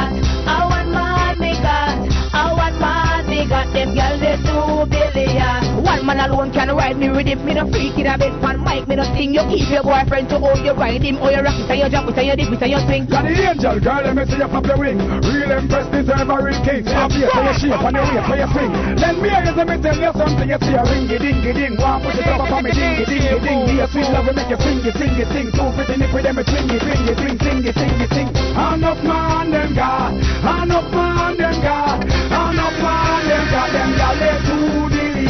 One 6.01 6.17
man 6.17 6.31
alone 6.31 6.49
can 6.49 6.73
ride 6.73 6.97
me 6.97 7.13
with 7.13 7.29
him. 7.29 7.45
Me 7.45 7.53
no 7.53 7.69
freak 7.69 7.93
in 7.93 8.09
a 8.09 8.17
bed 8.17 8.33
pan 8.41 8.57
mic. 8.65 8.89
Me 8.89 8.97
no 8.97 9.05
sing. 9.13 9.37
You 9.37 9.45
keep 9.45 9.69
your 9.69 9.85
boyfriend 9.85 10.33
to 10.33 10.41
hold 10.41 10.57
you 10.65 10.73
ride 10.73 11.05
him. 11.05 11.21
Or 11.21 11.29
you 11.29 11.45
rock 11.45 11.53
it 11.61 11.69
and 11.69 11.77
you 11.77 11.89
jump 11.93 12.09
it 12.09 12.17
and 12.17 12.25
you 12.25 12.35
dip 12.41 12.49
it 12.49 12.61
and 12.65 12.71
you 12.73 12.81
swing. 12.89 13.05
Got 13.05 13.21
the 13.29 13.37
angel 13.37 13.77
girl, 13.77 14.01
let 14.01 14.17
me 14.17 14.25
see 14.25 14.41
you 14.41 14.49
flap 14.49 14.65
your 14.65 14.81
wing. 14.81 14.97
Real 14.97 15.53
empress 15.53 15.85
deserve 15.93 16.25
a 16.25 16.37
real 16.41 16.57
king. 16.65 16.89
Up 16.89 17.13
here 17.13 17.29
for 17.29 17.45
your 17.45 17.53
shape 17.53 17.85
and 17.85 17.93
your 17.93 18.05
waist 18.09 18.25
for 18.25 18.33
your 18.33 18.49
swing. 18.49 18.73
Then 18.97 19.15
me 19.21 19.29
hear 19.29 19.45
you 19.45 19.53
me 19.53 19.77
tell 19.77 19.99
you 20.01 20.13
something. 20.17 20.49
You 20.49 20.57
see 20.57 20.73
a 20.73 20.81
ringy 20.89 21.17
dingy 21.21 21.51
ding. 21.53 21.77
One 21.77 22.01
push 22.01 22.17
it 22.17 22.25
up 22.33 22.49
on 22.49 22.65
me 22.65 22.73
dingy 22.73 23.05
dingy 23.05 23.37
ding. 23.45 23.59
Be 23.69 23.73
a 23.77 23.85
sweet 23.85 24.09
love 24.09 24.25
we 24.25 24.33
make 24.33 24.49
you 24.49 24.57
sing 24.57 24.81
it 24.81 24.97
sing 24.97 25.13
it 25.21 25.29
sing. 25.29 25.53
Two 25.53 25.69
pretty 25.77 26.01
nip 26.01 26.09
with 26.17 26.25
them 26.25 26.33
me 26.33 26.43
swing 26.49 26.65
it 26.65 26.81
swing 26.81 27.05
it 27.13 27.17
swing 27.21 27.37
sing 27.45 27.61
it 27.61 27.77
sing 27.77 28.01
it 28.01 28.09
sing. 28.09 28.29
Enough 28.57 29.05
man 29.05 29.53
them 29.53 29.69
got, 29.77 30.17
enough 30.17 30.89
man 30.89 31.37
them 31.37 31.55
got, 31.61 32.01
enough 32.01 32.77
man 32.81 33.21
them 33.29 33.45
got. 33.53 33.69
Them 33.69 33.93
gal 34.01 34.17
they 34.17 34.35
too 34.49 34.89
dilly 34.89 35.29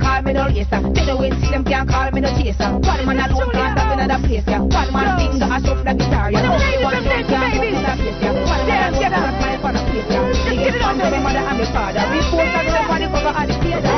chaser. 0.00 0.80
Take 0.94 1.06
the 1.06 1.16
way 1.16 1.30
see 1.30 1.50
them 1.50 1.64
can't 1.64 1.88
call 1.88 2.10
me 2.10 2.20
no 2.20 2.30
chaser. 2.36 2.72
One 2.78 3.06
man 3.06 3.30
alone 3.30 3.50
can't 3.52 3.78
have 3.78 3.98
another 3.98 4.26
place, 4.26 4.44
yeah. 4.46 4.60
One 4.60 4.92
man 4.92 5.18
finger 5.18 5.46
a 5.46 5.60
shuffle 5.60 5.84
the 5.84 5.94
guitar, 5.94 6.30
yeah. 6.32 6.48
One 6.82 7.04
man 7.04 7.24
can't 7.28 7.44
have 7.44 7.62
another 7.62 7.96
place, 8.00 8.18
yeah. 8.22 8.32
One 8.32 8.66
man 8.66 8.92
can't 8.94 9.14
have 9.14 9.36
my 9.40 9.72
place, 9.86 10.08
yeah. 10.08 10.32
They 10.48 10.56
get 10.56 10.74
it 10.74 10.80
to 10.80 10.92
my 10.96 11.08
mother 11.20 11.44
and 11.44 11.58
my 11.58 11.66
father. 11.72 12.02
We 12.08 12.18
both 12.32 12.48
are 12.48 12.64
the 12.64 12.82
body 12.88 13.06
cover 13.12 13.32
of 13.36 13.46
the 13.46 13.54
theater. 13.60 13.94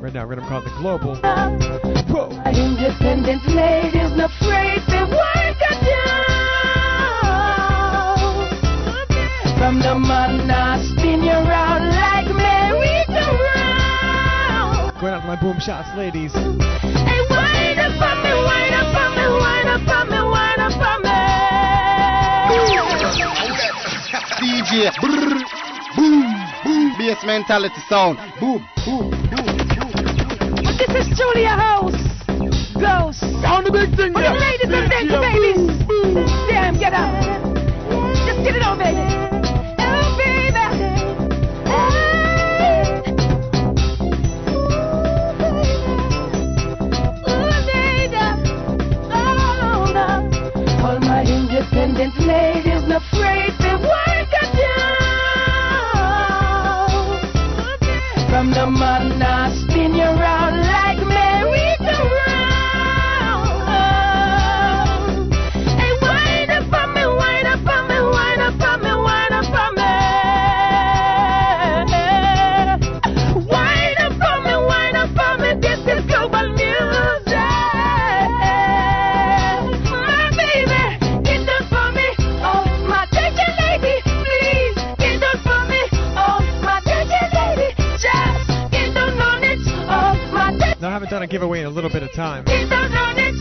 Right 0.00 0.12
now, 0.12 0.26
we're 0.28 0.36
gonna 0.36 0.48
call 0.48 0.60
it 0.60 0.64
the 0.64 0.70
global. 0.78 1.16
Independent 2.54 3.42
ladies, 3.48 4.12
not 4.16 4.30
afraid 4.30 4.80
to 4.88 5.00
work 5.10 5.43
From 9.64 9.80
the 9.80 9.96
man 9.96 10.44
now 10.46 10.76
spin 10.92 11.22
you 11.22 11.30
around 11.32 11.88
like 11.88 12.28
merry-go-round. 12.36 14.92
Going 15.00 15.14
out 15.14 15.22
to 15.22 15.26
my 15.26 15.36
boom 15.40 15.58
shots, 15.58 15.88
ladies. 15.96 16.34
Hey, 16.34 17.20
wind 17.32 17.80
up 17.80 17.96
on 17.96 18.20
me, 18.20 18.28
wind 18.44 18.74
up 18.76 18.92
on 18.92 19.16
me, 19.16 19.24
wind 19.24 19.68
up 19.72 19.88
on 19.88 20.04
me, 20.12 20.20
wind 20.20 20.60
up 20.60 20.76
on 20.84 21.00
me. 21.00 21.16
DJ. 24.36 24.92
Brrr, 25.00 25.32
boom, 25.96 26.28
boom. 26.62 26.92
Bass 26.98 27.24
mentality 27.24 27.80
sound. 27.88 28.18
Boom, 28.38 28.68
boom, 28.84 29.08
boom. 29.32 29.48
This 30.76 30.92
is 30.92 31.08
Julia 31.16 31.56
House. 31.56 31.96
Ghost. 32.76 33.20
Sound 33.40 33.64
the 33.64 33.72
big 33.72 33.96
thing, 33.96 34.12
For 34.12 34.20
the 34.20 34.28
yeah. 34.28 34.36
ladies 34.36 34.68
and 34.68 34.92
Yeah, 34.92 35.08
the 35.08 35.24
babies. 35.24 35.64
Damn, 36.50 36.76
get 36.78 36.92
up. 36.92 37.08
Just 38.28 38.44
get 38.44 38.56
it 38.56 38.62
on, 38.62 38.76
baby. 38.76 39.33
Independent 51.72 52.18
ladies, 52.20 52.82
not 52.88 53.02
afraid 53.02 53.52
to 53.60 53.76
work 53.78 54.28
it 54.42 54.52
down. 54.56 54.98
From 58.28 58.50
the 58.50 58.66
man 58.70 59.18
attention, 91.24 91.24
Now, 91.24 91.24
I 91.24 91.24
haven't 91.24 91.24
done 91.24 91.24
a 91.24 91.26
giveaway 91.26 91.60
in 91.60 91.66
a 91.66 91.70
little 91.70 91.90
bit 91.90 92.02
of 92.02 92.12
time. 92.12 92.44
get 92.44 92.68
down 92.68 92.92
on 92.92 93.18
it. 93.18 93.34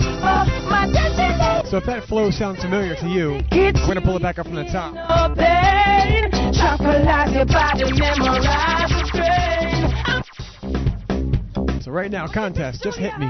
My 0.69 0.85
attention, 0.85 1.39
lady. 1.39 1.67
So 1.69 1.77
if 1.77 1.85
that 1.85 2.03
flow 2.07 2.31
sounds 2.31 2.61
familiar 2.61 2.95
to 2.95 3.07
you, 3.07 3.41
we're 3.51 3.71
gonna 3.87 4.01
pull 4.01 4.15
it 4.15 4.21
back 4.21 4.39
up 4.39 4.45
from 4.45 4.55
the 4.55 4.63
top. 4.65 4.93
No 4.93 5.33
pain, 5.35 6.29
tranquilize 6.53 7.33
your 7.33 7.45
body, 7.45 7.91
memorize 7.99 8.89
the 8.89 9.05
strain. 9.07 9.91
So 11.81 11.91
right 11.91 12.09
now, 12.11 12.27
contest, 12.27 12.83
just 12.83 12.97
hit 12.97 13.17
me. 13.19 13.27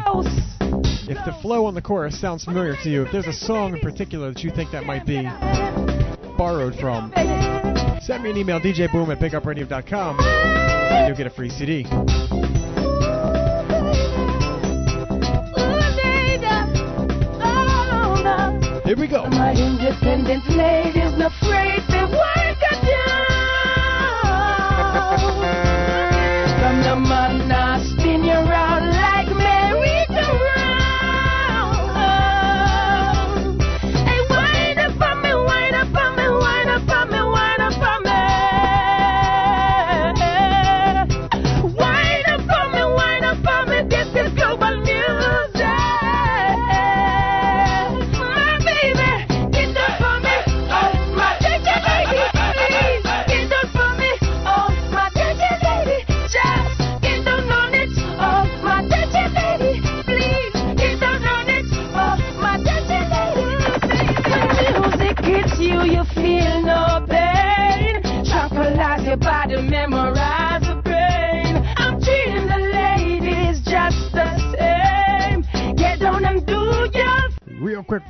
If 1.06 1.18
the 1.26 1.34
flow 1.42 1.66
on 1.66 1.74
the 1.74 1.82
chorus 1.82 2.18
sounds 2.20 2.44
familiar 2.46 2.76
to 2.84 2.90
you, 2.90 3.04
if 3.04 3.12
there's 3.12 3.28
a 3.28 3.34
song 3.34 3.74
in 3.74 3.80
particular 3.82 4.32
that 4.32 4.42
you 4.44 4.52
think 4.52 4.72
that 4.72 4.86
might 4.86 5.06
be 5.06 5.22
borrowed 6.38 6.76
from, 6.80 7.12
send 8.02 8.24
me 8.24 8.30
an 8.32 8.38
email, 8.38 8.60
djboom 8.60 9.10
at 9.10 9.20
bigupradio.com, 9.20 10.18
and 10.20 11.08
you'll 11.08 11.18
get 11.18 11.28
a 11.28 11.32
free 11.36 11.50
CD. 11.50 11.86
Here 18.94 19.02
we 19.02 19.08
go. 19.08 19.24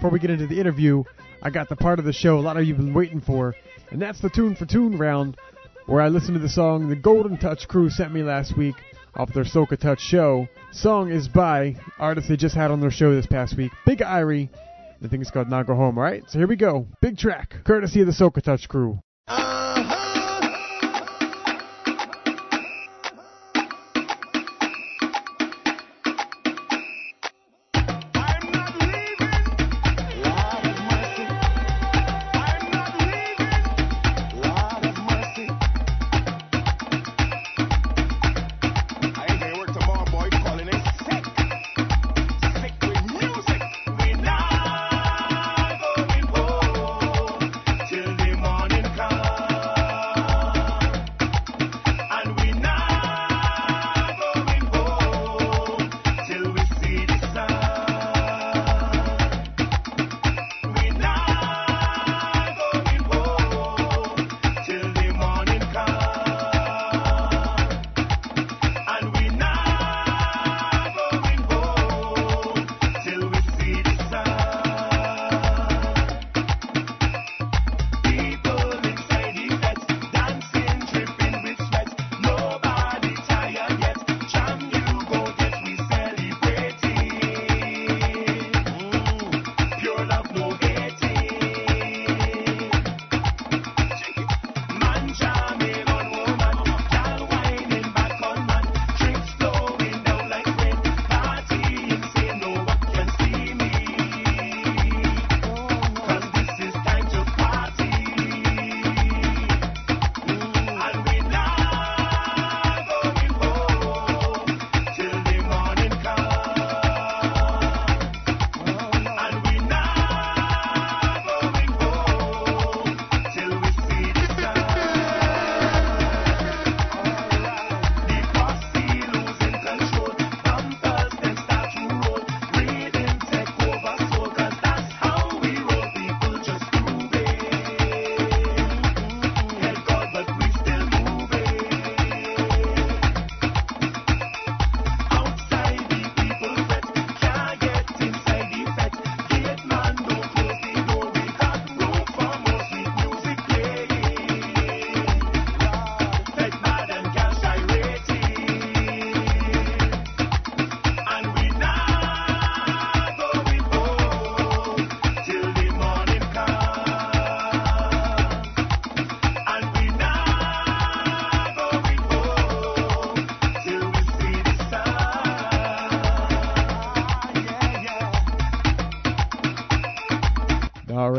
Before 0.04 0.12
we 0.12 0.20
get 0.20 0.32
into 0.32 0.47
the 0.47 0.60
interview, 0.60 1.01
I 1.41 1.49
got 1.49 1.70
the 1.70 1.78
part 1.78 1.97
of 1.97 2.04
the 2.04 2.12
show 2.12 2.38
a 2.38 2.41
lot 2.41 2.58
of 2.58 2.66
you 2.66 2.76
have 2.76 2.84
been 2.84 2.93
waiting 2.93 3.22
for, 3.22 3.56
and 3.89 4.01
that's 4.01 4.20
the 4.20 4.30
Tune 4.30 4.54
for 4.54 4.66
Tune 4.66 4.97
round, 4.97 5.38
where 5.86 6.01
I 6.01 6.10
listen 6.10 6.34
to 6.34 6.41
the 6.41 6.49
song 6.49 6.89
the 6.89 6.95
Golden 6.97 7.38
Touch 7.38 7.70
crew 7.70 7.89
sent 7.89 8.14
me 8.14 8.22
last 8.22 8.58
week 8.58 8.76
off 9.16 9.34
their 9.34 9.45
Soca 9.45 9.80
Touch 9.80 10.01
show. 10.01 10.49
Song 10.74 11.10
is 11.10 11.30
by 11.30 11.78
artist 11.99 12.28
they 12.28 12.36
just 12.36 12.54
had 12.54 12.70
on 12.70 12.82
their 12.82 12.91
show 12.91 13.16
this 13.16 13.28
past 13.28 13.56
week, 13.56 13.72
Big 13.86 13.99
Irie. 13.99 14.49
I 15.01 15.08
think 15.08 15.22
it's 15.22 15.32
called 15.32 15.49
Now 15.49 15.64
Go 15.64 15.74
Home, 15.74 15.97
alright? 15.97 16.24
So 16.28 16.38
here 16.38 16.47
we 16.47 16.58
go. 16.58 16.86
Big 16.99 17.18
track, 17.18 17.56
courtesy 17.64 18.01
of 18.01 18.08
the 18.08 18.12
Soca 18.12 18.41
Touch 18.41 18.68
crew. 18.68 18.99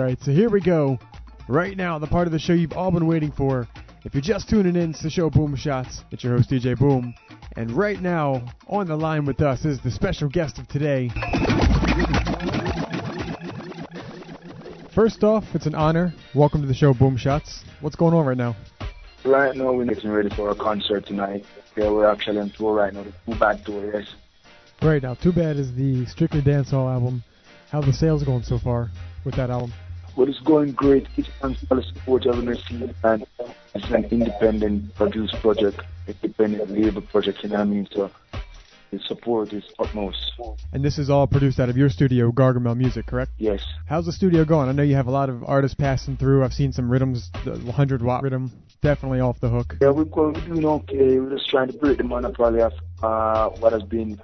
Right, 0.04 0.20
so 0.22 0.32
here 0.32 0.50
we 0.50 0.60
go. 0.60 0.98
Right 1.48 1.76
now, 1.76 1.98
the 1.98 2.06
part 2.06 2.26
of 2.26 2.32
the 2.32 2.38
show 2.38 2.52
you've 2.52 2.74
all 2.74 2.90
been 2.90 3.06
waiting 3.06 3.32
for. 3.32 3.66
If 4.04 4.12
you're 4.12 4.20
just 4.20 4.50
tuning 4.50 4.76
in, 4.76 4.90
it's 4.90 5.02
the 5.02 5.08
show 5.08 5.30
Boom 5.30 5.56
Shots. 5.56 6.02
It's 6.10 6.22
your 6.22 6.36
host 6.36 6.50
DJ 6.50 6.78
Boom, 6.78 7.14
and 7.56 7.70
right 7.70 8.00
now 8.00 8.44
on 8.68 8.86
the 8.86 8.96
line 8.96 9.24
with 9.24 9.40
us 9.40 9.64
is 9.64 9.80
the 9.80 9.90
special 9.90 10.28
guest 10.28 10.58
of 10.58 10.68
today. 10.68 11.10
First 14.94 15.24
off, 15.24 15.44
it's 15.54 15.64
an 15.64 15.74
honor. 15.74 16.12
Welcome 16.34 16.60
to 16.60 16.66
the 16.66 16.74
show 16.74 16.92
Boom 16.92 17.16
Shots. 17.16 17.64
What's 17.80 17.96
going 17.96 18.12
on 18.12 18.26
right 18.26 18.36
now? 18.36 18.54
Right 19.24 19.56
now, 19.56 19.72
we're 19.72 19.86
getting 19.86 20.10
ready 20.10 20.28
for 20.36 20.50
a 20.50 20.54
concert 20.54 21.06
tonight. 21.06 21.46
Yeah, 21.76 21.90
we're 21.90 22.10
actually 22.10 22.40
on 22.40 22.50
tour 22.50 22.74
right 22.74 22.92
now. 22.92 23.04
The 23.04 23.32
Too 23.32 23.38
Bad 23.38 23.64
tour, 23.64 24.00
yes. 24.00 24.06
Right 24.82 25.02
now, 25.02 25.14
Too 25.14 25.32
Bad 25.32 25.56
is 25.56 25.74
the 25.74 26.04
Strictly 26.04 26.42
Dancehall 26.42 26.92
album. 26.92 27.24
How 27.70 27.80
the 27.80 27.92
sales 27.92 28.22
going 28.22 28.42
so 28.42 28.58
far 28.58 28.90
with 29.24 29.34
that 29.36 29.48
album? 29.48 29.72
Well, 30.16 30.28
it's 30.28 30.40
going 30.40 30.72
great. 30.72 31.08
It's 31.16 31.28
on 31.42 31.54
full 31.54 31.82
support 31.82 32.22
NSC, 32.22 32.94
and 33.02 33.26
it's 33.74 33.90
an 33.90 34.04
independent 34.04 34.94
produced 34.94 35.34
project, 35.40 35.80
independent 36.06 36.70
label 36.70 37.02
project, 37.02 37.42
you 37.42 37.48
know 37.48 37.56
what 37.56 37.62
I 37.62 37.64
mean? 37.64 37.88
So 37.92 38.10
the 38.92 39.00
support 39.00 39.52
is 39.52 39.64
utmost. 39.78 40.32
And 40.72 40.84
this 40.84 40.98
is 40.98 41.10
all 41.10 41.26
produced 41.26 41.58
out 41.58 41.68
of 41.68 41.76
your 41.76 41.88
studio, 41.88 42.30
Gargamel 42.30 42.76
Music, 42.76 43.06
correct? 43.06 43.32
Yes. 43.38 43.64
How's 43.86 44.06
the 44.06 44.12
studio 44.12 44.44
going? 44.44 44.68
I 44.68 44.72
know 44.72 44.84
you 44.84 44.94
have 44.94 45.08
a 45.08 45.10
lot 45.10 45.28
of 45.28 45.42
artists 45.42 45.74
passing 45.74 46.16
through. 46.16 46.44
I've 46.44 46.54
seen 46.54 46.72
some 46.72 46.88
rhythms, 46.88 47.30
the 47.44 47.52
100 47.52 48.02
watt 48.02 48.22
rhythm, 48.22 48.52
definitely 48.82 49.18
off 49.18 49.40
the 49.40 49.48
hook. 49.48 49.76
Yeah, 49.80 49.90
we're, 49.90 50.04
going, 50.04 50.34
we're 50.34 50.40
doing 50.54 50.64
okay. 50.64 51.18
We're 51.18 51.36
just 51.36 51.50
trying 51.50 51.72
to 51.72 51.78
break 51.78 51.98
the 51.98 52.04
monopoly 52.04 52.60
of 52.60 52.72
uh, 53.02 53.48
what 53.58 53.72
has 53.72 53.82
been 53.82 54.20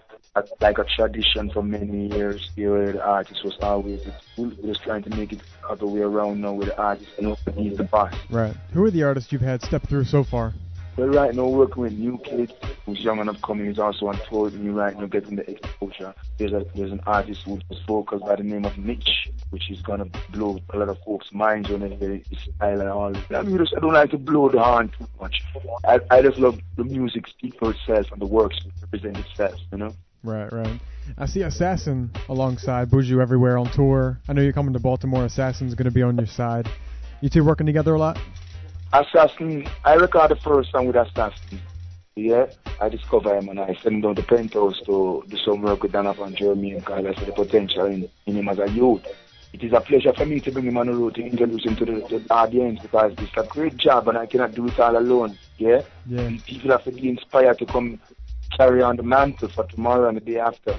like 0.61 0.79
a 0.79 0.85
tradition 0.85 1.51
for 1.51 1.63
many 1.63 2.07
years 2.15 2.51
here 2.55 2.73
where 2.73 2.93
the 2.93 3.05
artist 3.05 3.43
was 3.45 3.57
always 3.63 4.01
we're 4.37 4.51
just 4.51 4.83
trying 4.83 5.03
to 5.03 5.11
make 5.11 5.33
it 5.33 5.41
the 5.41 5.69
other 5.69 5.87
way 5.87 6.01
around 6.01 6.41
now 6.41 6.53
with 6.53 6.69
the 6.69 6.79
artist 6.79 7.11
and 7.19 7.37
he's 7.57 7.77
the 7.77 7.85
boss. 7.85 8.15
Right. 8.31 8.55
Who 8.73 8.85
are 8.85 8.91
the 8.91 9.03
artists 9.03 9.33
you've 9.33 9.43
had 9.43 9.61
step 9.63 9.87
through 9.89 10.05
so 10.05 10.23
far? 10.23 10.55
Well, 10.97 11.09
right 11.09 11.35
now 11.35 11.49
working 11.49 11.83
with 11.83 11.93
new 11.95 12.19
kids 12.19 12.53
who's 12.85 13.01
young 13.01 13.21
and 13.21 13.31
upcoming. 13.31 13.67
He's 13.67 13.79
also 13.79 14.07
on 14.07 14.21
tour 14.29 14.45
with 14.45 14.55
me 14.55 14.71
right 14.71 14.97
now, 14.97 15.07
getting 15.07 15.37
the 15.37 15.51
exposure. 15.51 16.15
There's 16.37 16.53
a 16.53 16.65
there's 16.75 16.93
an 16.93 17.01
artist 17.07 17.43
who 17.43 17.59
just 17.71 17.87
vocals 17.87 18.23
by 18.23 18.37
the 18.37 18.43
name 18.43 18.65
of 18.65 18.77
Mitch, 18.77 19.29
which 19.51 19.71
is 19.71 19.81
gonna 19.83 20.07
blow 20.31 20.61
a 20.71 20.79
lot 20.79 20.89
of 20.89 20.99
folks' 21.03 21.33
minds 21.33 21.71
on 21.71 21.83
it, 21.83 22.27
his 22.29 22.41
style 22.41 22.81
and 22.81 22.89
all. 22.89 23.17
I 23.35 23.43
mean, 23.43 23.57
just, 23.57 23.75
I 23.77 23.81
don't 23.81 23.95
like 23.95 24.11
to 24.11 24.19
blow 24.19 24.49
the 24.49 24.63
horn 24.63 24.91
too 24.97 25.07
much. 25.21 25.43
I 25.87 26.01
I 26.11 26.23
just 26.23 26.39
love 26.39 26.61
the 26.77 26.85
music 26.85 27.29
speak 27.29 27.59
for 27.59 27.71
itself 27.71 28.13
and 28.13 28.21
the 28.21 28.27
works 28.27 28.59
represent 28.83 29.19
itself, 29.19 29.59
you 29.73 29.79
know. 29.79 29.95
Right, 30.23 30.53
right. 30.53 30.81
I 31.17 31.27
see 31.27 31.43
Assassin 31.43 32.11
alongside 32.29 32.91
Buju 32.91 33.21
everywhere 33.21 33.57
on 33.57 33.71
tour. 33.71 34.19
I 34.29 34.33
know 34.33 34.43
you're 34.43 34.53
coming 34.53 34.75
to 34.75 34.81
Baltimore. 34.81 35.25
Assassin's 35.25 35.75
going 35.75 35.87
to 35.87 35.91
be 35.91 36.03
on 36.03 36.17
your 36.17 36.27
side. 36.27 36.69
You 37.21 37.29
two 37.29 37.45
working 37.45 37.67
together 37.67 37.95
a 37.95 37.99
lot? 37.99 38.19
Assassin, 38.93 39.67
I 39.85 39.95
recorded 39.95 40.37
the 40.37 40.41
first 40.43 40.73
song 40.73 40.87
with 40.87 40.97
Assassin. 40.97 41.61
Yeah, 42.17 42.47
I 42.81 42.89
discovered 42.89 43.39
him 43.39 43.49
and 43.49 43.61
I 43.61 43.75
sent 43.75 43.95
him 43.95 44.01
down 44.03 44.17
to 44.17 44.23
Penthouse 44.23 44.81
to 44.83 45.25
do 45.29 45.37
some 45.39 45.63
work 45.63 45.83
with 45.83 45.93
Donovan 45.93 46.35
Germain 46.35 46.75
and 46.75 46.85
Kyle. 46.85 47.07
I 47.07 47.15
saw 47.15 47.25
the 47.25 47.33
potential 47.33 47.87
in, 47.87 48.09
in 48.27 48.37
him 48.37 48.49
as 48.49 48.59
a 48.59 48.69
youth. 48.69 49.07
It 49.53 49.65
is 49.65 49.73
a 49.73 49.81
pleasure 49.81 50.13
for 50.13 50.27
me 50.27 50.39
to 50.41 50.53
bring 50.53 50.67
him 50.67 50.77
on 50.77 50.87
the 50.87 50.93
road 50.93 51.15
to 51.17 51.23
introduce 51.25 51.65
him 51.65 51.77
to 51.77 51.85
the, 51.85 52.01
to 52.09 52.19
the 52.19 52.33
audience 52.33 52.81
because 52.81 53.13
it's 53.19 53.33
a 53.37 53.45
great 53.45 53.77
job 53.77 54.09
and 54.09 54.19
I 54.19 54.27
cannot 54.27 54.55
do 54.55 54.67
it 54.67 54.79
all 54.79 54.97
alone. 54.97 55.39
Yeah? 55.57 55.83
Yeah. 56.07 56.31
People 56.47 56.71
have 56.71 56.85
to 56.85 56.93
be 56.93 57.09
inspired 57.09 57.59
to 57.59 57.67
come 57.67 57.99
carry 58.57 58.83
on 58.83 58.97
the 58.97 59.03
mantle 59.03 59.49
for 59.49 59.65
tomorrow 59.67 60.09
and 60.09 60.17
the 60.17 60.21
day 60.21 60.39
after. 60.39 60.77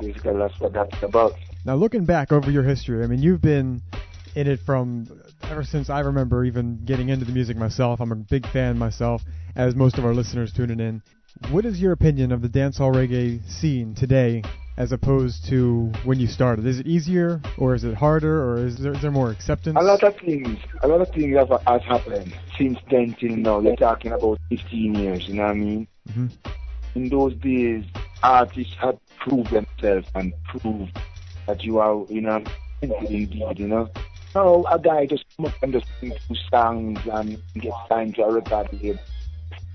Basically, 0.00 0.36
that's 0.36 0.58
what 0.60 0.72
that's 0.72 1.02
about. 1.02 1.34
Now, 1.64 1.76
looking 1.76 2.04
back 2.04 2.32
over 2.32 2.50
your 2.50 2.62
history, 2.62 3.02
I 3.04 3.06
mean, 3.06 3.22
you've 3.22 3.40
been 3.40 3.82
in 4.34 4.48
it 4.48 4.60
from 4.66 5.06
ever 5.44 5.64
since 5.64 5.88
I 5.88 6.00
remember 6.00 6.44
even 6.44 6.84
getting 6.84 7.08
into 7.08 7.24
the 7.24 7.32
music 7.32 7.56
myself. 7.56 8.00
I'm 8.00 8.12
a 8.12 8.16
big 8.16 8.46
fan 8.48 8.78
myself, 8.78 9.22
as 9.56 9.74
most 9.74 9.98
of 9.98 10.04
our 10.04 10.14
listeners 10.14 10.52
tuning 10.52 10.80
in. 10.80 11.02
What 11.50 11.64
is 11.64 11.80
your 11.80 11.92
opinion 11.92 12.32
of 12.32 12.42
the 12.42 12.48
dancehall 12.48 12.94
reggae 12.94 13.40
scene 13.48 13.94
today 13.94 14.42
as 14.76 14.92
opposed 14.92 15.46
to 15.46 15.92
when 16.04 16.18
you 16.18 16.26
started? 16.26 16.66
Is 16.66 16.80
it 16.80 16.86
easier 16.86 17.40
or 17.58 17.74
is 17.74 17.84
it 17.84 17.94
harder 17.94 18.42
or 18.42 18.66
is 18.66 18.76
there, 18.76 18.92
is 18.92 19.02
there 19.02 19.10
more 19.10 19.30
acceptance? 19.30 19.76
A 19.78 19.82
lot 19.82 20.02
of 20.02 20.16
things, 20.16 20.58
a 20.82 20.88
lot 20.88 21.00
of 21.00 21.08
things 21.10 21.36
have, 21.36 21.50
has 21.66 21.82
happened 21.82 22.34
since 22.58 22.78
then 22.90 23.16
till 23.18 23.36
now. 23.36 23.60
You're 23.60 23.76
talking 23.76 24.12
about 24.12 24.38
15 24.48 24.94
years, 24.94 25.28
you 25.28 25.34
know 25.34 25.42
what 25.42 25.50
I 25.50 25.54
mean? 25.54 25.88
Mm-hmm. 26.08 26.26
In 26.94 27.08
those 27.08 27.34
days, 27.34 27.84
artists 28.22 28.74
had 28.74 28.98
proved 29.18 29.50
themselves 29.50 30.08
and 30.14 30.32
proved 30.44 30.96
that 31.46 31.62
you 31.64 31.78
are, 31.78 32.04
you 32.08 32.20
know, 32.20 32.42
indeed, 32.82 33.34
you 33.56 33.68
know. 33.68 33.90
Now 34.34 34.64
a 34.70 34.78
guy 34.78 35.06
just 35.06 35.24
come 35.36 35.46
up 35.46 35.54
and 35.62 35.72
just 35.72 35.86
sing 36.00 36.12
two 36.28 36.34
songs 36.50 36.98
and 37.12 37.40
get 37.54 37.72
signed 37.88 38.14
to 38.16 38.24
a 38.24 38.32
record 38.32 38.68
label. 38.72 38.98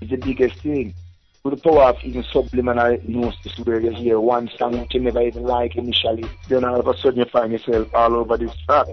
It's 0.00 0.10
the 0.10 0.16
biggest 0.16 0.56
thing. 0.56 0.94
With 1.42 1.62
the 1.62 1.70
power 1.70 1.84
of 1.84 2.04
even 2.04 2.22
subliminal 2.24 2.98
gnosis 3.06 3.58
where 3.60 3.80
you 3.80 3.90
hear 3.92 4.20
one 4.20 4.50
song 4.58 4.78
which 4.78 4.94
you 4.94 5.00
never 5.00 5.22
even 5.22 5.44
like 5.44 5.76
initially, 5.76 6.24
then 6.48 6.64
all 6.64 6.78
of 6.78 6.86
a 6.86 6.96
sudden 6.98 7.20
you 7.20 7.24
find 7.26 7.52
yourself 7.52 7.88
all 7.94 8.14
over 8.14 8.36
this 8.36 8.54
track. 8.66 8.86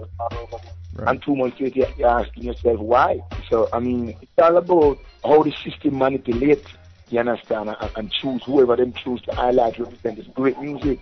And 1.06 1.22
two 1.22 1.36
months 1.36 1.60
later 1.60 1.86
you're 1.96 2.08
asking 2.08 2.44
yourself 2.44 2.80
why. 2.80 3.20
So 3.50 3.68
I 3.72 3.80
mean 3.80 4.16
it's 4.22 4.32
all 4.42 4.56
about 4.56 4.98
how 5.22 5.42
the 5.42 5.52
system 5.52 5.98
manipulates, 5.98 6.70
you 7.10 7.20
understand, 7.20 7.68
and, 7.68 7.90
and 7.96 8.12
choose 8.12 8.42
whoever 8.44 8.76
them 8.76 8.92
choose 8.92 9.20
to 9.22 9.34
highlight 9.34 9.74
to 9.76 9.84
represent 9.84 10.16
this 10.16 10.26
great 10.34 10.58
music. 10.60 11.00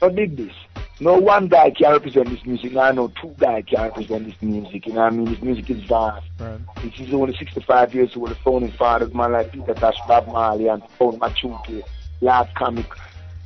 I 0.00 0.08
dig 0.08 0.36
this. 0.36 0.52
No 1.00 1.18
one 1.18 1.48
guy 1.48 1.70
can 1.70 1.92
represent 1.92 2.28
this 2.28 2.44
music. 2.44 2.76
I 2.76 2.92
know 2.92 3.08
two 3.20 3.34
guys 3.38 3.64
can 3.66 3.82
represent 3.82 4.26
this 4.26 4.40
music. 4.42 4.86
You 4.86 4.94
know 4.94 5.00
what 5.02 5.12
I 5.12 5.16
mean? 5.16 5.26
This 5.26 5.42
music 5.42 5.70
is 5.70 5.82
vast. 5.84 6.26
Right. 6.38 6.60
This 6.82 7.08
is 7.08 7.14
only 7.14 7.36
65 7.36 7.94
years 7.94 8.16
old. 8.16 8.30
The 8.30 8.34
founding 8.36 8.72
fathers, 8.72 9.14
man 9.14 9.32
like 9.32 9.52
Peter 9.52 9.74
Tosh, 9.74 9.96
Bob 10.08 10.26
Marley, 10.28 10.68
and 10.68 10.82
Paul 10.98 11.18
Machuki, 11.18 11.82
Lord 12.20 12.48
Comic, 12.56 12.86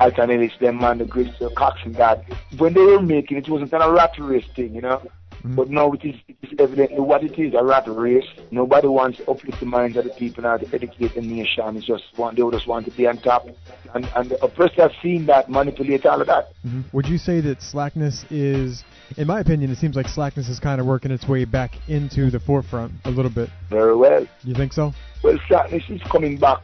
Alton 0.00 0.30
Ellis, 0.30 0.52
them 0.60 0.78
man, 0.78 0.98
the 0.98 1.04
great 1.04 1.32
Sir 1.38 1.50
Cox 1.50 1.80
and 1.84 1.94
that. 1.96 2.24
When 2.58 2.74
they 2.74 2.82
were 2.82 3.00
making 3.02 3.38
it, 3.38 3.48
it 3.48 3.50
wasn't 3.50 3.72
a 3.72 3.90
rat 3.90 4.14
race 4.18 4.46
thing, 4.54 4.74
you 4.74 4.80
know? 4.82 5.02
But 5.44 5.70
now 5.70 5.92
it 5.92 6.04
is, 6.04 6.16
it 6.28 6.36
is 6.42 6.50
evidently 6.58 7.00
what 7.00 7.22
it 7.22 7.38
is, 7.38 7.54
a 7.54 7.64
rat 7.64 7.84
race. 7.86 8.24
Nobody 8.50 8.88
wants 8.88 9.18
to 9.18 9.30
uplift 9.30 9.60
the 9.60 9.66
minds 9.66 9.96
of 9.96 10.04
the 10.04 10.10
people 10.10 10.42
now 10.42 10.56
to 10.56 10.66
educate 10.74 11.14
the 11.14 11.20
nation. 11.20 11.76
It's 11.76 11.86
just 11.86 12.04
one, 12.16 12.34
they 12.34 12.42
just 12.50 12.66
want 12.66 12.86
to 12.86 12.90
be 12.92 13.06
on 13.06 13.18
top. 13.18 13.46
And, 13.94 14.08
and 14.16 14.30
the 14.30 14.42
oppressors 14.42 14.76
have 14.78 14.92
seen 15.02 15.26
that, 15.26 15.48
manipulate 15.48 16.04
all 16.06 16.20
of 16.20 16.26
that. 16.26 16.52
hmm 16.62 16.82
Would 16.92 17.06
you 17.06 17.18
say 17.18 17.40
that 17.42 17.62
slackness 17.62 18.24
is, 18.30 18.84
in 19.16 19.26
my 19.26 19.40
opinion, 19.40 19.70
it 19.70 19.78
seems 19.78 19.94
like 19.96 20.08
slackness 20.08 20.48
is 20.48 20.58
kind 20.58 20.80
of 20.80 20.86
working 20.86 21.10
its 21.10 21.28
way 21.28 21.44
back 21.44 21.76
into 21.88 22.30
the 22.30 22.40
forefront 22.40 22.92
a 23.04 23.10
little 23.10 23.30
bit. 23.30 23.50
Very 23.70 23.96
well. 23.96 24.26
You 24.42 24.54
think 24.54 24.72
so? 24.72 24.92
Well, 25.22 25.38
slackness 25.48 25.84
is 25.88 26.02
coming 26.02 26.38
back 26.38 26.62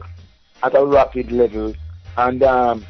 at 0.61 0.75
a 0.75 0.85
rapid 0.85 1.31
level, 1.31 1.73
and 2.17 2.43
um, 2.43 2.85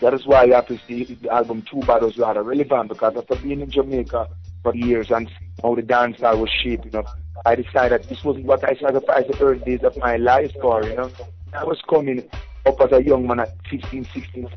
that 0.00 0.14
is 0.14 0.26
why 0.26 0.44
you 0.44 0.54
have 0.54 0.66
to 0.66 0.78
see 0.86 1.18
the 1.22 1.30
album 1.30 1.62
Two 1.62 1.78
was 1.78 2.18
rather 2.18 2.42
relevant 2.42 2.88
because 2.88 3.16
after 3.16 3.36
being 3.36 3.60
in 3.60 3.70
Jamaica 3.70 4.28
for 4.62 4.74
years 4.74 5.10
and 5.10 5.30
how 5.62 5.74
the 5.74 5.82
dancehall 5.82 6.38
was 6.38 6.50
shaping 6.50 6.94
up, 6.96 7.06
I 7.44 7.54
decided 7.56 8.04
this 8.04 8.22
wasn't 8.24 8.46
what 8.46 8.64
I 8.64 8.74
sacrificed 8.74 9.28
the 9.28 9.40
early 9.40 9.58
days 9.60 9.82
of 9.82 9.96
my 9.96 10.16
life 10.16 10.52
for, 10.60 10.84
you 10.84 10.94
know. 10.94 11.10
I 11.52 11.64
was 11.64 11.80
coming 11.88 12.28
up 12.64 12.80
as 12.80 12.92
a 12.92 13.02
young 13.02 13.26
man 13.26 13.40
at 13.40 13.54
15, 13.68 14.04
16, 14.04 14.48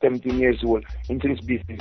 17 0.00 0.38
years 0.38 0.62
old 0.64 0.84
into 1.08 1.28
this 1.28 1.40
business. 1.40 1.80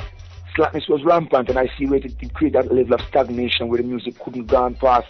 Slackness 0.56 0.90
was 0.90 1.04
rampant, 1.04 1.50
and 1.50 1.60
I 1.60 1.70
see 1.78 1.86
where 1.86 2.00
it, 2.00 2.34
created 2.34 2.64
that 2.64 2.74
level 2.74 2.96
of 2.96 3.02
stagnation 3.02 3.68
where 3.68 3.78
the 3.78 3.88
music 3.88 4.18
couldn't 4.20 4.48
go 4.48 4.70
past 4.72 5.08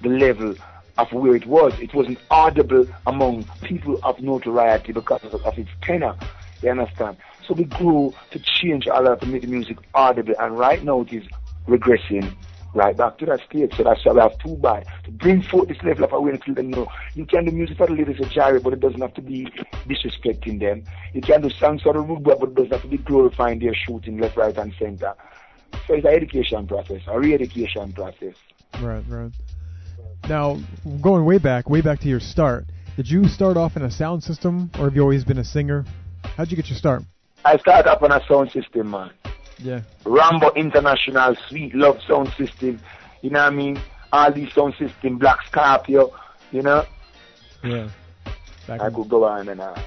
the 0.00 0.08
level 0.08 0.54
of 0.96 1.12
where 1.12 1.34
it 1.34 1.46
was. 1.46 1.72
It 1.80 1.92
wasn't 1.94 2.18
audible 2.30 2.86
among 3.06 3.44
people 3.62 3.98
of 4.04 4.20
notoriety 4.20 4.92
because 4.92 5.24
of, 5.24 5.44
of 5.44 5.58
its 5.58 5.70
tenor. 5.82 6.14
You 6.62 6.70
understand? 6.70 7.16
So 7.46 7.54
we 7.54 7.64
grew 7.64 8.14
to 8.30 8.38
change 8.38 8.86
all 8.88 9.02
that 9.04 9.20
to 9.22 9.26
make 9.26 9.42
the 9.42 9.48
music 9.48 9.78
audible, 9.94 10.34
and 10.38 10.58
right 10.58 10.82
now 10.84 11.00
it 11.00 11.12
is 11.12 11.24
regressing 11.68 12.34
right 12.74 12.96
back 12.96 13.18
to 13.18 13.26
that 13.26 13.40
state. 13.48 13.72
So 13.76 13.84
that's 13.84 14.04
why 14.04 14.12
we 14.12 14.20
have 14.20 14.38
too 14.38 14.56
bad 14.56 14.86
to 15.04 15.10
bring 15.10 15.42
forth 15.42 15.68
this 15.68 15.82
level 15.82 16.04
of 16.04 16.12
awareness 16.12 16.42
to 16.46 16.54
them 16.54 16.70
know 16.70 16.88
you 17.14 17.26
can 17.26 17.44
do 17.44 17.50
music 17.50 17.76
for 17.76 17.86
the 17.86 17.94
ladies 17.94 18.20
of 18.20 18.30
Jerry, 18.30 18.60
but 18.60 18.72
it 18.72 18.80
doesn't 18.80 19.00
have 19.00 19.14
to 19.14 19.22
be 19.22 19.46
disrespecting 19.86 20.60
them. 20.60 20.84
You 21.12 21.20
can 21.20 21.40
do 21.40 21.50
songs 21.50 21.82
for 21.82 21.92
the 21.92 22.00
rude 22.00 22.22
boy, 22.22 22.34
but 22.38 22.50
it 22.50 22.54
doesn't 22.54 22.72
have 22.72 22.82
to 22.82 22.88
be 22.88 22.98
glorifying 22.98 23.58
their 23.58 23.74
shooting 23.74 24.18
left, 24.18 24.36
right, 24.36 24.56
and 24.56 24.72
center. 24.78 25.14
So 25.86 25.94
it's 25.94 26.06
an 26.06 26.14
education 26.14 26.66
process, 26.66 27.02
a 27.06 27.18
re-education 27.18 27.92
process. 27.92 28.34
Right, 28.80 29.02
right. 29.08 29.32
Now, 30.28 30.58
going 31.00 31.24
way 31.24 31.38
back, 31.38 31.70
way 31.70 31.80
back 31.80 32.00
to 32.00 32.08
your 32.08 32.20
start, 32.20 32.66
did 32.96 33.10
you 33.10 33.28
start 33.28 33.56
off 33.56 33.76
in 33.76 33.82
a 33.82 33.90
sound 33.90 34.22
system, 34.22 34.70
or 34.78 34.84
have 34.86 34.96
you 34.96 35.02
always 35.02 35.24
been 35.24 35.38
a 35.38 35.44
singer? 35.44 35.84
How'd 36.36 36.50
you 36.50 36.56
get 36.56 36.68
your 36.68 36.78
start? 36.78 37.02
I 37.44 37.56
started 37.58 37.88
up 37.90 38.02
on 38.02 38.12
a 38.12 38.20
sound 38.26 38.50
system, 38.50 38.90
man. 38.90 39.10
Yeah. 39.58 39.82
Rambo 40.04 40.52
International, 40.54 41.34
Sweet 41.48 41.74
Love 41.74 42.00
sound 42.06 42.28
system, 42.38 42.80
you 43.22 43.30
know 43.30 43.40
what 43.40 43.52
I 43.52 43.56
mean? 43.56 43.80
All 44.12 44.32
these 44.32 44.52
sound 44.52 44.74
system, 44.78 45.18
Black 45.18 45.38
Scorpio, 45.46 46.12
you 46.52 46.62
know? 46.62 46.84
Yeah. 47.62 47.90
Back 48.66 48.80
I 48.80 48.90
could 48.90 49.08
go 49.08 49.24
on 49.24 49.48
and 49.48 49.60
on. 49.60 49.80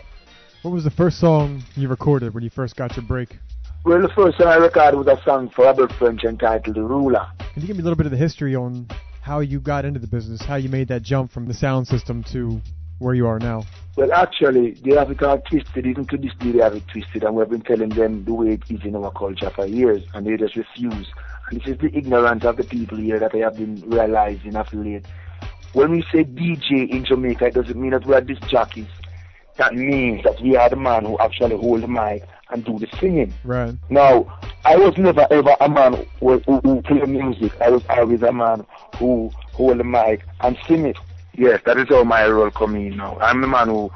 What 0.61 0.72
was 0.72 0.84
the 0.84 0.91
first 0.91 1.19
song 1.19 1.63
you 1.76 1.88
recorded 1.88 2.34
when 2.34 2.43
you 2.43 2.49
first 2.49 2.76
got 2.76 2.95
your 2.95 3.05
break? 3.05 3.38
Well, 3.84 4.01
the 4.01 4.09
first 4.09 4.38
song 4.38 4.47
I 4.47 4.57
recorded 4.57 4.97
was 4.97 5.07
a 5.07 5.19
song 5.24 5.49
for 5.49 5.65
Robert 5.65 5.91
French 5.93 6.24
entitled 6.24 6.76
The 6.76 6.84
Ruler. 6.84 7.26
Can 7.53 7.61
you 7.61 7.67
give 7.67 7.78
me 7.78 7.82
a 7.82 7.84
little 7.84 7.97
bit 7.97 8.05
of 8.05 8.11
the 8.11 8.17
history 8.17 8.55
on 8.55 8.88
how 9.22 9.39
you 9.39 9.59
got 9.59 9.86
into 9.86 9.99
the 9.99 10.07
business, 10.07 10.41
how 10.41 10.55
you 10.55 10.69
made 10.69 10.88
that 10.89 11.01
jump 11.01 11.32
from 11.32 11.47
the 11.47 11.53
sound 11.53 11.88
system 11.88 12.24
to 12.26 12.61
where 13.02 13.16
you 13.16 13.28
are 13.28 13.39
now? 13.39 13.66
Well, 13.95 14.14
actually, 14.14 14.72
they 14.86 14.95
have 14.95 15.12
it 15.12 15.22
all 15.22 15.39
twisted. 15.39 15.86
Even 15.86 16.06
to 16.08 16.18
this 16.18 16.34
day, 16.39 16.52
they 16.52 16.60
have 16.60 16.76
it 16.76 16.88
twisted, 16.88 17.24
and 17.24 17.36
we've 17.36 17.49
been 17.49 17.62
telling 17.62 17.89
them 17.89 18.24
the 18.24 18.34
way 18.34 18.54
it 18.54 18.64
is 18.70 18.86
in 18.86 18.95
our 18.95 19.12
culture 19.12 19.49
for 19.49 19.65
years, 19.65 20.03
and 20.14 20.26
they 20.26 20.38
just 20.38 20.56
refuse. 20.56 21.07
And 21.49 21.60
this 21.60 21.68
is 21.68 21.78
the 21.80 21.95
ignorance 21.95 22.45
of 22.45 22.57
the 22.57 22.64
people 22.64 22.98
here 22.98 23.19
that 23.19 23.36
I 23.36 23.40
have 23.40 23.57
been 23.57 23.82
realizing 23.90 24.56
of 24.56 24.73
late. 24.73 25.06
When 25.73 25.91
we 25.91 26.03
say 26.11 26.23
DJ 26.23 26.90
in 26.90 27.03
Jamaica, 27.06 27.48
it 27.48 27.53
doesn't 27.56 27.80
mean 27.80 27.91
that 27.91 28.06
we 28.06 28.14
are 28.14 28.22
disc 28.22 28.48
jockeys. 28.48 28.88
That 29.57 29.76
means 29.76 30.23
that 30.23 30.40
we 30.41 30.56
are 30.56 30.69
the 30.69 30.76
man 30.76 31.06
who 31.06 31.18
actually 31.19 31.57
hold 31.57 31.82
the 31.82 31.88
mic 31.88 32.23
and 32.49 32.64
do 32.64 32.80
the 32.80 32.88
singing. 32.99 33.34
Right. 33.44 33.76
Now, 33.90 34.40
I 34.64 34.76
was 34.76 34.98
never 34.98 35.28
ever 35.32 35.56
a 35.60 35.69
man 35.69 36.06
who, 36.19 36.40
who, 36.40 36.60
who 36.60 36.82
play 36.82 37.02
music. 37.06 37.60
I 37.61 37.69
was 37.69 37.84
always 37.90 38.22
a 38.22 38.32
man 38.32 38.65
who 38.98 39.32
hold 39.52 39.80
the 39.80 39.84
mic 39.84 40.26
and 40.41 40.57
sing 40.68 40.86
it. 40.86 40.98
Yes, 41.38 41.62
that 41.66 41.78
is 41.78 41.88
how 41.90 42.03
my 42.03 42.28
role 42.28 42.52
come 42.52 42.76
in 42.76 42.98
now. 42.98 43.18
I'm 43.20 43.41
the 43.41 43.48
man 43.48 43.70
who 43.70 43.91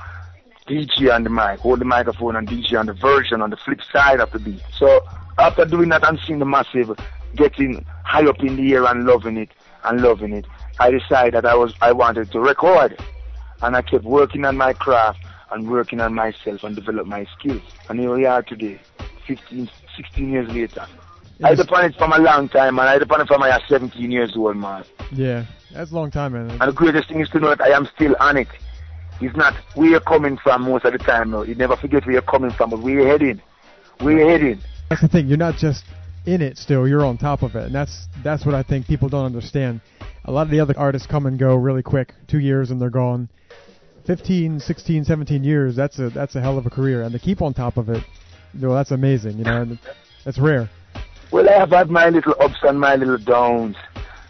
DJ 0.68 1.14
on 1.14 1.24
the 1.24 1.30
mic, 1.30 1.60
hold 1.60 1.80
the 1.80 1.86
microphone 1.86 2.36
and 2.36 2.48
DJ 2.48 2.80
on 2.80 2.86
the 2.86 2.94
version 2.94 3.42
on 3.42 3.50
the 3.50 3.58
flip 3.58 3.82
side 3.92 4.20
of 4.20 4.32
the 4.32 4.40
beat. 4.40 4.62
So 4.78 5.06
after 5.38 5.66
doing 5.66 5.90
that 5.90 6.08
and 6.08 6.20
seeing 6.26 6.40
the 6.40 6.46
massive 6.46 6.98
getting 7.36 7.86
high 8.04 8.26
up 8.26 8.40
in 8.40 8.56
the 8.56 8.74
air 8.74 8.86
and 8.86 9.06
loving 9.06 9.38
it 9.38 9.50
and 9.84 10.02
loving 10.02 10.34
it, 10.34 10.46
I 10.80 10.92
decided 10.92 11.34
that 11.34 11.46
I 11.46 11.56
was 11.56 11.74
I 11.82 11.92
wanted 11.92 12.32
to 12.32 12.40
record. 12.40 12.98
And 13.62 13.76
I 13.76 13.82
kept 13.82 14.04
working 14.04 14.46
on 14.46 14.58
my 14.58 14.74
craft 14.74 15.20
and 15.52 15.70
working 15.70 16.02
on 16.02 16.14
myself 16.14 16.64
and 16.64 16.76
develop 16.76 17.08
my 17.08 17.26
skills. 17.38 17.62
And 17.90 18.00
here 18.00 18.14
we 18.14 18.26
are 18.26 18.44
today, 18.44 18.80
15, 19.28 19.70
16 19.96 20.32
years 20.32 20.50
later. 20.52 20.86
I 21.44 21.50
Yes. 21.50 21.58
depend 21.60 21.94
it 21.94 21.98
from 21.98 22.14
a 22.14 22.18
long 22.18 22.48
time, 22.50 22.80
and 22.80 22.88
I 22.88 22.98
depend 22.98 23.22
it 23.22 23.28
from 23.28 23.44
I 23.44 23.50
was 23.50 23.62
17 23.68 24.12
years 24.12 24.34
old, 24.38 24.56
man. 24.56 24.84
Yeah, 25.12 25.46
that's 25.72 25.92
a 25.92 25.96
long 25.96 26.12
time, 26.12 26.34
man. 26.34 26.50
And 26.50 26.62
the 26.62 26.72
greatest 26.72 27.10
thing 27.10 27.20
is 27.20 27.30
to 27.30 27.40
know 27.40 27.50
that 27.50 27.62
I 27.62 27.76
am 27.76 27.88
still 27.96 28.16
on 28.20 28.38
it. 28.38 28.48
It's 29.22 29.36
not 29.36 29.54
where 29.76 29.90
you're 29.90 30.00
coming 30.00 30.38
from 30.38 30.64
most 30.64 30.86
of 30.86 30.94
the 30.94 31.00
time, 31.00 31.32
no. 31.32 31.44
You 31.44 31.56
never 31.56 31.76
forget 31.76 32.06
where 32.06 32.14
you're 32.14 32.22
coming 32.22 32.52
from, 32.52 32.70
but 32.70 32.82
where 32.82 32.94
you're 32.94 33.08
heading. 33.08 33.42
Where 34.00 34.18
you're 34.18 34.30
heading. 34.30 34.62
That's 34.90 35.02
the 35.02 35.08
thing. 35.08 35.28
You're 35.28 35.38
not 35.38 35.56
just 35.56 35.84
in 36.26 36.42
it 36.42 36.58
still. 36.58 36.88
You're 36.88 37.06
on 37.06 37.18
top 37.18 37.42
of 37.44 37.56
it, 37.56 37.64
and 37.64 37.76
that's 37.76 38.08
that's 38.24 38.46
what 38.46 38.56
I 38.56 38.64
think 38.64 38.88
people 38.88 39.10
don't 39.10 39.26
understand. 39.26 39.82
A 40.26 40.32
lot 40.32 40.44
of 40.44 40.52
the 40.52 40.60
other 40.60 40.74
artists 40.78 41.08
come 41.08 41.26
and 41.26 41.38
go 41.38 41.56
really 41.56 41.84
quick. 41.84 42.14
Two 42.28 42.40
years 42.40 42.72
and 42.72 42.82
they're 42.82 42.90
gone. 42.90 43.30
15, 44.08 44.60
16, 44.60 45.04
17 45.06 45.44
years. 45.44 45.76
That's 45.76 45.98
a 46.00 46.10
that's 46.10 46.36
a 46.36 46.42
hell 46.42 46.58
of 46.58 46.66
a 46.66 46.70
career, 46.70 47.02
and 47.04 47.12
to 47.14 47.20
keep 47.20 47.42
on 47.42 47.54
top 47.54 47.78
of 47.78 47.90
it, 47.90 48.04
know, 48.54 48.74
that's 48.74 48.92
amazing. 48.92 49.38
You 49.38 49.44
know, 49.46 49.62
and 49.62 49.80
that's 50.24 50.38
rare. 50.38 50.70
Well, 51.32 51.50
I 51.50 51.54
have 51.54 51.72
had 51.72 51.90
my 51.90 52.10
little 52.10 52.36
ups 52.40 52.60
and 52.64 52.80
my 52.80 52.96
little 52.96 53.18
downs. 53.18 53.76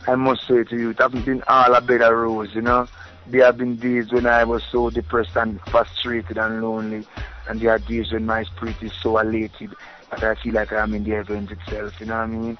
I 0.07 0.15
must 0.15 0.47
say 0.47 0.63
to 0.63 0.77
you, 0.77 0.91
it 0.91 0.99
hasn't 0.99 1.25
been 1.25 1.43
all 1.47 1.73
a 1.73 1.81
bed 1.81 2.01
of 2.01 2.13
roses, 2.13 2.55
you 2.55 2.61
know. 2.61 2.87
There 3.27 3.43
have 3.45 3.57
been 3.57 3.75
days 3.77 4.11
when 4.11 4.25
I 4.25 4.43
was 4.43 4.63
so 4.71 4.89
depressed 4.89 5.35
and 5.35 5.59
frustrated 5.61 6.37
and 6.37 6.61
lonely, 6.61 7.05
and 7.47 7.59
there 7.59 7.71
are 7.71 7.79
days 7.79 8.11
when 8.11 8.25
my 8.25 8.43
spirit 8.43 8.81
is 8.81 8.93
so 8.93 9.17
elated 9.17 9.73
that 10.11 10.23
I 10.23 10.35
feel 10.35 10.53
like 10.53 10.71
I'm 10.71 10.93
in 10.93 11.03
the 11.03 11.11
heavens 11.11 11.51
itself, 11.51 11.99
you 11.99 12.05
know 12.05 12.15
what 12.15 12.23
I 12.23 12.27
mean? 12.27 12.57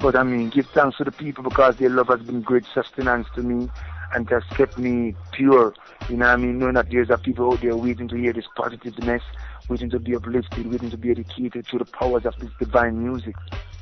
But 0.00 0.16
I 0.16 0.22
mean, 0.22 0.48
give 0.48 0.66
thanks 0.68 0.96
to 0.98 1.04
the 1.04 1.12
people 1.12 1.44
because 1.44 1.76
their 1.76 1.90
love 1.90 2.08
has 2.08 2.20
been 2.20 2.40
great 2.40 2.64
sustenance 2.72 3.26
to 3.34 3.42
me 3.42 3.68
and 4.14 4.28
has 4.30 4.44
kept 4.44 4.78
me 4.78 5.14
pure, 5.32 5.74
you 6.08 6.16
know 6.16 6.26
what 6.26 6.32
I 6.32 6.36
mean? 6.36 6.58
Knowing 6.58 6.74
that 6.74 6.90
there's 6.90 7.10
a 7.10 7.18
people 7.18 7.52
out 7.52 7.60
there 7.60 7.76
waiting 7.76 8.08
to 8.08 8.16
hear 8.16 8.32
this 8.32 8.46
positiveness, 8.56 9.22
waiting 9.68 9.90
to 9.90 9.98
be 9.98 10.16
uplifted, 10.16 10.66
waiting 10.70 10.90
to 10.90 10.96
be 10.96 11.10
educated 11.10 11.66
through 11.66 11.80
the 11.80 11.84
powers 11.84 12.24
of 12.26 12.34
this 12.40 12.50
divine 12.58 13.02
music. 13.02 13.34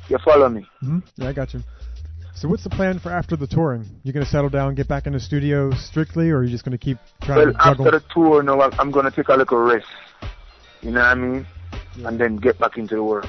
You 0.09 0.17
follow 0.23 0.49
me? 0.49 0.67
hmm 0.81 0.99
Yeah, 1.15 1.29
I 1.29 1.33
got 1.33 1.53
you. 1.53 1.61
So 2.35 2.47
what's 2.47 2.63
the 2.63 2.69
plan 2.69 2.99
for 2.99 3.11
after 3.11 3.35
the 3.35 3.47
touring? 3.47 3.85
You're 4.03 4.13
gonna 4.13 4.25
settle 4.25 4.49
down, 4.49 4.75
get 4.75 4.87
back 4.87 5.07
in 5.07 5.13
the 5.13 5.19
studio 5.19 5.71
strictly, 5.71 6.29
or 6.29 6.37
are 6.39 6.43
you 6.43 6.51
just 6.51 6.63
gonna 6.63 6.77
keep 6.77 6.97
trying 7.23 7.37
Well, 7.39 7.47
to 7.47 7.53
juggle? 7.53 7.87
after 7.87 7.99
the 7.99 8.05
tour, 8.13 8.43
now 8.43 8.59
I'm- 8.61 8.91
gonna 8.91 9.09
take 9.11 9.27
a 9.29 9.33
little 9.35 9.57
rest. 9.57 9.87
You 10.81 10.91
know 10.91 10.99
what 10.99 11.07
I 11.09 11.15
mean? 11.15 11.47
And 12.05 12.19
then 12.19 12.35
get 12.37 12.59
back 12.59 12.77
into 12.77 12.95
the 12.95 13.03
work. 13.03 13.25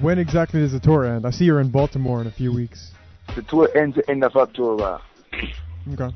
When 0.00 0.18
exactly 0.18 0.60
does 0.60 0.72
the 0.72 0.80
tour 0.80 1.04
end? 1.04 1.26
I 1.26 1.30
see 1.30 1.44
you're 1.44 1.60
in 1.60 1.68
Baltimore 1.70 2.22
in 2.22 2.26
a 2.26 2.30
few 2.30 2.50
weeks. 2.52 2.92
The 3.36 3.42
tour 3.42 3.68
ends 3.76 3.96
the 3.96 4.08
end 4.10 4.24
of 4.24 4.34
October. 4.36 4.98
Okay. 5.92 6.14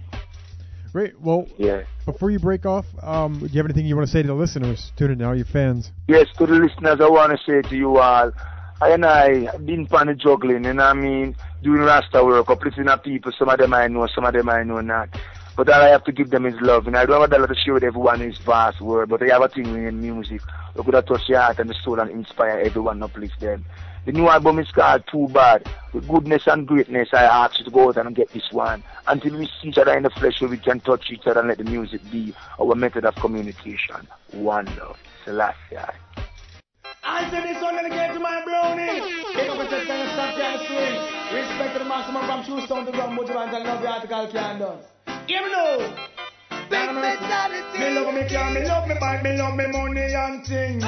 Great. 0.96 1.20
Well, 1.20 1.46
Yeah. 1.58 1.82
before 2.06 2.30
you 2.30 2.38
break 2.38 2.64
off, 2.64 2.86
um, 3.02 3.40
do 3.40 3.48
you 3.48 3.58
have 3.58 3.66
anything 3.66 3.84
you 3.84 3.94
want 3.94 4.08
to 4.08 4.10
say 4.10 4.22
to 4.22 4.28
the 4.28 4.34
listeners 4.34 4.92
tuning 4.96 5.20
in, 5.20 5.26
all 5.26 5.34
your 5.34 5.44
fans? 5.44 5.92
Yes, 6.08 6.26
to 6.38 6.46
the 6.46 6.54
listeners, 6.54 7.02
I 7.02 7.10
want 7.10 7.32
to 7.32 7.38
say 7.44 7.60
to 7.68 7.76
you 7.76 7.98
all, 7.98 8.32
I 8.80 8.90
and 8.92 9.04
I 9.04 9.44
have 9.52 9.66
been 9.66 9.86
pan 9.86 10.18
juggling, 10.18 10.64
you 10.64 10.72
know 10.72 10.84
what 10.84 10.96
I 10.96 10.98
mean? 10.98 11.36
Doing 11.62 11.82
Rasta 11.82 12.24
work, 12.24 12.48
uplifting 12.48 12.88
our 12.88 12.98
people. 12.98 13.30
Some 13.38 13.50
of 13.50 13.58
them 13.58 13.74
I 13.74 13.88
know, 13.88 14.06
some 14.06 14.24
of 14.24 14.32
them 14.32 14.48
I 14.48 14.62
know 14.62 14.80
not. 14.80 15.10
But 15.56 15.70
all 15.70 15.80
I 15.80 15.88
have 15.88 16.04
to 16.04 16.12
give 16.12 16.28
them 16.28 16.44
is 16.44 16.60
love. 16.60 16.86
And 16.86 16.96
I 16.96 17.06
don't 17.06 17.18
have 17.18 17.30
a 17.30 17.34
dollar 17.34 17.46
to 17.46 17.54
share 17.54 17.72
with 17.72 17.82
everyone 17.82 18.20
in 18.20 18.28
this 18.28 18.38
vast 18.38 18.80
world, 18.80 19.08
but 19.08 19.22
I 19.22 19.32
have 19.32 19.42
a 19.42 19.48
thing 19.48 19.64
in 19.64 20.00
music. 20.02 20.42
We 20.74 20.84
could 20.84 20.92
have 20.92 21.06
touched 21.06 21.30
your 21.30 21.40
heart 21.40 21.58
and 21.58 21.70
the 21.70 21.74
soul 21.82 21.98
and 21.98 22.10
inspire 22.10 22.60
everyone, 22.60 23.02
uplift 23.02 23.40
them. 23.40 23.64
The 24.04 24.12
new 24.12 24.28
album 24.28 24.58
is 24.58 24.70
called 24.70 25.04
Too 25.10 25.28
Bad. 25.28 25.66
With 25.94 26.06
goodness 26.06 26.46
and 26.46 26.66
greatness, 26.66 27.08
I 27.12 27.24
ask 27.24 27.58
you 27.58 27.64
to 27.64 27.70
go 27.70 27.88
out 27.88 27.96
and 27.96 28.14
get 28.14 28.30
this 28.32 28.52
one. 28.52 28.84
Until 29.06 29.38
we 29.38 29.46
see 29.46 29.68
each 29.68 29.78
other 29.78 29.96
in 29.96 30.02
the 30.02 30.10
flesh, 30.10 30.40
where 30.42 30.50
we 30.50 30.58
can 30.58 30.78
touch 30.80 31.10
each 31.10 31.26
other 31.26 31.40
and 31.40 31.48
let 31.48 31.58
the 31.58 31.64
music 31.64 32.02
be 32.12 32.34
our 32.60 32.74
method 32.74 33.06
of 33.06 33.14
communication. 33.16 34.06
One 34.32 34.66
love. 34.76 34.98
Selassie. 35.24 35.76
I 37.02 37.30
say 37.30 37.52
this 37.52 37.62
one 37.62 37.74
to 37.76 38.20
my 38.20 38.44
brownie. 38.44 39.00
Up 39.48 39.58
and 39.58 40.10
stop 40.12 40.66
swing. 40.66 40.96
Respect 41.34 41.72
to 41.72 41.78
the 41.78 41.84
maximum 41.84 42.26
from 42.26 42.44
to 42.44 43.38
and 43.38 43.64
love 43.64 43.84
article 43.84 44.86
Hear 45.26 45.42
me 45.42 45.50
now. 45.50 46.08
Big 46.70 46.94
mentality. 46.94 47.78
Me 47.78 47.90
love 47.90 48.14
me 48.14 48.28
car, 48.28 48.50
me 48.52 48.64
love 48.64 48.86
me 48.86 48.94
bike, 49.00 49.24
me 49.24 49.36
love 49.36 49.56
me 49.56 49.66
money 49.66 50.14
and 50.14 50.46
thing. 50.46 50.78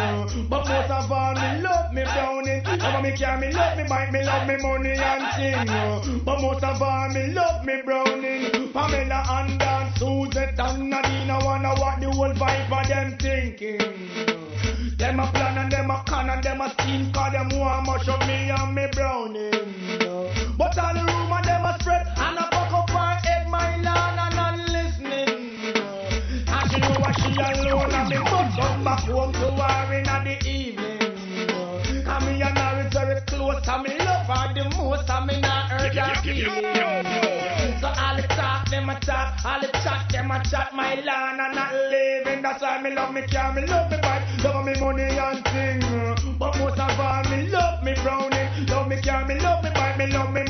But 0.48 0.66
most 0.68 0.90
of 0.90 1.10
all, 1.10 1.34
me 1.34 1.60
love 1.60 1.92
me 1.92 2.04
brownie. 2.04 2.62
Love 2.78 3.02
me 3.02 3.16
car, 3.16 3.36
me 3.38 3.52
love 3.52 3.76
me 3.76 3.84
bike, 3.88 4.12
me 4.12 4.22
love 4.24 4.46
me 4.46 4.56
money 4.58 4.92
and 4.92 5.26
thing. 5.34 6.24
But 6.24 6.40
most 6.40 6.62
of 6.62 6.80
all, 6.80 7.08
me 7.08 7.32
love 7.32 7.64
me 7.64 7.82
brownie. 7.84 8.70
Pamela 8.72 9.24
and 9.28 9.58
Dan, 9.58 9.92
Suzette 9.96 10.58
and 10.58 10.90
Nadine, 10.90 11.30
I 11.30 11.44
wanna 11.44 11.74
what 11.74 12.00
the 12.00 12.10
whole 12.10 12.32
vibe 12.32 12.80
of 12.80 12.88
them 12.88 13.18
thinking. 13.18 14.38
Them 14.98 15.20
a 15.20 15.26
plan 15.32 15.58
and 15.58 15.72
them 15.72 15.90
a 15.90 16.02
con 16.06 16.28
and 16.28 16.42
them 16.42 16.60
a 16.60 16.70
scheme 16.70 17.12
Cause 17.12 17.32
them 17.32 17.48
want 17.56 17.86
much 17.86 18.08
of 18.08 18.18
me 18.26 18.50
and 18.50 18.74
me 18.74 18.86
browning 18.92 19.52
But 20.58 20.76
all 20.76 20.92
the 20.92 21.00
rumor 21.06 21.40
them 21.44 21.64
a 21.64 21.78
spread 21.80 22.06
And 22.16 22.38
a 22.38 22.57
and 33.68 33.82
me 33.82 33.98
love 33.98 34.26
her 34.26 34.54
the 34.54 34.64
most 34.76 35.10
And 35.10 35.26
me 35.26 35.40
not 35.40 35.70
hurt 35.70 35.94
her 35.94 36.22
feelings 36.22 37.80
So 37.80 37.88
all 37.88 38.16
the 38.16 38.26
talk 38.28 38.68
them 38.70 38.88
a 38.88 38.98
talk 39.00 39.44
All 39.44 39.60
the 39.60 39.68
chat 39.84 40.08
them 40.10 40.30
a 40.30 40.42
chat 40.44 40.74
my 40.74 40.94
land 40.94 41.40
and 41.40 41.54
not 41.54 41.74
living. 41.74 42.42
That's 42.42 42.62
why 42.62 42.80
me 42.82 42.90
love 42.94 43.12
me 43.12 43.22
car, 43.26 43.52
me 43.52 43.66
love 43.66 43.90
me 43.90 43.98
bike 44.00 44.22
Love 44.42 44.64
me 44.64 44.74
money 44.80 45.02
and 45.02 45.44
thing 45.44 45.80
But 46.38 46.58
most 46.58 46.78
of 46.78 47.00
all 47.00 47.24
me 47.24 47.48
love 47.48 47.84
me 47.84 47.94
brownie. 48.02 48.48
Love 48.68 48.88
me 48.88 49.00
car, 49.02 49.26
me 49.26 49.38
love 49.40 49.62
me 49.62 49.70
bike 49.70 49.98
Me 49.98 50.06
love 50.06 50.32
me 50.32 50.42
money 50.44 50.46
and 50.46 50.46
thing 50.46 50.47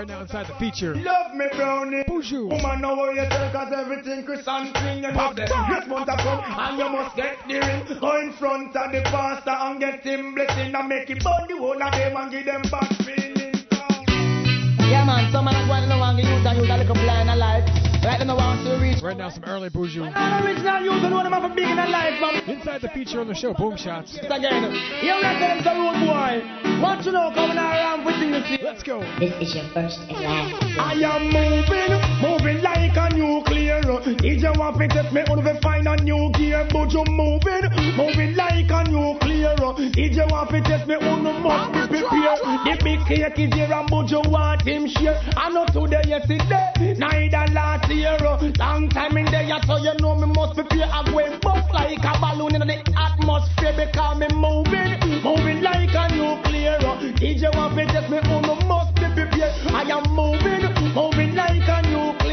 Right 0.00 0.08
now 0.08 0.22
inside 0.22 0.46
the 0.46 0.54
feature. 0.54 0.94
Love 0.94 1.34
me 1.34 1.44
brownie. 1.52 2.04
Woman 2.08 2.80
know 2.80 2.94
what 2.94 3.14
you 3.14 3.26
tell 3.28 3.52
Cause 3.52 3.70
everything 3.76 4.24
Chris 4.24 4.48
and 4.48 4.72
thing 4.72 5.02
You 5.02 5.12
know. 5.12 5.34
Them 5.34 5.48
This 5.68 5.86
month 5.88 6.08
a 6.08 6.16
come 6.16 6.40
And 6.40 6.78
you 6.78 6.88
must 6.88 7.16
get 7.16 7.36
the 7.46 7.60
ring. 7.60 8.00
Go 8.00 8.18
in 8.18 8.32
front 8.32 8.74
of 8.74 8.92
the 8.92 9.02
pastor 9.02 9.50
And 9.50 9.78
get 9.78 10.00
him 10.00 10.34
blessing 10.34 10.74
And 10.74 10.88
make 10.88 11.10
it 11.10 11.22
burn 11.22 11.44
the 11.48 11.58
whole 11.58 11.82
of 11.82 11.92
them 11.92 12.16
And 12.16 12.32
give 12.32 12.46
them 12.46 12.62
back 12.70 12.88
feelings 13.04 13.66
Yeah 14.88 15.04
man, 15.04 15.30
some 15.32 15.44
man 15.44 15.68
want 15.68 15.84
to 15.84 15.98
want 15.98 16.16
to 16.16 16.24
use 16.24 16.46
and 16.46 16.58
use 16.58 16.70
a 16.70 16.76
little 16.78 16.94
blind 16.94 17.28
alive 17.28 17.89
Right 18.02 18.26
now 18.26 18.36
want 18.36 18.64
to 18.64 18.80
reach 18.80 19.02
Right 19.02 19.16
now, 19.16 19.28
some 19.28 19.44
early 19.44 19.68
Buju. 19.68 20.08
Original 20.08 20.80
use 20.84 21.04
and 21.04 21.12
one 21.12 21.26
of 21.26 21.30
them 21.30 21.40
have 21.40 21.50
a 21.50 21.54
big 21.54 21.68
in 21.68 21.78
a 21.78 21.88
life 21.88 22.20
man 22.20 22.40
Inside 22.48 22.80
the 22.80 22.88
feature 22.88 23.20
on 23.20 23.28
the 23.28 23.34
show, 23.34 23.52
Boom 23.52 23.76
Shots. 23.76 24.16
Again. 24.16 24.72
You 25.04 25.20
reckon 25.20 25.60
the 25.64 25.72
road 25.76 26.00
boy. 26.08 26.80
Want 26.80 27.04
you 27.04 27.12
know 27.12 27.30
coming 27.34 27.58
around 27.58 28.06
with 28.06 28.16
things 28.16 28.40
to 28.40 28.56
see. 28.56 28.64
Let's 28.64 28.82
go. 28.82 29.00
This 29.20 29.36
is 29.40 29.54
your 29.54 29.68
first 29.74 30.00
and 30.08 30.16
last. 30.16 30.64
I 30.80 30.96
am 30.96 31.28
moving, 31.28 31.92
moving 32.24 32.64
like 32.64 32.96
a 32.96 33.12
nuclear. 33.12 33.80
If 34.24 34.40
you 34.40 34.52
want 34.56 34.80
to 34.80 34.88
test 34.88 35.12
me, 35.12 35.20
only 35.28 35.60
find 35.60 35.86
a 35.86 35.96
new 36.02 36.32
gear. 36.32 36.66
But 36.72 36.92
you 36.92 37.04
moving, 37.04 37.68
moving 38.00 38.32
like 38.34 38.70
a 38.70 38.84
nuclear. 38.88 39.52
If 39.92 40.16
you 40.16 40.24
want 40.30 40.48
to 40.50 40.60
test 40.62 40.88
me, 40.88 40.96
only 40.96 41.32
must 41.36 41.72
be 41.76 42.00
prepared. 42.00 42.40
The 42.64 42.80
big 42.80 43.00
cake 43.04 43.36
is 43.36 43.52
here 43.52 43.68
and 43.68 43.88
but 43.90 44.08
you 44.08 44.22
want 44.24 44.62
him 44.62 44.88
share. 44.88 45.20
I 45.36 45.50
know 45.50 45.66
today, 45.68 46.00
yesterday, 46.08 46.96
neither 46.96 47.44
last 47.52 47.89
year. 47.90 48.16
Long 48.58 48.88
time 48.88 49.16
in 49.16 49.26
there, 49.26 49.60
so 49.66 49.76
you 49.76 49.92
know 50.00 50.14
me 50.14 50.26
must 50.34 50.54
prepare. 50.54 50.88
I'm 50.92 51.04
going 51.12 51.38
bust 51.40 51.72
like 51.72 51.98
a 51.98 52.12
balloon 52.20 52.54
in 52.54 52.66
the 52.66 52.78
atmosphere 52.96 53.74
because 53.76 54.18
me 54.18 54.28
moving, 54.34 55.22
moving 55.22 55.62
like 55.62 55.94
a 55.94 56.14
nuclear. 56.14 56.78
Uh, 56.80 56.96
DJ 57.18 57.54
want 57.56 57.76
to 57.76 57.86
test 57.86 58.10
me, 58.10 58.18
uno 58.18 58.54
must 58.66 58.94
be 58.94 59.06
prepared. 59.14 59.52
I 59.72 59.82
am 59.90 60.04
moving, 60.14 60.62
moving 60.94 61.34
like 61.34 61.68
a 61.68 61.79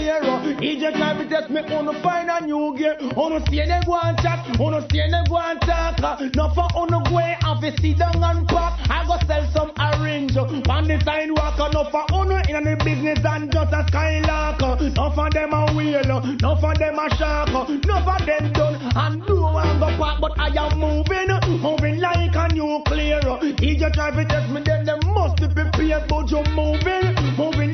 nuclear. 0.07 0.55
DJ 0.57 0.95
try 0.95 1.13
to 1.17 1.29
test 1.29 1.49
me, 1.49 1.61
uno 1.61 1.93
find 2.01 2.29
a 2.29 2.45
new 2.45 2.75
gear. 2.77 2.97
Uno 2.99 3.43
see 3.49 3.65
them 3.65 3.83
go 3.85 3.99
and 4.01 4.17
chat, 4.19 4.45
uno 4.59 4.79
see 4.91 4.97
them 5.09 5.23
go 5.29 5.37
and 5.37 5.61
talk. 5.61 5.99
No 6.35 6.49
for 6.53 6.67
uno 6.75 7.01
go 7.03 7.17
and 7.19 7.61
fi 7.61 7.69
sit 7.81 8.01
and 8.01 8.47
pop. 8.47 8.79
I 8.89 9.05
go 9.05 9.17
sell 9.27 9.45
some 9.51 9.71
orange 9.77 10.35
on 10.37 10.87
the 10.87 11.01
sidewalk. 11.03 11.73
No 11.73 11.83
for 11.91 12.05
uno 12.13 12.41
in 12.47 12.63
the 12.63 12.75
business 12.83 13.19
and 13.23 13.51
just 13.51 13.73
a 13.73 13.85
skylark. 13.87 14.59
No 14.95 15.11
for 15.11 15.29
them 15.29 15.53
a 15.53 15.73
wheel, 15.73 16.03
no 16.41 16.55
for 16.55 16.73
them 16.75 16.99
a 16.99 17.15
shark. 17.17 17.49
No 17.49 17.95
for 18.03 18.25
them 18.25 18.53
done 18.53 18.75
and 18.95 19.25
do 19.25 19.45
and 19.45 19.79
go 19.79 19.97
pop. 19.97 20.21
But 20.21 20.39
I 20.39 20.47
am 20.55 20.79
moving, 20.79 21.29
moving 21.61 21.99
like 21.99 22.35
a 22.35 22.53
nuclear. 22.53 23.19
DJ 23.57 23.93
try 23.93 24.11
to 24.11 24.25
test 24.25 24.51
me, 24.51 24.61
then 24.65 24.85
they 24.85 24.97
must 25.07 25.37
be 25.37 25.47
prepared. 25.47 26.07
But 26.07 26.31
you 26.31 26.43
moving, 26.55 27.15
moving 27.37 27.66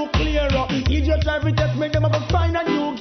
nuclear. 0.00 0.48
DJ 0.88 1.22
try 1.22 1.38
to 1.38 1.52
test 1.52 1.76
me, 1.76 1.88
them 1.88 2.04
have 2.04 2.12
to 2.12 2.20
find 2.32 2.56
a 2.56 2.62
new. 2.64 2.96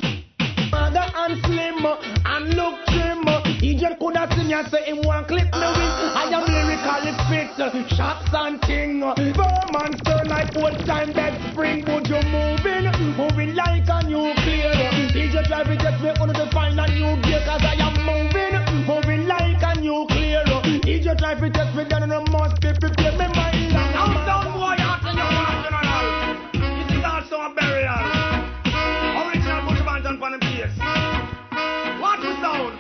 Mother 0.72 1.06
and 1.16 1.46
slim 1.46 1.86
and 2.26 2.54
look 2.54 2.76
trim. 2.88 3.24
DJ 3.62 3.98
coulda 3.98 4.28
seen 4.36 4.48
me 4.48 4.54
and 4.54 4.68
say 4.70 4.84
him 4.86 5.02
want 5.04 5.28
clip 5.28 5.46
me 5.46 5.68
with. 5.78 5.96
I 6.22 6.30
am 6.38 6.44
lyrically 6.54 7.14
fit, 7.30 7.96
shots 7.96 8.30
and 8.34 8.62
ting. 8.64 9.02
Firm 9.02 9.76
and 9.82 9.98
stern 10.00 10.28
like 10.28 10.56
old 10.58 10.78
time 10.86 11.12
dead 11.14 11.34
spring. 11.52 11.84
But 11.86 12.08
you 12.10 12.22
moving, 12.36 12.86
moving 13.18 13.56
like 13.56 13.90
a 13.90 14.04
nuclear. 14.04 14.74
DJ 15.16 15.48
try 15.48 15.64
to 15.64 15.76
test 15.78 16.04
me, 16.04 16.12
wanna 16.20 16.52
find 16.52 16.80
a 16.80 16.88
new 16.88 17.16
gear 17.24 17.42
'cause 17.46 17.64
I 17.64 17.76
am 17.88 17.96
moving, 18.10 18.56
moving 18.86 19.28
like 19.28 19.64
a 19.64 19.74
nuclear. 19.80 20.44
DJ 20.84 21.16
try 21.18 21.36
to 21.36 21.50
test 21.50 21.76
me, 21.76 21.84
then 21.90 22.12
I 22.12 22.20
must 22.30 22.60
be 22.62 22.70
prepared. 22.74 23.09
Is 27.50 27.56
a 27.58 27.62
burial. 27.62 27.96
Original 29.26 29.62
Buju 29.66 29.84
Banton 29.84 30.22
on 30.22 30.32
the 30.34 30.38
bass. 30.38 30.78
Watch 32.00 32.22
the 32.22 32.36
sound. 32.42 32.80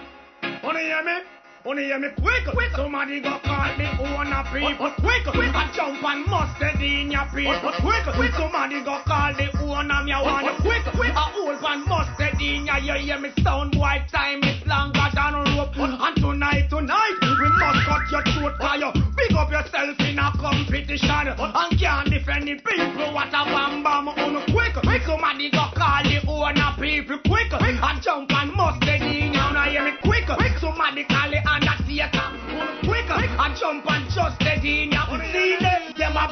Wanna 0.64 0.80
hear 0.80 1.04
me? 1.04 1.39
Wanna 1.66 1.82
hear 1.82 2.00
me 2.00 2.08
quick? 2.22 2.46
quick. 2.46 2.72
Somebody 2.72 3.20
go 3.20 3.38
call 3.44 3.76
me 3.76 3.86
owner 4.00 4.44
people. 4.48 4.92
Quick, 5.04 5.26
quick. 5.28 5.54
I 5.54 5.70
jump 5.76 6.04
and 6.04 6.26
mustard 6.26 6.82
in 6.82 7.12
your 7.12 7.26
people. 7.36 7.72
Quick, 7.84 8.04
quick. 8.16 8.32
Somebody 8.34 8.82
go 8.82 8.96
call 9.04 9.34
the 9.36 9.52
owner 9.60 10.04
me. 10.04 10.14
I 10.14 10.22
want 10.24 10.46
you 10.46 10.56
quick, 10.64 10.84
quick. 10.96 11.12
I 11.12 11.28
hold 11.36 11.60
and 11.60 11.86
mustard 11.86 12.40
in 12.40 12.66
your 12.66 12.78
You 12.80 12.94
hear 13.04 13.20
me 13.20 13.32
sound 13.44 13.74
boy 13.74 14.00
time 14.10 14.42
is 14.44 14.66
longer 14.66 15.04
than 15.14 15.36
a 15.36 15.44
rope. 15.60 15.76
And 15.76 16.16
tonight, 16.16 16.70
tonight, 16.70 17.18
we 17.22 17.50
must 17.60 17.86
cut 17.86 18.08
your 18.08 18.24
throat 18.24 18.56
fire. 18.58 18.94
Big 19.20 19.36
up 19.36 19.52
yourself 19.52 20.00
in 20.00 20.18
a 20.18 20.32
competition. 20.40 21.28
And 21.28 21.80
can't 21.80 22.10
defend 22.10 22.48
the 22.48 22.56
people. 22.56 23.12
What 23.12 23.36
a 23.36 23.44
bam 23.52 23.84
bam. 23.84 24.08
On 24.08 24.42
quick, 24.48 24.80
quick. 24.80 25.04
Somebody 25.04 25.52
go 25.52 25.68
call 25.76 26.04
the 26.08 26.24
owner 26.24 26.72
people. 26.80 27.20
Quick, 27.28 27.52
quick. 27.52 27.84
I 27.84 28.00
jump 28.00 28.32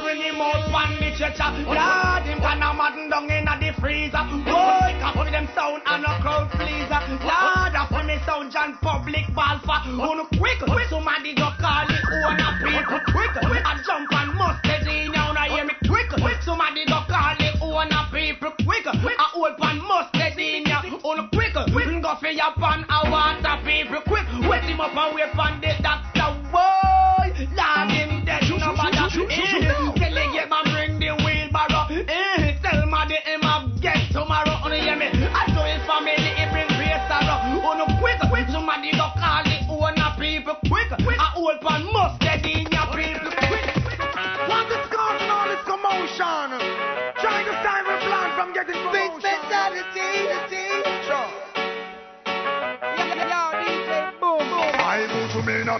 bring 0.02 0.20
him 0.22 0.40
out 0.40 0.64
pan 0.70 0.90
the 1.00 1.14
stretcher. 1.14 1.50
Lord, 1.66 2.22
him 2.24 2.38
can 2.40 2.62
a 2.62 2.70
madden 2.74 3.10
down 3.10 3.30
in 3.30 3.48
a 3.48 3.54
the 3.58 3.70
freezer. 3.80 4.24
Boy, 4.46 4.90
can 4.98 5.12
put 5.14 5.30
them 5.30 5.48
sound 5.54 5.82
and 5.86 6.04
a 6.04 6.12
crowd 6.22 6.50
pleaser. 6.54 7.00
Lord, 7.22 7.74
a 7.74 7.82
funny 7.90 8.18
sound 8.24 8.52
John 8.52 8.78
public 8.80 9.26
ball 9.34 9.58
for. 9.64 9.78
Uno 9.88 10.24
quick, 10.38 10.60
quick, 10.62 10.88
somebody 10.88 11.34
go 11.34 11.50
call 11.58 11.88
it 11.88 12.04
owner 12.24 12.52
people. 12.62 13.00
Quick, 13.12 13.32
quick, 13.46 13.64
I 13.64 13.82
jump 13.84 14.12
and 14.12 14.34
must 14.34 14.58
steady 14.64 15.06
in 15.06 15.12
ya. 15.12 15.32
Now 15.32 15.48
hear 15.50 15.64
me 15.64 15.74
quick, 15.86 16.10
quick, 16.10 16.42
somebody 16.42 16.86
go 16.86 17.02
call 17.08 17.36
it 17.38 17.54
owner 17.60 18.04
people. 18.12 18.52
Quick, 18.64 18.84
quick, 18.84 19.18
I 19.18 19.26
hold 19.34 19.56
pan 19.58 19.78
must 19.82 20.14
steady 20.14 20.58
in 20.58 20.66
ya. 20.66 20.82
Uno 20.86 21.28
quick, 21.32 21.54
quick, 21.72 21.88
go 22.02 22.14
for 22.20 22.30
your 22.30 22.52
pan, 22.56 22.84
I 22.88 23.10
want 23.10 23.44
a 23.44 23.58
people. 23.66 24.00
Quick, 24.06 24.26
wet 24.48 24.64
him 24.64 24.80
up 24.80 24.94
and 24.94 25.14
wait 25.14 25.34
on 25.36 25.60
the 25.60 25.74
doctor. 25.82 25.97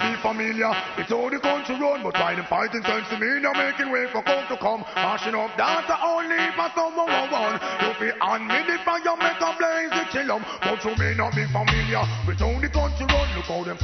Be 0.09 0.17
familiar 0.21 0.73
It's 0.97 1.11
how 1.11 1.29
the 1.29 1.39
country 1.39 1.77
run, 1.77 2.03
but 2.03 2.15
why 2.15 2.35
them 2.35 2.47
fighting 2.49 2.83
sense 2.83 3.09
to 3.11 3.19
me. 3.19 3.41
Now 3.41 3.53
making 3.53 3.93
way 3.93 4.07
for 4.13 4.23
come 4.23 4.47
to 4.49 4.57
come, 4.57 4.85
mashing 4.97 5.35
up 5.35 5.53
data 5.57 5.97
only 6.01 6.41
for 6.57 6.69
someone 6.75 7.09
one 7.09 7.31
one. 7.31 7.57
You 7.85 7.93
be 8.01 8.09
on 8.21 8.49
me 8.49 8.59
the 8.65 8.79
fire, 8.85 9.17
make 9.21 9.41
a 9.41 9.51
blaze 9.59 9.93
the 9.93 10.05
chillum, 10.13 10.43
but 10.65 10.81
you 10.85 10.97
may 10.97 11.15
not 11.15 11.35
be 11.35 11.45
familiar 11.53 12.03
with 12.27 12.41
how 12.41 12.57
the 12.61 12.69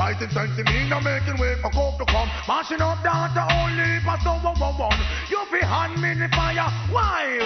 fighting 0.05 0.28
sense 0.36 0.52
to 0.52 0.64
me 0.68 0.85
now 0.85 1.01
making 1.01 1.40
way 1.40 1.56
for 1.64 1.72
come 1.72 1.97
to 1.97 2.05
come, 2.05 2.28
mashing 2.44 2.81
up 2.85 3.01
data 3.01 3.40
only 3.56 3.89
for 4.05 4.20
someone 4.20 4.52
one 4.60 4.76
one. 4.76 5.01
You 5.32 5.40
be 5.48 5.64
on 5.64 5.97
me 5.97 6.12
the 6.12 6.28
fire, 6.28 6.68
why? 6.93 7.40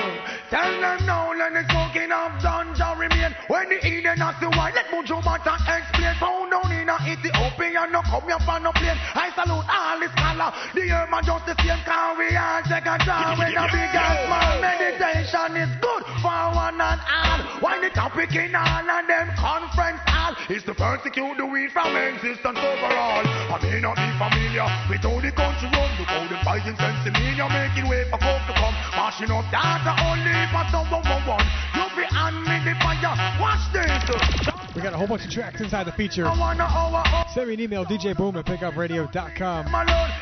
Tell 0.51 0.66
them 0.82 1.06
now, 1.06 1.30
let 1.39 1.55
the 1.55 1.62
smoking 1.70 2.10
of 2.10 2.35
ganja 2.43 2.98
remain. 2.98 3.30
When 3.47 3.70
the 3.70 3.78
Eden 3.86 4.18
has 4.18 4.35
the 4.43 4.51
wine, 4.59 4.74
let 4.74 4.90
Buju 4.90 5.22
Banton 5.22 5.55
explain. 5.70 6.18
Found 6.18 6.51
down 6.51 6.72
in 6.74 6.90
Ethiopia, 6.90 7.86
no 7.94 8.02
come 8.02 8.26
here 8.26 8.43
for 8.43 8.59
no 8.59 8.74
plane. 8.74 8.98
I 9.14 9.30
salute 9.39 9.62
all 9.62 9.98
the 10.02 10.10
scholar. 10.18 10.51
The 10.74 10.82
human 10.82 11.22
just 11.22 11.47
the 11.47 11.55
same 11.62 11.82
car 11.86 12.18
we 12.18 12.35
all 12.35 12.59
take 12.66 12.90
a 12.90 12.98
job 13.06 13.39
with 13.39 13.55
a 13.55 13.64
big 13.70 13.94
and 13.94 14.18
small. 14.26 14.55
Meditation 14.59 15.55
is 15.62 15.72
good 15.78 16.02
for 16.18 16.43
one 16.59 16.74
and 16.74 17.02
all. 17.06 17.40
Why 17.62 17.78
the 17.78 17.94
topic 17.94 18.35
in 18.35 18.51
all 18.51 18.82
and 18.82 19.06
them 19.06 19.30
conference 19.39 20.07
hall 20.28 20.55
is 20.55 20.62
to 20.64 20.74
persecute 20.74 21.36
the 21.36 21.46
weed 21.46 21.70
from 21.72 21.94
existence 21.96 22.59
overall. 22.59 23.24
I 23.24 23.59
may 23.62 23.80
not 23.80 23.96
be 23.96 24.09
familiar 24.18 24.66
with 24.88 25.05
all 25.05 25.20
the 25.20 25.32
country 25.32 25.68
run. 25.72 25.88
Look 25.98 26.09
how 26.09 26.28
the 26.28 26.38
fighting 26.44 26.76
sense 26.76 27.06
in 27.06 27.12
me, 27.14 27.34
you're 27.36 27.48
making 27.48 27.88
way 27.88 28.05
for 28.10 28.18
coke 28.18 28.44
to 28.46 28.55
come. 28.55 28.74
Mashing 28.96 29.30
up 29.30 29.44
data 29.50 29.96
only 30.05 30.36
for 30.52 30.64
someone 30.70 31.05
one. 31.26 31.46
You 31.74 31.84
be 31.96 32.05
on 32.16 32.34
me 32.44 32.56
the 32.64 32.74
fire. 32.80 33.16
Watch 33.40 33.64
this. 33.72 34.68
We 34.78 34.82
got 34.82 34.94
a 34.94 34.96
whole 34.96 35.09
bunch 35.09 35.24
of 35.24 35.30
tracks 35.32 35.60
inside 35.60 35.88
the 35.88 35.92
feature. 35.98 36.24
I 36.24 36.38
wanna 36.38 36.62
over. 36.62 37.02
Send 37.34 37.48
me 37.48 37.55
an 37.55 37.60
email, 37.66 37.84
djboom 37.84 38.38
at 38.38 38.46
bigupradio.com. 38.46 39.66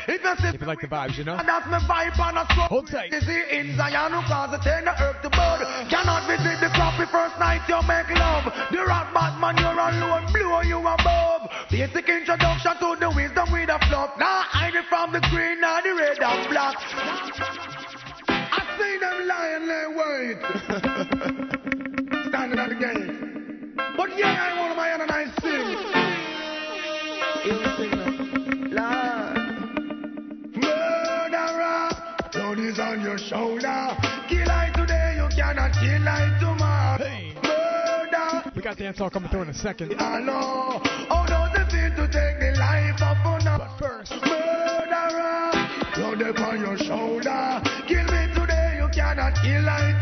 If 0.07 0.23
you 0.23 0.35
see 0.41 0.47
If 0.55 0.61
you 0.61 0.65
like 0.65 0.81
the 0.81 0.87
vibes, 0.87 1.15
you 1.15 1.25
know. 1.25 1.37
And 1.37 1.47
that's 1.47 1.67
my 1.69 1.77
vibe 1.77 2.17
on 2.17 2.37
a 2.37 2.45
stroke. 2.49 2.65
Hold 2.65 2.89
tight. 2.89 3.13
In 3.13 3.77
Zion 3.77 4.13
who 4.13 4.21
cause 4.25 4.49
the 4.49 4.57
to 4.57 5.29
bud. 5.29 5.61
Cannot 5.93 6.25
visit 6.25 6.57
the 6.57 6.73
crappy 6.73 7.05
first 7.05 7.37
night 7.37 7.69
you 7.69 7.77
make 7.85 8.09
love. 8.17 8.49
The 8.71 8.81
rat 8.81 9.13
Batman 9.13 9.61
you're 9.61 9.77
alone, 9.77 10.25
blow 10.33 10.61
you 10.61 10.79
above. 10.79 11.53
Basic 11.69 12.09
introduction 12.09 12.73
to 12.81 12.97
the 12.99 13.13
wisdom 13.13 13.51
with 13.53 13.69
a 13.69 13.77
fluff. 13.85 14.17
Now 14.17 14.41
hide 14.41 14.73
it 14.73 14.85
from 14.89 15.13
the 15.13 15.21
green 15.29 15.61
and 15.61 15.85
the 15.85 15.93
red 15.93 16.17
and 16.17 16.49
black. 16.49 16.81
I 18.25 18.65
see 18.73 18.97
them 18.97 19.27
lying 19.29 19.67
there 19.69 19.93
wait. 19.93 21.53
Hand 24.23 25.01
and 25.01 25.11
I 25.11 25.25
sing. 25.41 25.77
Murderer, 30.55 31.89
blood 32.31 32.59
is 32.59 32.79
on 32.79 33.01
your 33.01 33.17
shoulder. 33.17 33.95
Kill 34.29 34.49
I 34.49 34.71
today, 34.73 35.17
you 35.17 35.27
cannot 35.35 35.71
kill 35.73 36.07
I 36.07 36.37
tomorrow. 36.39 36.97
Murder, 37.43 38.51
We 38.55 38.61
got 38.61 38.77
the 38.77 38.83
dancehall 38.85 39.11
coming 39.11 39.29
through 39.29 39.43
in 39.43 39.49
a 39.49 39.53
second. 39.53 39.89
Know. 39.89 40.81
How 41.09 41.25
does 41.27 41.51
it 41.53 41.71
feel 41.71 41.91
to 41.95 42.11
take 42.11 42.39
the 42.39 42.55
life 42.59 43.01
of 43.01 43.17
another? 43.41 43.67
But 43.67 43.77
first, 43.77 44.11
murderer, 44.13 45.51
blood 45.95 46.21
upon 46.21 46.59
your 46.61 46.77
shoulder. 46.77 47.61
Kill 47.87 48.05
me 48.05 48.33
today, 48.33 48.77
you 48.81 48.89
cannot 48.93 49.33
kill 49.43 49.69
I 49.69 49.96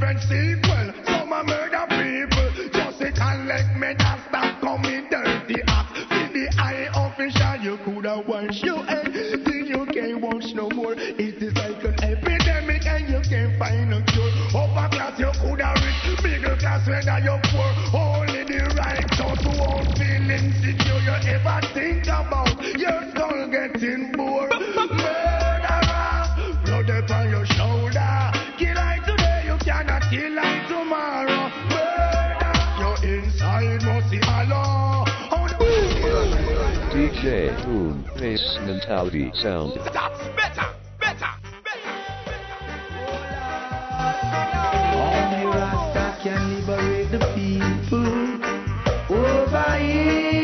different 0.00 0.20
sequel. 0.20 0.92
Some 1.04 1.32
a 1.32 1.44
murder 1.44 1.86
people, 1.88 2.70
just 2.72 3.00
a 3.00 3.44
let 3.44 3.76
me 3.76 3.92
just 3.98 4.24
stop 4.28 4.60
coming 4.60 5.08
dirty 5.10 5.60
act. 5.68 5.96
See 6.08 6.26
the 6.32 6.48
eye 6.58 6.88
official, 6.94 7.56
you 7.60 7.76
coulda 7.84 8.22
washed 8.26 8.64
your 8.64 8.82
head, 8.84 9.12
then 9.12 9.66
you 9.68 9.84
can't 9.92 10.20
wash 10.20 10.54
no 10.54 10.70
more. 10.70 10.94
It 10.96 11.42
is 11.42 11.54
like 11.54 11.84
an 11.84 11.94
epidemic 12.02 12.86
and 12.86 13.08
you 13.08 13.20
can't 13.28 13.58
find 13.58 13.92
a 13.92 14.02
cure. 14.12 14.30
Upper 14.56 14.88
class 14.96 15.18
you 15.20 15.32
coulda 15.40 15.74
rich, 15.76 16.24
middle 16.24 16.56
class 16.56 16.88
whether 16.88 17.18
you 17.20 17.36
poor. 17.52 17.70
Only 17.92 18.44
the 18.44 18.72
right 18.80 19.04
won't 19.20 19.98
feel 19.98 20.30
insecure. 20.30 21.00
You 21.04 21.16
ever 21.28 21.60
think 21.74 22.06
about 22.08 22.56
your 22.78 23.00
skull 23.12 23.48
getting 23.48 24.12
booed? 24.12 24.29
This 38.30 38.58
mentality 38.60 39.32
sound. 39.34 39.74
Better, 39.74 39.90
better, 40.36 40.66
better. 41.00 41.30
Only 44.94 45.46
Rasta 45.46 46.16
can 46.22 46.54
liberate 46.54 47.10
the 47.10 47.18
people. 47.34 49.16
Over 49.16 49.78
here. 49.78 50.39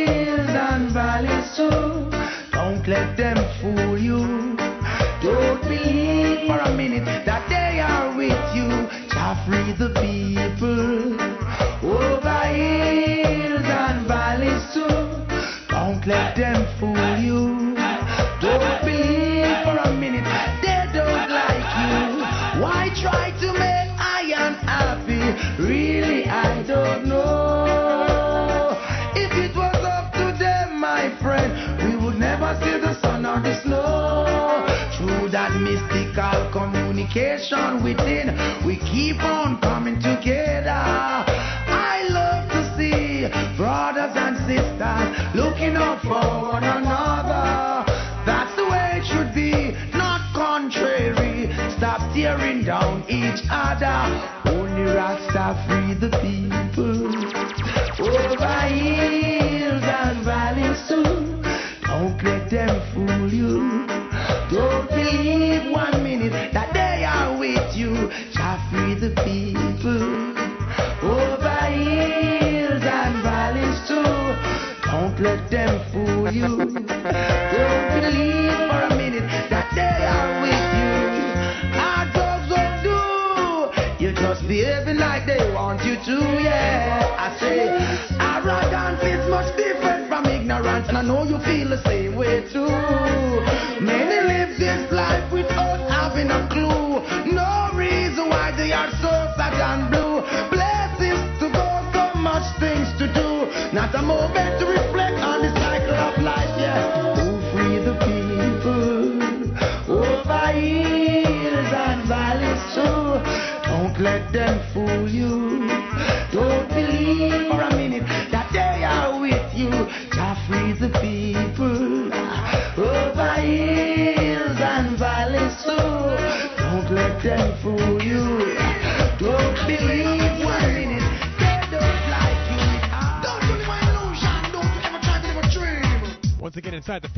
on 37.76 37.84
within. 37.84 38.28
We 38.66 38.76
keep 38.76 39.22
on 39.22 39.60
coming 39.60 39.96
together. 39.96 40.70
I 40.70 42.06
love 42.10 42.50
to 42.50 42.76
see 42.76 43.28
brothers 43.56 44.14
and 44.16 44.36
sisters 44.48 45.34
looking 45.34 45.76
out 45.76 46.00
for 46.02 46.52
one 46.52 46.64
another. 46.64 47.84
That's 48.24 48.54
the 48.56 48.64
way 48.64 49.00
it 49.00 49.06
should 49.06 49.34
be, 49.34 49.76
not 49.96 50.20
contrary. 50.34 51.52
Stop 51.76 52.00
staring 52.12 52.64
down 52.64 53.04
each 53.08 53.42
other. 53.50 54.35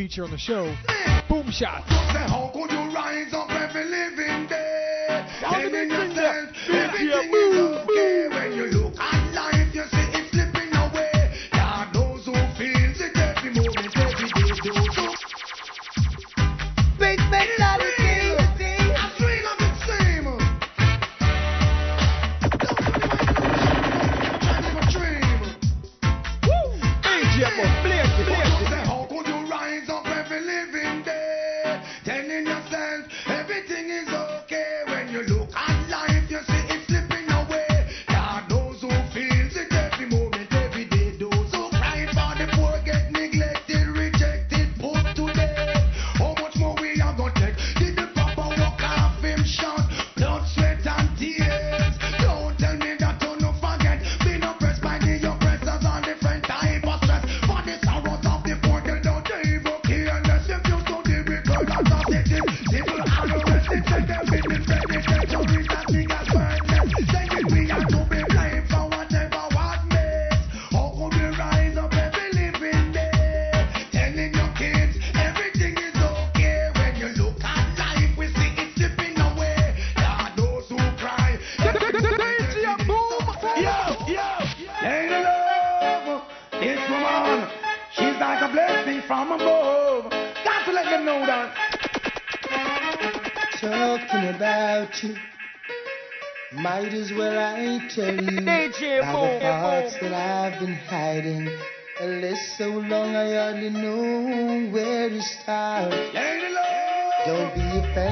feature 0.09 0.25
on 0.25 0.31
the 0.31 0.39
show. 0.39 0.75
Boom 1.29 1.51
Shots. 1.51 1.85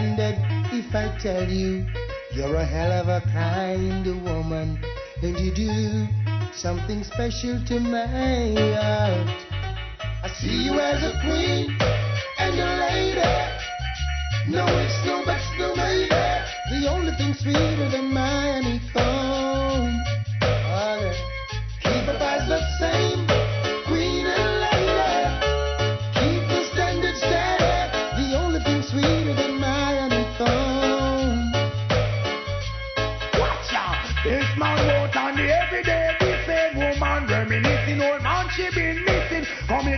Offended 0.07 0.37
if 0.73 0.95
I 0.95 1.16
tell 1.19 1.49
you 1.49 1.85
you're 2.33 2.55
a 2.57 2.65
hell 2.65 2.93
of 2.93 3.09
a 3.09 3.20
kind 3.33 4.07
woman 4.24 4.78
and 5.23 5.39
you 5.39 5.53
do 5.55 6.07
something 6.53 7.03
special 7.03 7.62
to 7.66 7.81
my 7.81 8.07
heart. 8.07 9.28
I 10.23 10.28
see 10.41 10.65
you 10.65 10.78
as 10.78 11.03
a 11.03 11.19
queen 11.23 11.77
and 12.39 12.61
a 12.61 12.77
lady. 12.87 13.20
No, 14.49 14.65
it's 14.78 15.05
no 15.05 15.24
buts, 15.24 15.45
no 15.59 15.74
maybe. 15.74 16.09
The 16.09 16.89
only 16.91 17.12
thing 17.16 17.35
sweeter 17.35 17.89
than. 17.91 18.07
Oh, 18.99 19.91
yeah. 20.41 21.12
Keep 21.83 22.09
up 22.09 22.20
as 22.20 22.49
the 22.49 22.61
same, 22.78 23.15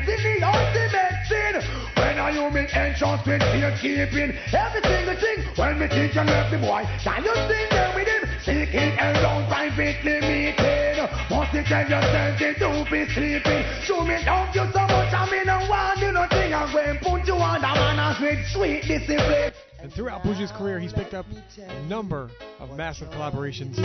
Committing 0.08 0.40
the 0.40 0.46
ultimate 0.46 1.20
sin. 1.28 1.60
When 1.96 2.18
I 2.18 2.30
you 2.30 2.48
make 2.48 2.74
entrance 2.74 3.26
with 3.26 3.42
keeping 3.82 4.32
every 4.56 4.80
single 4.80 5.16
thing. 5.20 5.44
When 5.54 5.78
me 5.78 5.86
think 5.86 6.14
you 6.14 6.22
left 6.22 6.50
the 6.50 6.56
boy, 6.56 6.88
can 7.04 7.24
you 7.24 7.34
sing 7.34 7.68
there 7.68 7.92
with 7.94 8.08
him? 8.08 8.24
Seeking 8.40 8.96
around 8.96 9.48
privately 9.48 10.20
meeting. 10.24 11.04
Must 11.28 11.52
you 11.52 11.62
tell 11.62 11.86
your 11.86 12.00
sense 12.00 12.40
to 12.40 12.86
be 12.90 13.04
sleeping? 13.12 13.64
Show 13.84 14.00
me 14.00 14.24
love 14.24 14.48
you 14.56 14.64
so 14.72 14.80
much 14.88 15.12
I 15.12 15.28
mean 15.30 15.46
I 15.46 15.68
want 15.68 16.00
you 16.00 16.12
nothing. 16.12 16.54
I'm 16.54 16.72
going 16.72 16.98
to 16.98 17.04
put 17.04 17.26
you 17.26 17.34
on 17.34 17.60
the 17.60 17.68
manners 17.68 18.18
with 18.18 18.46
sweet 18.48 18.88
discipline. 18.88 19.52
And 19.80 19.92
throughout 19.92 20.22
Buju's 20.22 20.50
career, 20.50 20.80
he's 20.80 20.92
picked 20.92 21.14
up 21.14 21.24
a 21.58 21.82
number 21.84 22.30
of 22.58 22.70
massive 22.76 23.08
collaborations. 23.08 23.78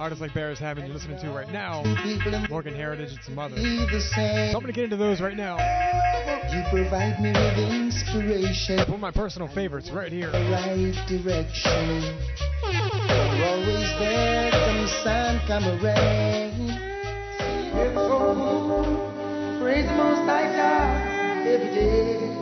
Artists 0.00 0.20
like 0.20 0.30
Beres 0.30 0.58
Hammond, 0.58 0.86
you're 0.86 0.94
listening 0.94 1.18
to 1.20 1.30
right 1.30 1.50
now, 1.50 1.82
Morgan 2.48 2.74
Heritage, 2.74 3.10
and 3.10 3.20
some 3.24 3.38
others. 3.38 3.58
So 4.14 4.20
I'm 4.20 4.52
going 4.52 4.66
to 4.66 4.72
get 4.72 4.84
into 4.84 4.96
those 4.96 5.20
right 5.20 5.36
now. 5.36 5.56
You 6.52 6.62
provide 6.70 7.18
me 7.20 7.32
with 7.32 7.58
inspiration. 7.58 8.78
One 8.78 8.94
of 8.94 9.00
my 9.00 9.10
personal 9.10 9.48
favorites 9.48 9.90
right 9.90 10.12
here. 10.12 10.30
Right 10.30 10.94
direction. 11.08 12.18
You're 12.62 13.46
always 13.46 13.90
there, 13.98 14.50
come 14.52 14.86
sun, 15.02 15.40
come 15.48 15.64
rain. 15.82 16.70
It's 17.74 17.94
so 17.94 18.34
good. 18.34 19.62
Praise 19.62 19.86
most 19.96 20.22
high 20.28 20.52
God 20.54 21.46
every 21.46 21.74
day. 21.74 22.41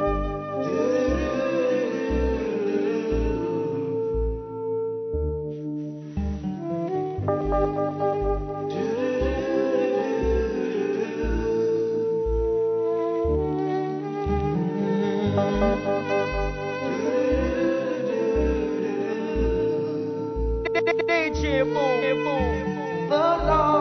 The 23.41 23.80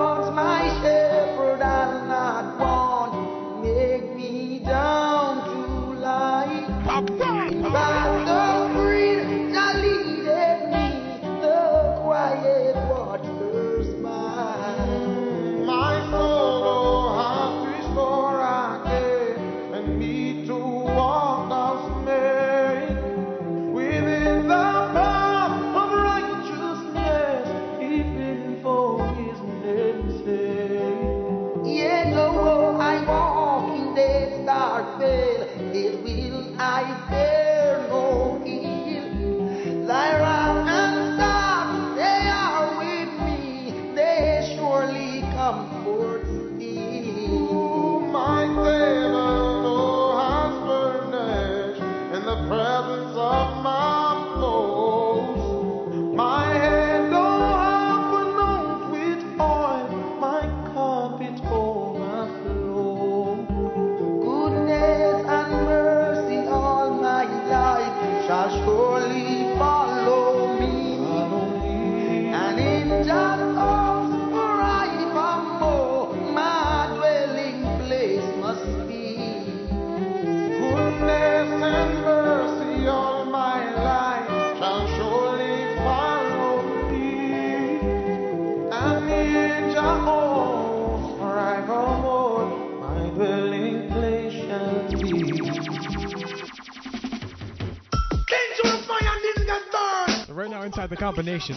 now, 101.16 101.22
inside 101.22 101.56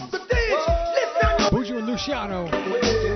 Buju 1.50 1.78
and 1.78 1.86
Luciano. 1.86 3.13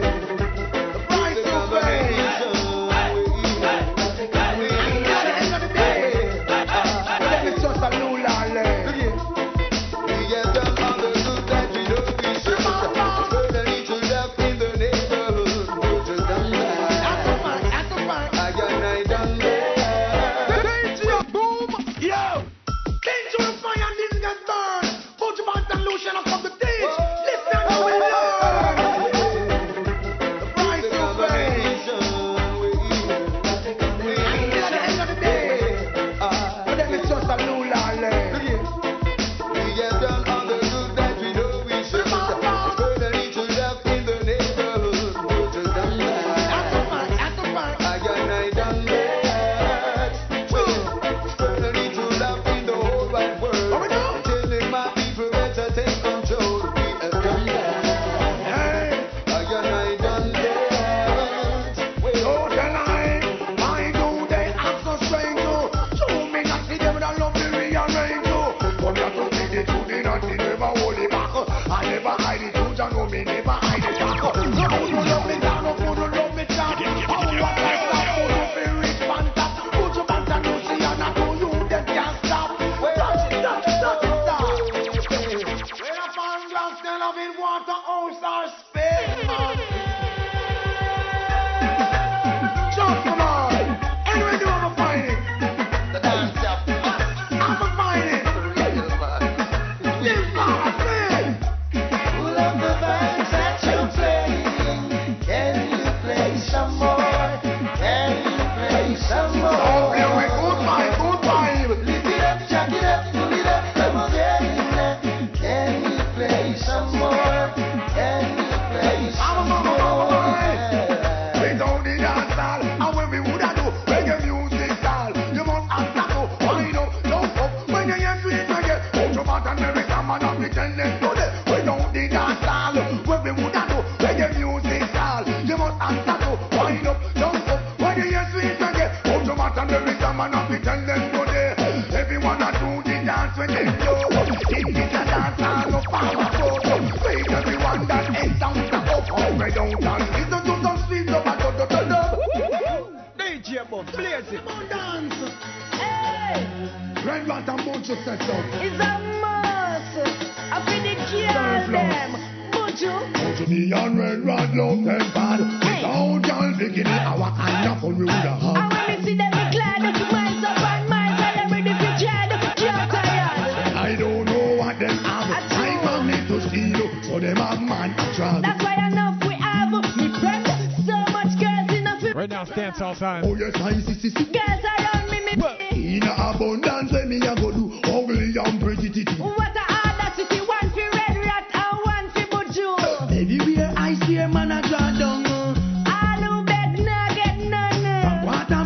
house 182.39 182.51
dance 182.55 182.81
all 182.81 182.95
time. 182.95 183.25
Oh 183.25 183.35
yes, 183.35 183.51
I 183.57 183.73
see, 183.83 183.95
see, 183.95 184.11
see. 184.11 184.25
Girls 184.31 184.63
around 184.63 185.11
me, 185.11 185.19
me, 185.27 185.35
well. 185.43 185.59
In 185.75 186.07
abundance, 186.07 186.93
let 186.93 187.09
me 187.09 187.19
a 187.19 187.35
go 187.35 187.51
do 187.51 187.67
ugly 187.91 188.31
and 188.39 188.63
pretty 188.63 188.89
titty. 188.95 189.11
What 189.19 189.57
a 189.59 189.65
audacity, 189.67 190.39
one 190.47 190.71
for 190.71 190.87
red 190.95 191.19
rat 191.19 191.51
and 191.51 191.79
one 191.83 192.07
for 192.15 192.27
buju. 192.31 193.11
Everywhere 193.11 193.75
I 193.77 193.95
see 194.07 194.19
a 194.19 194.29
man 194.29 194.53
a 194.53 194.63
draw 194.63 194.87
down. 194.95 195.27
All 195.27 196.23
who 196.23 196.31
no 196.31 196.45
get 196.47 196.79
none. 196.79 197.83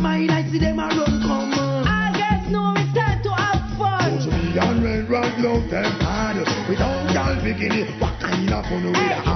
I 0.05 0.44
see 0.51 0.59
them 0.59 0.78
a 0.78 0.89
run. 0.89 1.23
All 1.24 2.12
girls 2.12 2.44
know 2.53 2.74
it's 2.77 2.93
time 2.93 3.23
to 3.24 3.31
have 3.32 3.65
fun. 3.81 4.20
Me 4.28 4.59
and 4.59 4.85
red 4.85 5.09
rat 5.09 5.40
love 5.40 5.70
them 5.70 5.93
hard. 6.05 6.36
We 6.69 6.77
don't 6.77 7.09
call 7.09 7.36
bikini. 7.40 7.89
What 7.99 8.20
kind 8.20 8.53
of 8.53 8.65
fun 8.66 8.93
we 8.93 8.99
have? 8.99 9.32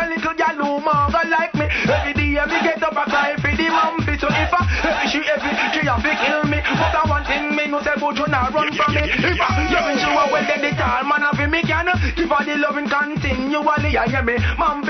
A 0.00 0.08
little 0.08 0.34
gal 0.34 0.56
who 0.56 0.80
more 0.80 1.24
like 1.28 1.54
me. 1.54 1.66
Every 1.84 2.12
day 2.14 2.32
me 2.40 2.58
get 2.64 2.82
up 2.82 2.96
a 2.96 3.04
cry 3.04 3.36
for 3.36 3.52
the 3.52 3.68
mumpy. 3.68 4.18
So 4.18 4.28
if 4.32 4.52
I, 4.52 5.06
she 5.12 5.20
every, 5.28 5.52
she 5.76 5.86
a 5.86 5.94
fi 6.00 6.12
kill 6.24 6.44
me. 6.48 6.58
But 6.64 6.96
I 6.96 7.02
want 7.04 7.28
in 7.28 7.54
me, 7.54 7.66
no 7.68 7.82
say 7.82 7.94
Buju 8.00 8.28
na 8.28 8.48
run 8.48 8.72
from 8.72 8.94
me. 8.94 9.02
If 9.04 9.40
I, 9.40 9.68
you 9.68 10.00
show 10.00 10.16
a 10.16 10.24
well, 10.32 10.44
then 10.48 10.62
the 10.64 10.70
tall 10.76 11.04
man 11.04 11.22
a 11.22 11.30
fi 11.36 11.46
me 11.46 11.60
can. 11.62 11.86
Give 12.16 12.30
her 12.30 12.44
the 12.44 12.56
loving 12.56 12.88
continually, 12.88 13.96
I 13.96 14.08
hear 14.08 14.22
me. 14.22 14.36
Mumpy 14.56 14.89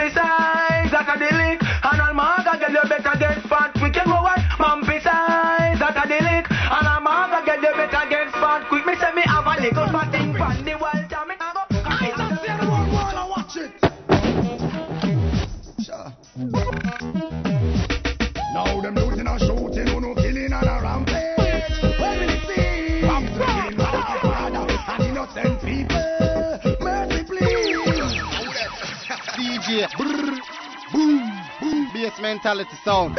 mentality 32.42 32.70
sound. 32.84 33.16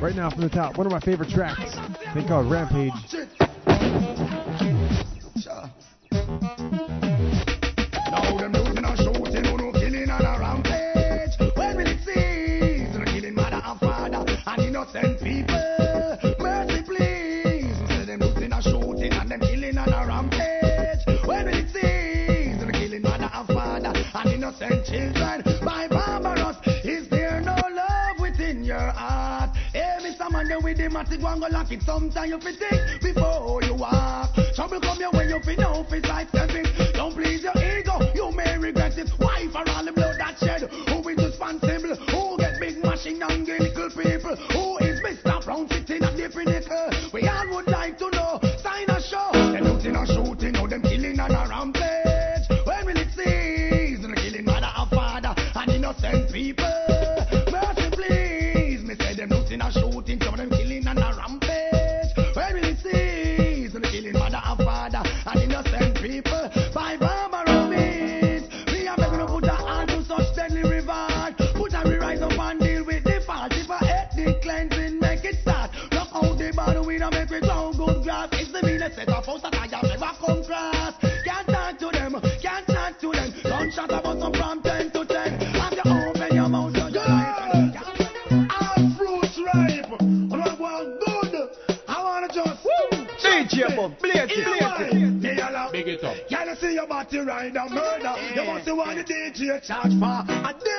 Right 0.00 0.14
now, 0.14 0.30
from 0.30 0.42
the 0.42 0.48
top, 0.48 0.78
one 0.78 0.86
of 0.86 0.92
my 0.92 1.00
favorite 1.00 1.28
tracks. 1.28 1.76
They 2.14 2.24
called 2.24 2.48
Rampage 2.50 2.92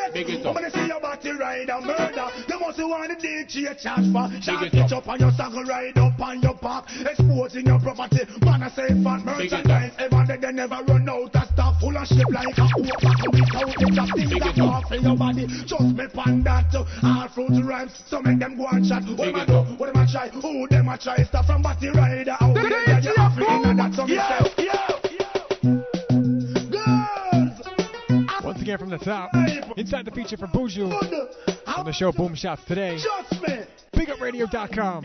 death. 0.09 0.13
Big 0.13 0.29
it 0.29 0.45
up. 0.45 0.55
When 0.55 0.63
you 0.63 0.69
see 0.69 0.87
your 0.87 0.99
body 0.99 1.31
ride 1.31 1.69
a 1.69 1.81
murder, 1.81 2.27
you 2.47 2.59
must 2.59 2.79
want 2.79 3.19
the 3.19 3.27
DJ 3.27 3.79
charge 3.79 4.11
for. 4.11 4.41
Shot 4.41 4.63
it 4.63 4.91
up 4.91 5.07
on 5.07 5.19
your 5.19 5.31
saddle, 5.31 5.63
ride 5.63 5.97
up 5.97 6.19
on 6.19 6.41
your 6.41 6.55
park, 6.55 6.85
exposing 6.99 7.65
your 7.65 7.79
property. 7.79 8.25
Man, 8.41 8.63
I 8.63 8.69
say 8.69 8.87
fat 9.03 9.23
Big 9.37 9.51
it 9.51 9.53
up. 9.53 9.65
merchandise. 9.65 9.93
Ever 9.99 10.25
they, 10.27 10.37
they 10.37 10.51
never 10.51 10.79
run 10.87 11.09
out 11.09 11.35
of 11.35 11.47
stuff 11.49 11.79
full 11.79 11.97
of 11.97 12.07
shit 12.07 12.29
like 12.31 12.47
a 12.47 12.53
bottle 12.55 12.83
without 12.83 13.77
it. 13.79 13.95
That 13.95 14.09
thing 14.15 14.29
Big 14.29 14.41
that 14.41 14.59
off 14.59 14.91
in 14.91 15.03
your 15.03 15.17
body. 15.17 15.47
Just 15.65 15.95
me 15.95 16.05
pan 16.13 16.43
that. 16.43 16.73
All 17.03 17.27
fruit 17.29 17.63
rhymes, 17.63 17.93
so 18.07 18.21
make 18.21 18.39
them 18.39 18.57
go 18.57 18.67
and 18.67 18.85
chat. 18.87 19.03
What 19.03 19.17
Big 19.17 19.35
them 19.35 19.35
a 19.35 19.43
it 19.43 19.47
do? 19.47 19.75
What 19.77 19.93
them 19.93 20.03
a 20.03 20.07
try? 20.07 20.29
Who 20.29 20.67
them 20.67 20.87
a 20.87 20.97
try? 20.97 21.23
Start 21.23 21.45
from 21.45 21.61
body 21.61 21.89
rider. 21.89 22.35
How 22.39 22.53
The 22.53 22.61
they 22.61 22.69
DJ 22.69 23.05
you 23.05 23.15
off 23.17 23.37
in 23.37 23.77
that 23.77 23.93
so 23.95 24.05
me 24.05 24.17
say. 24.17 24.58
Again 28.69 28.77
from 28.77 28.89
the 28.89 29.03
top, 29.03 29.31
inside 29.77 30.05
the 30.05 30.11
feature 30.11 30.37
for 30.37 30.45
Buju 30.45 31.58
on 31.79 31.85
the 31.85 31.93
show 31.93 32.11
Boom 32.11 32.35
Shots 32.35 32.63
today. 32.65 32.99
BigUpRadio.com. 33.93 35.01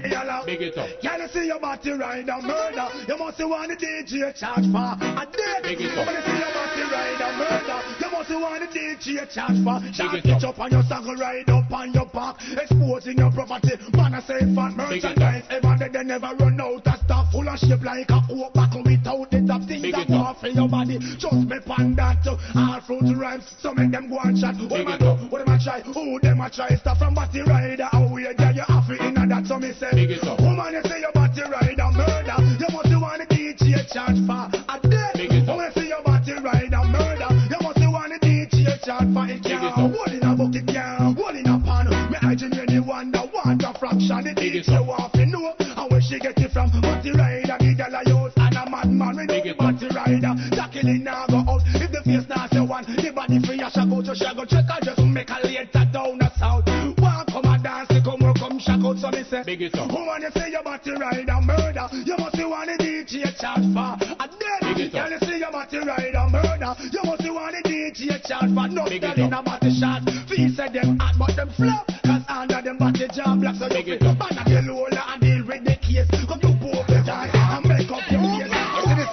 Big 0.46 0.62
it 0.62 0.76
up. 0.78 0.88
Can 1.00 1.20
you 1.20 1.28
see 1.28 1.46
your 1.46 1.60
body 1.60 1.90
ride 1.92 2.28
a 2.28 2.42
murder? 2.42 2.88
You 3.08 3.16
must 3.16 3.38
want 3.40 3.68
the 3.70 3.76
DJ 3.78 4.34
charge 4.38 4.66
for 4.70 4.94
a 4.98 5.26
death. 5.30 5.62
Big 5.62 5.80
it 5.80 5.90
When 5.94 6.08
up. 6.08 6.14
you 6.14 6.22
see 6.22 6.38
your 6.38 6.52
body 6.54 6.82
ride 6.90 7.20
a 7.22 7.30
murder, 7.38 7.78
you 7.98 8.10
must 8.10 8.30
want 8.30 8.60
the 8.60 8.78
DJ 8.78 9.34
charge 9.34 9.58
for. 9.62 9.78
Shot 9.94 10.14
it 10.14 10.26
it 10.26 10.44
up. 10.44 10.44
up 10.44 10.58
on 10.60 10.70
your 10.70 10.82
saddle, 10.82 11.14
ride 11.16 11.48
up 11.50 11.72
on 11.72 11.92
your 11.94 12.06
park, 12.06 12.38
exposing 12.54 13.18
your 13.18 13.30
property. 13.30 13.74
Man, 13.94 14.14
I 14.14 14.20
say 14.20 14.38
fat 14.54 14.74
merchandise. 14.76 15.44
Ever 15.50 15.76
they, 15.78 15.88
they 15.88 16.04
never 16.04 16.30
run 16.38 16.60
out 16.60 16.86
of 16.86 16.98
stuff 17.06 17.30
full 17.32 17.48
of 17.48 17.58
shape 17.58 17.82
like 17.82 18.10
a 18.10 18.20
oak 18.30 18.52
buckle 18.54 18.82
without 18.84 19.30
the 19.30 19.42
top 19.46 19.62
things 19.66 19.90
that 19.90 20.06
go 20.06 20.22
off 20.22 20.44
in 20.44 20.54
your 20.54 20.68
body. 20.68 20.98
Just 21.18 21.50
me 21.50 21.58
pan 21.66 21.94
that. 21.96 22.22
All 22.54 22.80
fruit 22.86 23.10
rhymes, 23.16 23.44
so 23.58 23.74
make 23.74 23.90
them 23.90 24.08
go 24.08 24.18
and 24.22 24.38
chat. 24.38 24.54
What 24.54 24.70
Big 24.70 24.86
them 24.86 24.88
a 24.88 24.94
it 24.94 24.98
do? 25.02 25.26
What 25.34 25.44
them 25.44 25.54
a 25.54 25.58
try? 25.58 25.80
Who 25.82 26.20
them 26.20 26.40
a 26.40 26.50
try? 26.50 26.63
Start 26.72 26.98
from 26.98 27.14
body 27.14 27.42
rider. 27.42 27.88
How 27.92 28.08
we 28.12 28.22
get 28.22 28.54
you 28.56 28.62
off 28.68 28.88
in 28.88 29.14
that? 29.14 29.46
So 29.46 29.58
me 29.58 29.72
say. 29.72 29.92
It. 29.92 30.22
Woman, 30.40 30.72
you 30.72 30.82
say 30.88 31.00
your 31.00 31.12
body 31.12 31.42
ride 31.44 31.78
a 31.78 31.90
murder. 31.92 32.36
You 32.56 32.68
must 32.72 32.88
want 32.96 33.20
the 33.20 33.26
DJ 33.28 33.84
charge 33.92 34.16
for 34.24 34.48
a 34.48 34.76
death. 34.88 35.16
It. 35.20 35.46
Woman, 35.46 35.68
you 35.68 35.82
say 35.82 35.88
your 35.88 36.02
body 36.02 36.32
ride 36.40 36.72
a 36.72 36.80
murder. 36.88 37.28
You 37.52 37.58
must 37.60 37.84
want 37.84 38.12
the 38.12 38.18
DJ 38.24 38.80
charge 38.80 39.12
for 39.12 39.28
it. 39.28 39.44
It 39.44 39.44
Can't 39.44 39.64
up. 39.64 39.92
hold 39.92 40.08
in 40.08 40.24
a 40.24 40.32
bucket, 40.34 40.66
can't 40.66 41.16
hold 41.18 41.36
in 41.36 41.46
a 41.46 41.60
pan. 41.60 41.88
Me 42.10 42.16
I 42.22 42.34
genuinely 42.34 42.80
wonder 42.80 43.20
what 43.20 43.58
the 43.60 43.70
fraction 43.78 44.24
the 44.24 44.32
Big 44.34 44.56
it 44.56 44.68
want 44.80 45.12
to 45.12 45.26
know. 45.26 45.52
And 45.60 45.90
where 45.92 46.00
she 46.00 46.18
get 46.18 46.38
it 46.40 46.50
from? 46.52 46.72
Body 46.80 47.12
rider, 47.12 47.56
the 47.60 47.74
girl 47.76 47.92
I 47.92 48.02
use, 48.08 48.32
and 48.36 48.56
a 48.56 48.64
madman 48.70 49.16
with 49.16 49.58
Big 50.06 50.22
no 50.22 50.32
it 50.32 50.32
up. 50.32 50.36
body 50.36 50.50
rider. 50.50 50.56
Tackling 50.56 51.04
now 51.04 51.26
go 51.28 51.38
out. 51.48 51.62
If 51.74 51.90
the 51.92 52.00
face 52.04 52.28
now 52.28 52.46
say 52.50 52.60
one, 52.60 52.84
the 52.84 53.12
body 53.14 53.38
free, 53.40 53.60
I 53.60 53.68
shall 53.70 53.88
go 53.88 54.02
to 54.02 54.14
shall 54.14 54.34
go 54.34 54.44
check. 54.44 54.66
I 54.68 54.80
just 54.80 55.00
make 55.00 55.30
a 55.30 55.38
later 55.44 55.84
down 55.92 56.18
the 56.18 56.30
south. 56.38 56.66
Walk 56.98 57.26
come 57.28 57.46
a 57.46 57.58
dance, 57.58 57.90
come 58.04 58.20
work, 58.20 58.36
come 58.38 58.58
shack 58.58 58.80
out. 58.84 58.98
So 58.98 59.10
me 59.10 59.24
say. 59.24 59.42
Big 59.44 59.62
it 59.62 59.74
up. 59.74 59.90
Woman, 59.90 60.22
you 60.22 60.30
say 60.34 60.50
your 60.50 60.62
body 60.62 60.92
ride 60.92 61.28
a 61.28 61.40
murder. 61.40 61.86
You 62.04 62.16
must 62.18 62.36
be 62.36 62.44
one 62.44 62.68
of 62.68 62.78
the 62.78 62.84
DJ 62.84 63.32
charge 63.38 63.66
for 63.72 63.92
a 63.98 64.26
death. 64.28 64.62
Big 64.62 64.92
it 64.92 64.94
up. 64.94 65.10
You 65.10 65.18
say 65.26 65.38
your 65.38 65.52
body 65.52 65.78
ride 65.78 66.14
a 66.14 66.24
murder. 66.28 66.72
You 66.92 67.02
must 67.04 67.22
be 67.22 67.30
one 67.30 67.54
of 67.54 67.62
the 67.62 67.70
DJ 67.70 68.20
charge 68.22 68.50
for 68.54 68.68
no 68.68 68.84
girl 68.86 69.18
in 69.18 69.32
a 69.32 69.42
body 69.42 69.72
shot. 69.74 70.02
Feel 70.28 70.50
say 70.54 70.68
them 70.68 70.98
hot, 70.98 71.14
but 71.18 71.34
them 71.36 71.50
flop. 71.56 71.86
Cause 72.04 72.24
under 72.28 72.62
them 72.62 72.78
body 72.78 73.08
jam 73.12 73.40
black. 73.40 73.56
So 73.56 73.68
you 73.68 73.94
up. 73.94 74.18
man 74.18 74.38
at 74.38 74.46
the 74.46 74.62
Lola 74.66 75.02
and 75.12 75.20
deal 75.20 75.42
with 75.46 75.64
the 75.64 75.76
case. 75.80 76.08
Come 76.28 76.40
to 76.40 76.63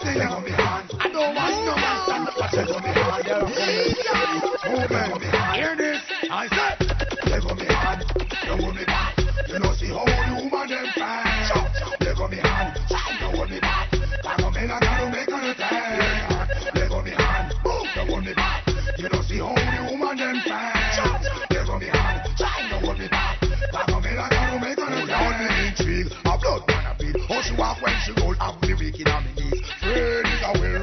On 0.02 0.08
me 0.08 0.14
hand. 0.50 0.96
I 1.00 1.10
don't 8.48 8.60
hold 8.60 8.76
me 8.76 8.84
back. 8.84 9.16
You 9.48 9.60
know 9.60 9.74
see 9.74 9.86
how 9.88 10.04
the 10.06 10.34
woman 10.42 10.68
them 10.70 10.88
on 12.20 12.32
me 12.32 12.38
hand, 12.38 12.80
you 13.20 13.28
hold 13.28 13.50
me 13.52 13.60
back. 13.60 13.94
I 14.26 14.38
don't 14.38 14.54
make 14.54 14.72
on 16.92 17.04
me 17.04 17.12
hand, 17.12 17.54
you 17.64 17.70
hold 18.02 18.26
me 18.26 18.34
back. 18.34 18.68
You 18.98 19.10
know 19.10 19.22
see 19.22 19.38
how 19.38 19.54
the 19.54 19.84
woman 19.92 20.18
them 20.18 20.42
fast. 20.48 21.00
Leg 21.52 21.70
on 21.70 21.80
me 21.80 21.86
hand, 21.86 22.28
you 22.72 22.78
hold 22.88 22.98
me 22.98 23.08
back. 23.08 23.38
Me 24.02 24.16
like 24.18 24.34
I 24.34 24.50
don't 24.50 24.62
make 24.62 24.80
an 24.80 24.94
a 24.94 25.06
a 26.90 26.96
beat. 26.98 27.16
She 27.44 27.54
walk 27.56 27.82
when 27.82 27.94
she 28.06 28.12
roll, 28.22 28.36
me 28.62 28.71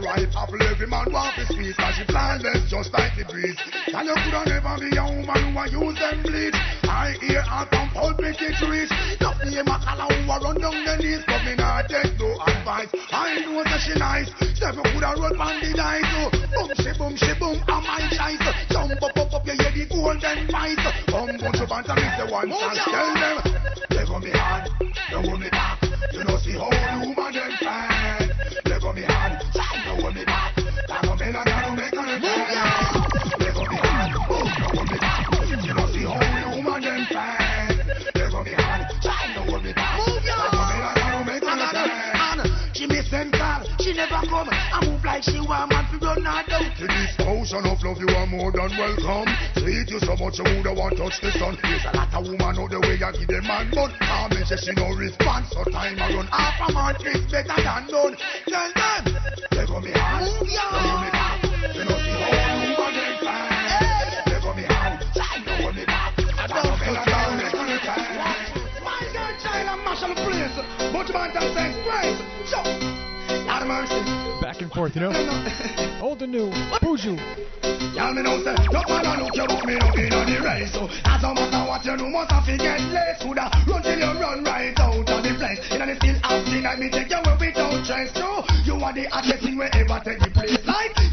a 0.08 0.24
apple, 0.36 0.62
every 0.62 0.86
man 0.86 1.06
want 1.12 1.34
to 1.36 1.44
squeeze. 1.46 1.76
Cause 1.76 1.94
she 1.94 2.04
planless 2.04 2.64
just 2.70 2.92
like 2.92 3.12
the 3.16 3.24
breeze. 3.28 3.58
And 3.92 4.06
you 4.08 4.16
coulda 4.16 4.42
never 4.48 4.74
be 4.80 4.88
a 4.96 5.04
woman 5.04 5.40
who 5.52 5.58
a 5.58 5.64
use 5.68 5.98
them 5.98 6.22
bleach. 6.22 6.58
I 6.88 7.14
hear 7.20 7.42
her 7.42 7.64
from 7.68 7.86
pulpit 7.92 8.40
it 8.40 8.58
reach. 8.64 8.92
Not 9.20 9.36
me 9.44 9.58
a 9.58 9.64
macala 9.64 10.08
who 10.08 10.30
a 10.30 10.36
run 10.40 10.56
down 10.60 10.76
the 10.84 10.94
knees. 10.96 11.22
But 11.26 11.44
me 11.44 11.54
not 11.56 11.88
take 11.88 12.16
no 12.18 12.32
advice. 12.40 12.90
I 13.12 13.44
know 13.44 13.62
that 13.64 13.80
she 13.84 13.94
nice. 13.98 14.30
Never 14.60 14.82
coulda 14.88 15.10
run 15.18 15.36
on 15.36 15.54
the 15.60 15.70
dice. 15.76 16.08
Boom 16.56 16.70
she 16.80 16.90
boom 16.98 17.14
she 17.16 17.32
boom, 17.38 17.56
am 17.68 17.82
my 17.84 18.02
choice. 18.10 18.42
Jump 18.70 19.02
up 19.02 19.16
up 19.16 19.34
up, 19.34 19.46
you 19.46 19.52
hear 19.52 19.72
the 19.72 19.84
golden 19.90 20.38
voice. 20.48 20.84
Come 21.08 21.36
Buju 21.38 21.64
Banton, 21.68 21.96
me 21.96 22.08
say 22.16 22.26
one 22.30 22.48
chance. 22.48 22.78
Tell 22.84 23.14
them, 23.14 23.36
leg 23.90 24.08
on 24.08 24.20
me 24.24 24.30
hand, 24.30 24.70
you 25.10 25.18
hold 25.20 25.40
me 25.40 25.50
back. 25.50 25.82
You 26.12 26.24
know 26.24 26.38
see 26.38 26.52
how 26.52 26.70
the 26.70 27.06
woman 27.06 27.32
them 27.32 27.52
fast. 27.60 27.87
105. 36.78 38.14
There's 38.14 38.34
on 38.34 38.44
me 38.44 38.54
hand. 38.54 38.86
Move 39.02 40.22
your 40.22 40.38
she 42.72 42.86
may 42.86 43.02
send 43.02 43.32
call, 43.32 43.66
she 43.80 43.92
never 43.92 44.22
come. 44.30 44.46
I 44.48 44.86
move 44.86 45.02
like 45.02 45.24
she 45.24 45.40
want 45.40 45.72
man 45.72 45.90
to 45.90 45.98
run 45.98 46.22
her 46.22 46.42
down. 46.46 46.70
To 46.78 46.86
this 46.86 47.16
ocean 47.26 47.66
of 47.66 47.82
love, 47.82 47.98
you 47.98 48.06
are 48.14 48.26
more 48.26 48.52
than 48.52 48.70
welcome. 48.78 49.26
Sweet 49.58 49.90
you 49.90 49.98
so 49.98 50.14
much, 50.14 50.38
you 50.38 50.44
woulda 50.46 50.72
want 50.72 50.96
touch 50.96 51.20
the 51.20 51.32
sun. 51.32 51.58
There's 51.62 51.82
a 51.82 51.96
lot 51.96 52.14
of 52.14 52.30
woman 52.30 52.62
out 52.62 52.70
the 52.70 52.78
way 52.78 52.94
I 53.02 53.10
give 53.10 53.26
them 53.26 53.42
man 53.42 53.74
bun. 53.74 53.90
She, 54.46 54.70
no 54.78 54.94
response, 54.94 55.50
so 55.50 55.64
time 55.64 55.98
I 55.98 56.14
run. 56.14 56.26
Half 56.30 56.68
a 56.68 56.72
month 56.72 57.02
is 57.02 57.26
better 57.26 57.58
than 57.58 57.90
none. 57.90 58.16
Tell 58.46 58.70
them, 58.70 59.02
they 59.50 59.66
me 59.66 59.90
know 59.90 60.38
the 60.46 60.62
whole 60.70 60.94
woman. 60.94 61.18
Place. 70.42 70.92
Bunch 70.92 71.10
of 71.10 71.14
man. 73.68 74.40
Back 74.40 74.60
and 74.62 74.72
forth, 74.72 74.94
you 74.94 75.02
know? 75.02 75.12
Oh, 75.12 76.08
Old 76.08 76.22
and 76.22 76.32
new. 76.32 76.50
Buju. 76.80 77.18
Y'all 77.94 78.14
me 78.14 78.22
know 78.22 78.42
say, 78.42 78.54
no 78.72 78.80
matter 78.88 79.22
look 79.22 79.34
you 79.34 79.44
look 79.44 79.64
me 79.66 79.74
no 79.76 79.86
in 79.92 80.12
on 80.12 80.26
the 80.26 80.40
race. 80.40 80.72
So, 80.72 80.88
as 81.04 81.22
no 81.22 81.34
matter 81.34 81.68
what 81.68 81.84
you 81.84 81.96
do, 81.96 82.08
must 82.08 82.30
have 82.30 82.46
to 82.46 82.56
get 82.56 82.80
late. 82.88 83.16
Coulda 83.20 83.50
run 83.66 83.82
till 83.82 83.98
you 83.98 84.20
run 84.20 84.44
right 84.44 84.78
out 84.78 84.96
of 84.96 85.22
the 85.22 85.34
place. 85.36 85.60
In 85.70 85.84
the 85.84 85.94
still 85.96 86.16
acting 86.22 86.62
like 86.62 86.78
me 86.78 86.90
take 86.90 87.10
you 87.10 87.18
away 87.18 87.36
without 87.38 87.84
stress. 87.84 88.14
No, 88.16 88.44
you 88.64 88.74
are 88.80 88.94
the 88.94 89.04
hottest 89.10 89.44
thing 89.44 89.58
wherever 89.58 90.00
take 90.04 90.20
the 90.20 90.30
place. 90.30 90.58
Like, 90.64 91.07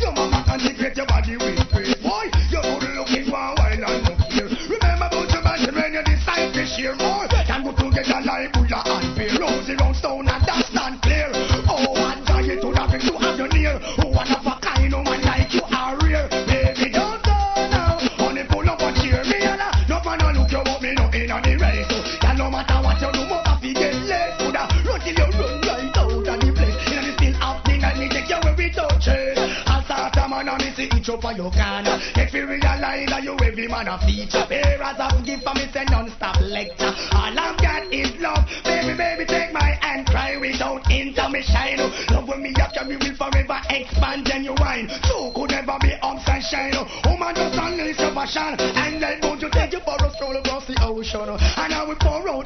for 31.26 31.34
your 31.34 31.50
can. 31.50 31.90
If 32.14 32.34
you 32.38 32.46
realize 32.46 33.10
that 33.10 33.24
you 33.26 33.34
every 33.42 33.68
man 33.68 33.90
a 33.90 33.98
feature. 34.06 34.46
Bearers 34.46 35.02
of 35.02 35.26
gift 35.26 35.42
for 35.42 35.58
me 35.58 35.66
say 35.74 35.86
non-stop 35.90 36.38
lecture. 36.38 36.94
All 37.18 37.34
I've 37.34 37.58
got 37.58 37.90
is 37.90 38.14
love. 38.22 38.46
Baby, 38.62 38.94
baby, 38.94 39.26
take 39.26 39.50
my 39.50 39.74
hand, 39.82 40.06
cry 40.06 40.38
without 40.38 40.86
intermission. 40.86 41.82
Love 42.14 42.30
when 42.30 42.46
me 42.46 42.54
after 42.62 42.86
me 42.86 43.02
will 43.02 43.18
forever 43.18 43.58
expand 43.74 44.30
genuine. 44.30 44.86
So 45.10 45.34
could 45.34 45.50
never 45.50 45.82
be 45.82 45.98
ups 45.98 46.30
and 46.30 46.44
shine. 46.46 46.78
Woman 47.10 47.34
just 47.34 47.58
unleash 47.58 47.98
your 47.98 48.14
passion. 48.14 48.54
And 48.62 49.02
then 49.02 49.18
won't 49.26 49.42
you 49.42 49.50
take 49.50 49.74
you 49.74 49.82
for 49.82 49.98
a 49.98 50.10
stroll 50.14 50.38
across 50.38 50.70
the 50.70 50.78
ocean. 50.86 51.26
And 51.26 51.74
I 51.74 51.82
will 51.90 51.98
pour 51.98 52.22
out 52.30 52.46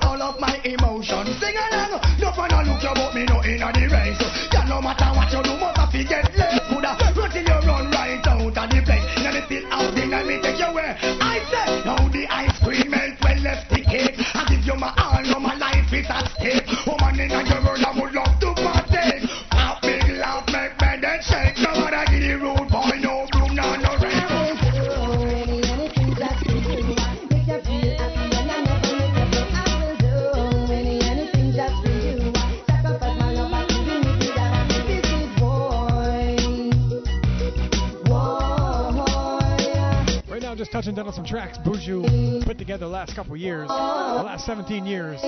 and 40.90 40.95
done 40.95 41.07
on 41.07 41.14
some 41.14 41.26
tracks 41.26 41.57
Buju 41.60 42.44
put 42.45 42.57
together 42.57 42.86
the 42.86 42.91
last 42.91 43.16
couple 43.16 43.38
years, 43.38 43.68
the 43.68 43.74
last 43.74 44.45
17 44.45 44.86
years. 44.86 45.22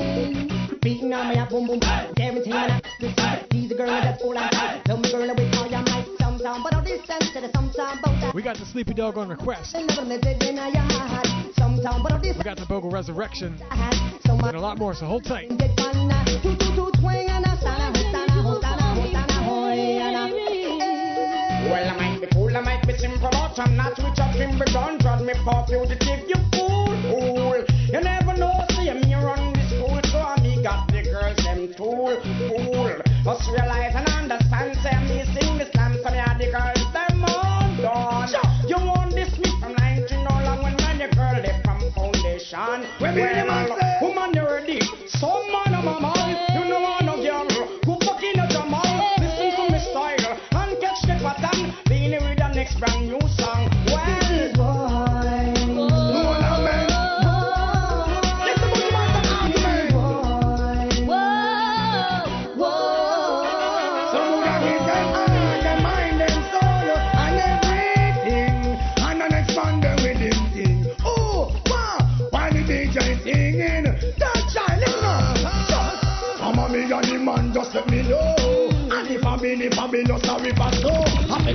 Beating 0.82 1.14
on 1.14 1.30
me 1.30 1.36
boom, 1.50 1.68
boom, 1.68 1.80
guaranteeing 2.16 2.56
a 2.56 2.82
girl 3.78 3.88
that's 3.88 4.24
all 4.24 4.38
I. 4.38 4.82
Tell 4.86 4.98
me, 4.98 5.12
girl, 5.12 5.30
I 5.30 6.06
some 6.20 6.40
sound, 6.40 6.64
but 6.64 6.74
all 6.74 6.84
this 6.84 7.06
sense 7.06 7.32
to 7.34 7.42
the 7.42 7.50
some 7.54 7.72
sound. 7.74 8.00
We 8.34 8.42
got 8.42 8.58
the 8.58 8.66
Sleepy 8.66 8.96
Dog 8.96 9.18
on 9.18 9.30
request. 9.30 9.76
We 9.76 9.86
got 12.44 12.58
the 12.58 12.66
Bogle 12.68 12.90
Resurrection. 12.90 13.58
And 13.70 14.56
a 14.56 14.60
lot 14.60 14.80
more, 14.80 14.96
so 14.96 15.06
hold 15.06 15.24
tight. 15.26 15.50
Well, 21.70 22.01
and 23.62 23.78
not 23.78 23.98
with 23.98 24.18
has 24.18 24.36
been 24.38 24.58
begun. 24.58 24.98
Trust 25.00 25.24
me, 25.24 25.34
poor 25.46 25.66
fugitive, 25.68 26.26
you 26.28 26.40
fool, 26.54 26.90
fool. 27.10 27.60
You 27.94 28.02
never 28.02 28.34
know, 28.34 28.54
see 28.72 28.90
a 28.90 28.96
me 28.96 29.14
run 29.14 29.54
the 29.54 29.64
school, 29.70 30.00
so 30.10 30.18
I 30.20 30.42
me 30.42 30.64
got 30.64 30.88
the 30.88 31.04
girls, 31.04 31.38
them 31.46 31.74
tool, 31.78 32.18
fool. 32.22 32.92
Must 33.26 33.46
realize 33.52 33.94
and 33.96 34.10
understand, 34.10 34.78
say 34.82 34.98
me 35.06 35.26
sing 35.34 35.58
this 35.58 35.70
slam, 35.74 35.94
so 36.02 36.10
me 36.10 36.20
are 36.20 36.38
the 36.38 36.50
girls, 36.50 36.82
them 36.94 37.24
all 37.26 37.70
done. 37.78 38.30
You 38.68 38.78
won't 38.78 39.14
dismiss 39.14 39.54
from 39.60 39.76
19 39.78 40.24
no 40.24 40.34
long 40.42 40.64
when 40.64 40.76
man, 40.78 41.00
your 41.00 41.12
girl, 41.12 41.38
they 41.42 41.54
from 41.64 41.82
foundation. 41.94 42.82
We 43.00 43.08
be 43.14 43.22
the 43.22 43.46
man. 43.46 43.71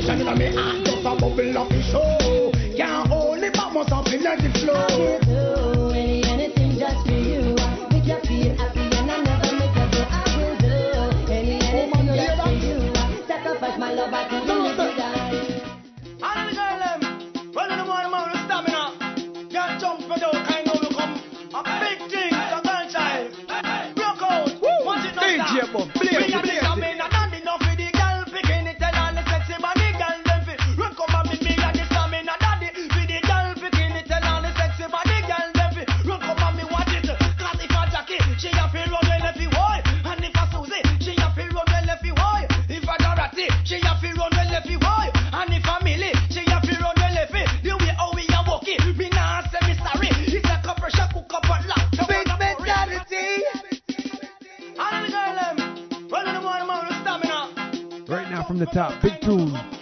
Action 0.08 0.24
from 0.24 0.38
me 0.38 0.54
heart 0.54 0.84
just 0.84 0.98
a 0.98 1.02
bubble 1.02 1.58
of 1.58 1.68
the 1.68 1.82
show. 1.82 2.52
Can't 2.76 3.08
hold 3.08 3.38
it 3.38 3.52
back, 3.52 3.74
in 4.38 4.52
the 4.52 4.58
flow. 4.60 4.74
I 4.74 4.96
will 4.96 5.18
do 5.18 5.90
anything 5.94 6.78
just 6.78 7.04
for 7.04 7.12
you. 7.12 7.56
And 7.58 9.10
I 9.10 9.18
never 9.24 9.52
make. 9.56 9.74
I 9.74 10.22
will 10.38 10.56
do 10.58 10.74
oh, 10.94 11.32
anything 11.32 12.06
just 12.06 12.40
for 12.40 12.52
you. 12.52 12.76
Sacrifice 13.26 13.78
my 13.80 13.94
love, 13.94 14.14
I 14.14 14.28
can 14.28 14.46
do. 14.46 14.65
from 58.44 58.58
the 58.58 58.66
top. 58.66 59.00
Big 59.02 59.20
tune. 59.20 59.75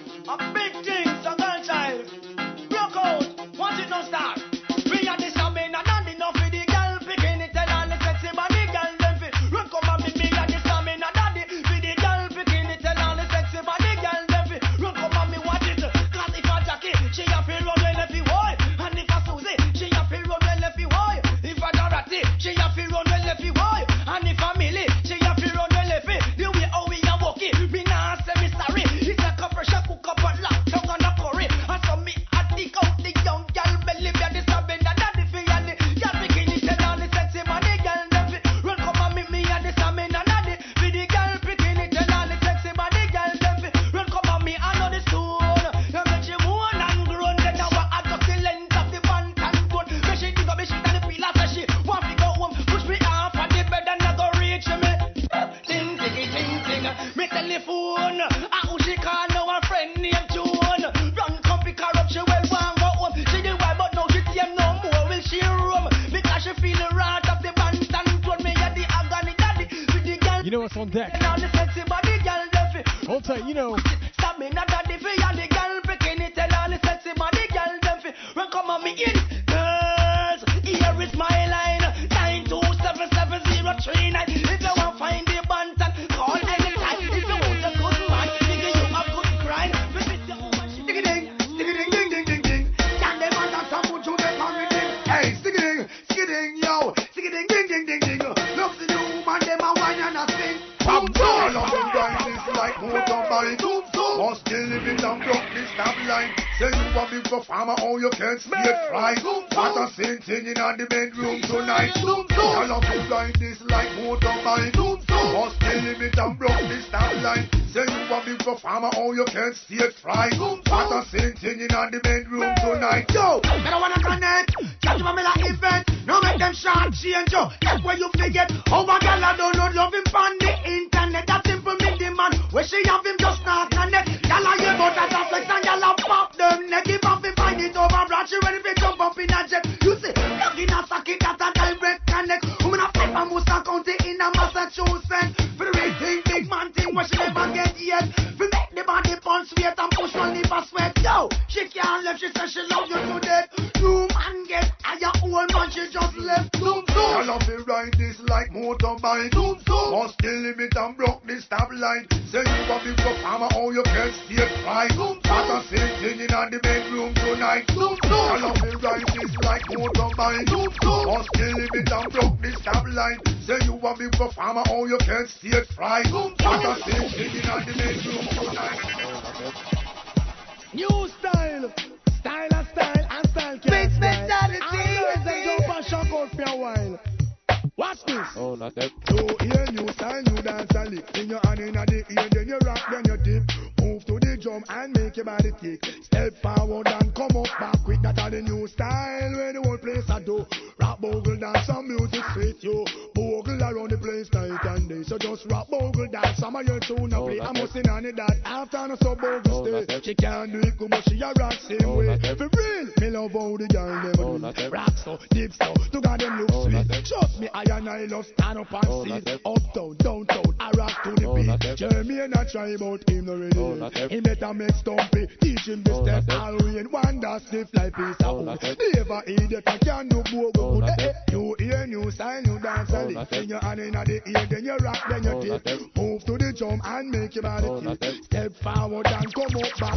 style 232.24 232.42
you 232.42 232.58
dance 232.58 232.90
and 232.90 233.14
lift. 233.14 233.30
Then 233.30 233.48
your 233.48 233.60
hand 233.60 233.80
inna 233.80 234.04
the 234.04 234.22
ear, 234.26 234.46
then 234.50 234.64
you 234.64 234.76
rock, 234.76 234.98
then 235.08 235.22
you 235.24 235.40
dip. 235.42 235.96
Move 235.96 236.24
to 236.24 236.38
the 236.38 236.52
drum 236.56 236.80
and 236.84 237.10
make 237.10 237.34
your 237.34 237.42
body 237.42 237.96
tip. 238.00 238.24
Step 238.24 238.52
forward 238.62 239.06
and 239.06 239.34
come 239.34 239.56
up 239.56 239.78
back. 239.78 239.96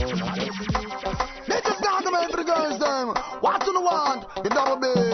This 1.48 1.66
is 1.66 1.78
Gargamel 1.82 2.30
for 2.30 2.38
the 2.38 2.44
girls, 2.44 2.80
them. 2.80 3.14
What 3.40 3.64
do 3.64 3.72
you 3.72 3.82
want? 3.82 4.26
The 4.44 4.50
double 4.50 4.78
bass. 4.78 5.07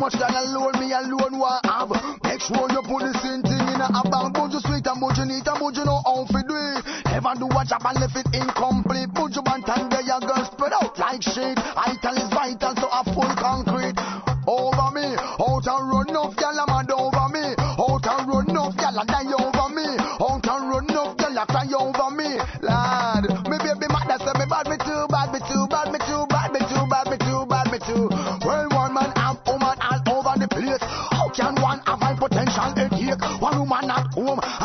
much 0.00 0.14
that 0.16 0.32
I 0.32 0.48
alone 0.48 0.80
me 0.80 0.88
alone 0.96 1.36
want 1.36 1.60
have. 1.68 1.92
Make 2.24 2.40
sure 2.40 2.64
you 2.72 2.80
put 2.88 3.04
the 3.04 3.12
same 3.20 3.44
thing 3.44 3.60
in 3.68 3.80
a 3.84 4.00
bag. 4.08 4.32
But 4.32 4.48
you 4.48 4.60
sweet 4.64 4.88
and 4.88 4.96
but 4.96 5.12
you 5.20 5.28
neat 5.28 5.44
and 5.44 5.60
but 5.60 5.76
you 5.76 5.84
know 5.84 6.00
how 6.08 6.24
to 6.24 6.40
do 6.40 6.56
it. 6.56 6.80
Never 7.04 7.36
do 7.36 7.46
a 7.52 7.62
job 7.68 7.84
and 7.84 8.00
left 8.00 8.16
it 8.16 8.29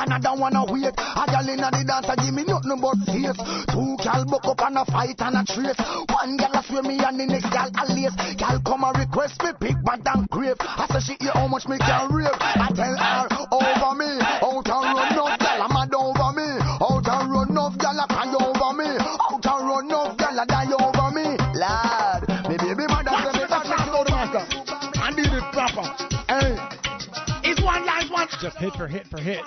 and 0.05 0.13
I 0.13 0.19
don't 0.19 0.39
wanna 0.39 0.63
wait. 0.69 0.93
A 0.93 1.23
gal 1.25 1.49
inna 1.49 1.69
the 1.73 1.83
dance 1.83 2.05
a 2.07 2.15
give 2.15 2.33
me 2.33 2.45
nothing 2.45 2.77
but 2.77 2.97
face. 3.09 3.39
Two 3.73 3.97
gal 4.05 4.25
buck 4.25 4.45
up 4.45 4.61
and 4.61 4.77
a 4.77 4.85
fight 4.85 5.19
and 5.19 5.35
a 5.35 5.43
trace. 5.43 5.81
One 6.13 6.37
gal 6.37 6.53
a 6.53 6.61
swear 6.63 6.83
me 6.83 7.01
and 7.01 7.19
the 7.19 7.25
next 7.25 7.49
gal 7.49 7.69
a 7.73 7.83
lace. 7.89 8.15
Gal 8.37 8.61
come 8.61 8.85
and 8.85 8.97
request 8.97 9.41
me 9.41 9.51
pick 9.59 9.77
bad 9.83 10.05
and 10.05 10.29
grave. 10.29 10.57
I 10.61 10.85
say 10.93 11.17
she 11.17 11.25
hear 11.25 11.33
how 11.33 11.47
much 11.47 11.67
me 11.67 11.77
can 11.77 12.13
rave. 12.13 12.37
I 12.37 12.69
tell 12.73 12.95
her 12.95 13.34
hit 28.57 28.73
for 28.73 28.87
hit 28.87 29.07
for 29.07 29.19
hit. 29.19 29.41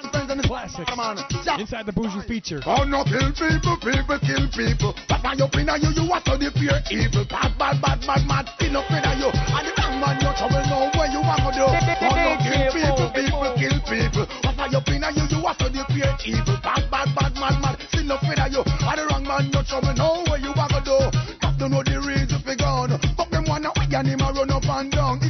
Classic. 0.45 0.87
Come 0.87 1.01
on. 1.01 1.19
Inside 1.61 1.87
the 1.87 1.93
Buju 1.93 2.25
feature. 2.27 2.61
Oh, 2.65 2.85
no, 2.85 3.05
kill 3.05 3.33
people, 3.33 3.77
people 3.81 4.19
kill 4.21 4.47
people. 4.53 4.95
But 5.09 5.23
my 5.25 5.35
opinion, 5.37 5.81
you, 5.83 5.91
you 5.97 6.05
are 6.13 6.23
so 6.25 6.37
the 6.37 6.49
pure 6.53 6.79
evil. 6.93 7.25
Bad, 7.29 7.57
bad, 7.59 7.81
bad, 7.81 8.01
bad, 8.05 8.23
mad, 8.29 8.47
pin 8.59 8.77
up 8.77 8.89
in 8.89 9.05
you. 9.21 9.29
And 9.29 9.65
the 9.67 9.73
wrong 9.77 9.97
man, 10.01 10.17
you 10.21 10.31
trouble, 10.37 10.65
know 10.69 10.89
where 10.97 11.11
you 11.11 11.21
want 11.21 11.43
to 11.45 11.51
do. 11.53 11.67
Oh, 11.69 12.17
no, 12.17 12.33
kill 12.41 12.65
people, 12.73 13.09
people 13.13 13.51
kill 13.57 13.79
people. 13.89 14.25
But 14.45 14.55
my 14.57 14.67
opinion, 14.73 15.11
you, 15.17 15.25
you 15.37 15.41
are 15.45 15.57
so 15.57 15.69
the 15.69 15.83
pure 15.89 16.15
evil. 16.25 16.57
Bad, 16.65 16.89
bad, 16.89 17.09
bad, 17.17 17.33
mad, 17.37 17.57
mad, 17.61 17.77
sin 17.93 18.09
up 18.09 18.25
in 18.25 18.41
you. 18.53 18.63
And 18.65 18.97
the 18.97 19.05
wrong 19.09 19.25
man, 19.25 19.53
you 19.53 19.63
trouble, 19.65 19.95
know 19.97 20.25
where 20.29 20.41
you 20.41 20.53
want 20.57 20.73
to 20.73 20.81
do. 20.85 20.97
Have 21.45 21.57
to 21.61 21.67
know 21.69 21.83
the 21.85 21.99
reason 22.05 22.41
for 22.41 22.57
gone. 22.57 22.95
Fuck 23.17 23.31
them 23.33 23.45
wanna 23.49 23.73
we 23.77 23.85
can 23.89 24.07
him 24.07 24.21
run 24.21 24.49
up 24.49 24.65
and 24.65 24.93
down. 24.93 25.28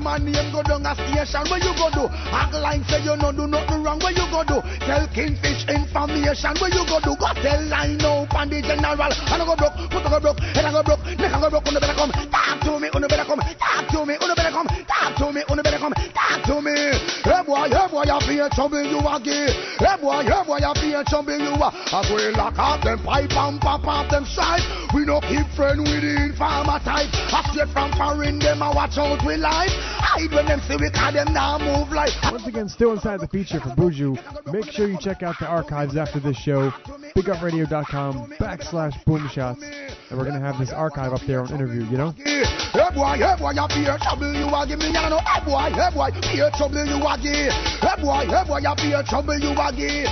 Carry 0.00 0.18
my 0.18 0.32
name, 0.32 0.52
go 0.52 0.62
down 0.62 0.86
a 0.86 0.94
station. 0.94 1.44
Where 1.50 1.60
you 1.60 1.72
gonna 1.76 1.94
do? 1.94 2.04
Act 2.32 2.54
like 2.54 2.84
say 2.88 3.04
you 3.04 3.16
no 3.16 3.32
do 3.32 3.46
nothing 3.46 3.82
wrong. 3.82 4.00
Where 4.00 4.12
you 4.12 4.24
gonna 4.32 4.48
do? 4.48 4.58
Tell 4.80 5.04
Kingfish 5.12 5.68
information. 5.68 6.56
Where 6.56 6.72
you 6.72 6.84
gonna 6.88 7.04
do? 7.04 7.12
Go 7.20 7.28
tell 7.36 7.60
line 7.68 7.98
now, 7.98 8.26
pan 8.30 8.48
the 8.48 8.62
general. 8.62 9.12
I 9.12 9.36
don't 9.36 9.46
go 9.46 9.56
broke, 9.56 9.76
put 9.90 10.04
go 10.04 10.20
broke, 10.20 10.40
head 10.40 10.64
I 10.64 10.72
go 10.72 10.82
broke, 10.82 11.04
neck 11.04 11.32
I 11.32 11.40
go 11.40 11.50
broke. 11.50 11.64
Unu 11.68 11.80
better 11.80 11.94
come, 11.94 12.12
talk 12.32 12.60
to 12.64 12.80
me, 12.80 12.88
unu 12.88 13.08
better 13.08 13.24
come, 13.28 13.40
talk 13.40 13.84
to 13.92 14.06
me, 14.06 14.16
unu 14.16 14.34
better 14.36 14.52
come, 14.52 14.68
talk 14.88 15.12
to 15.20 15.26
me, 15.32 15.42
unu 15.44 15.62
better 15.62 15.78
come, 15.78 15.92
talk 15.92 16.40
to 16.48 16.56
me. 16.64 16.76
Hey 17.20 17.42
boy, 17.44 17.68
hey 17.68 17.86
boy, 17.90 18.04
you 18.08 18.20
fear 18.24 18.48
trouble 18.56 18.82
you 18.82 19.00
a 19.04 19.14
give. 19.20 19.52
Hey 19.76 19.96
boy, 20.00 20.24
hey 20.24 20.42
boy, 20.48 20.58
you 20.64 20.72
fear 20.80 21.04
trouble 21.04 21.36
you 21.36 21.52
a. 21.60 21.68
I 21.92 22.00
go 22.08 22.16
lock 22.40 22.56
up 22.56 22.80
them 22.82 23.04
pipe 23.04 23.36
and 23.36 23.60
pop 23.60 23.84
up 23.84 24.08
them 24.08 24.24
side. 24.24 24.64
We 24.94 25.04
no 25.04 25.20
keep 25.20 25.44
friend 25.52 25.84
with 25.84 26.00
the 26.00 26.32
informer 26.32 26.80
type. 26.80 27.12
I 27.12 27.44
straight 27.52 27.68
from 27.68 27.92
foreign 27.92 28.38
them 28.38 28.62
I 28.62 28.72
watch 28.72 28.96
out 28.96 29.20
with 29.26 29.40
life. 29.40 29.89
Hide 29.90 30.30
when 30.32 30.46
them 30.46 30.60
see 30.66 30.76
we 30.76 30.90
call 30.90 31.12
them 31.12 31.32
now 31.32 31.58
move 31.58 31.90
like. 31.92 32.12
Once 32.30 32.46
again, 32.46 32.68
still 32.68 32.92
inside 32.92 33.20
the 33.20 33.28
feature 33.28 33.60
for 33.60 33.70
Buju. 33.70 34.16
Make 34.52 34.70
sure 34.70 34.88
you 34.88 34.98
check 35.00 35.22
out 35.22 35.36
the 35.40 35.46
archives 35.46 35.96
after 35.96 36.20
this 36.20 36.36
show. 36.36 36.70
BigUpRadio.com 37.16 38.34
backslash 38.38 38.94
boomshots. 39.04 39.62
And 40.10 40.18
we're 40.18 40.24
going 40.24 40.38
to 40.38 40.44
have 40.44 40.58
this 40.58 40.72
archive 40.72 41.12
up 41.12 41.20
there 41.26 41.40
on 41.42 41.52
interview, 41.52 41.84
you 41.84 41.96
know? 41.96 42.14
Hey 42.16 42.86
boy, 42.94 43.18
hey 43.18 43.34
boy, 43.38 43.50
you 43.50 43.66
fear 43.74 43.98
trouble 43.98 44.32
you 44.32 44.46
a 44.46 44.66
give 44.66 44.78
me. 44.78 44.94
I 44.94 45.08
know. 45.10 45.18
Hey 45.18 45.44
boy, 45.44 45.70
hey 45.74 45.90
boy, 45.94 46.10
fear 46.30 46.50
trouble 46.54 46.86
you 46.86 46.98
a 47.02 47.18
give. 47.18 47.52
Hey 47.82 47.96
boy, 48.02 48.26
hey 48.26 48.44
boy, 48.46 48.58
you 48.62 48.74
fear 48.78 49.02
trouble 49.06 49.38
you 49.38 49.50
a 49.50 49.68
give. 49.74 50.10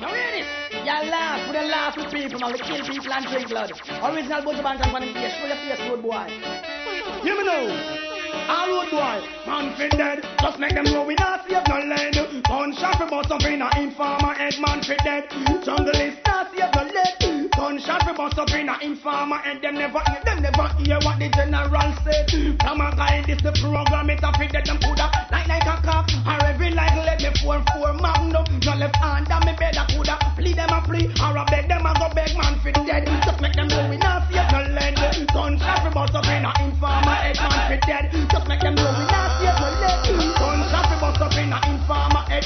Now 0.00 0.08
hear 0.08 0.32
this. 0.32 0.48
Y'all 0.84 1.04
laugh, 1.04 1.46
we 1.46 1.52
don't 1.52 1.68
laugh 1.70 1.96
with 1.96 2.12
people, 2.12 2.40
man. 2.40 2.52
We 2.52 2.58
kill 2.60 2.80
people 2.86 3.12
and 3.12 3.26
drink 3.26 3.48
blood. 3.48 3.72
Original 3.72 4.42
Buju 4.42 4.62
Banton 4.64 4.92
on 4.92 5.00
the 5.00 5.12
face. 5.12 5.36
Show 5.36 5.46
your 5.46 5.56
face, 5.56 5.80
road 5.88 6.02
boy. 6.02 6.28
Hear 7.22 7.36
me 7.36 7.44
now. 7.44 8.17
All 8.48 8.68
road 8.72 8.90
boy, 8.90 9.20
man 9.46 9.76
fi 9.76 9.88
dead. 9.92 10.24
Just 10.40 10.58
make 10.58 10.72
them 10.72 10.84
know 10.84 11.04
we 11.04 11.14
not 11.16 11.44
save 11.46 11.68
no 11.68 11.84
lead. 11.84 12.16
Gunshot 12.48 12.96
fi 12.96 13.04
bust 13.04 13.30
up 13.30 13.44
in 13.44 13.60
a 13.60 13.68
informer 13.76 14.32
head, 14.32 14.54
man 14.58 14.80
fi 14.82 14.96
dead. 15.04 15.28
Jungle 15.64 16.00
is 16.00 16.16
not 16.24 16.48
save 16.56 16.72
no 16.72 16.82
lead. 16.88 17.50
Gunshot 17.52 18.02
fi 18.08 18.12
bust 18.16 18.38
up 18.38 18.48
in 18.56 18.68
a 18.68 18.78
informer 18.80 19.36
head. 19.36 19.60
Them 19.60 19.74
never 19.74 20.00
hear, 20.00 20.22
them 20.24 20.40
never 20.40 20.68
hear 20.80 20.96
what 21.04 21.20
the 21.20 21.28
general 21.28 21.92
said. 22.00 22.24
From 22.64 22.80
a 22.80 22.88
guy, 22.96 23.22
this 23.28 23.42
the 23.44 23.52
program, 23.60 24.08
it 24.08 24.24
a 24.24 24.32
fi 24.32 24.46
dead. 24.48 24.64
Them 24.64 24.80
coulda 24.80 25.12
like 25.30 25.46
like 25.46 25.68
a 25.68 25.76
cock, 25.84 26.08
or 26.24 26.40
every 26.48 26.70
like 26.70 26.96
let 27.04 27.20
me 27.20 27.28
four 27.44 27.60
four 27.76 27.92
magnum. 28.00 28.48
No 28.64 28.72
left 28.80 28.96
hand, 28.96 29.28
and 29.28 29.44
me 29.44 29.52
bed 29.60 29.76
a 29.76 29.84
coulda 29.92 30.16
plead 30.40 30.56
them 30.56 30.72
a 30.72 30.80
plea, 30.88 31.04
or 31.20 31.36
a 31.36 31.44
beg 31.52 31.68
them 31.68 31.84
a 31.84 31.92
go 32.00 32.08
beg 32.16 32.32
man 32.32 32.56
fi 32.64 32.72
dead. 32.72 33.04
Just 33.28 33.44
make 33.44 33.52
them 33.52 33.68
know 33.68 33.90
we 33.92 33.98
not 34.00 34.17
lead. 35.34 35.58
Gunshot 35.58 35.78
fi 35.82 35.90
bust 35.94 36.14
up 36.14 36.24
in 36.26 36.44
a 36.44 36.52
informer 36.64 37.14
head, 37.14 37.36
man 37.36 37.80
fi 37.80 37.86
dead. 37.86 38.28
Just 38.30 38.48
make 38.48 38.60
them 38.60 38.74
know 38.74 38.90
we 38.98 39.04
not 39.06 39.40
save 39.40 40.28
no 40.28 40.37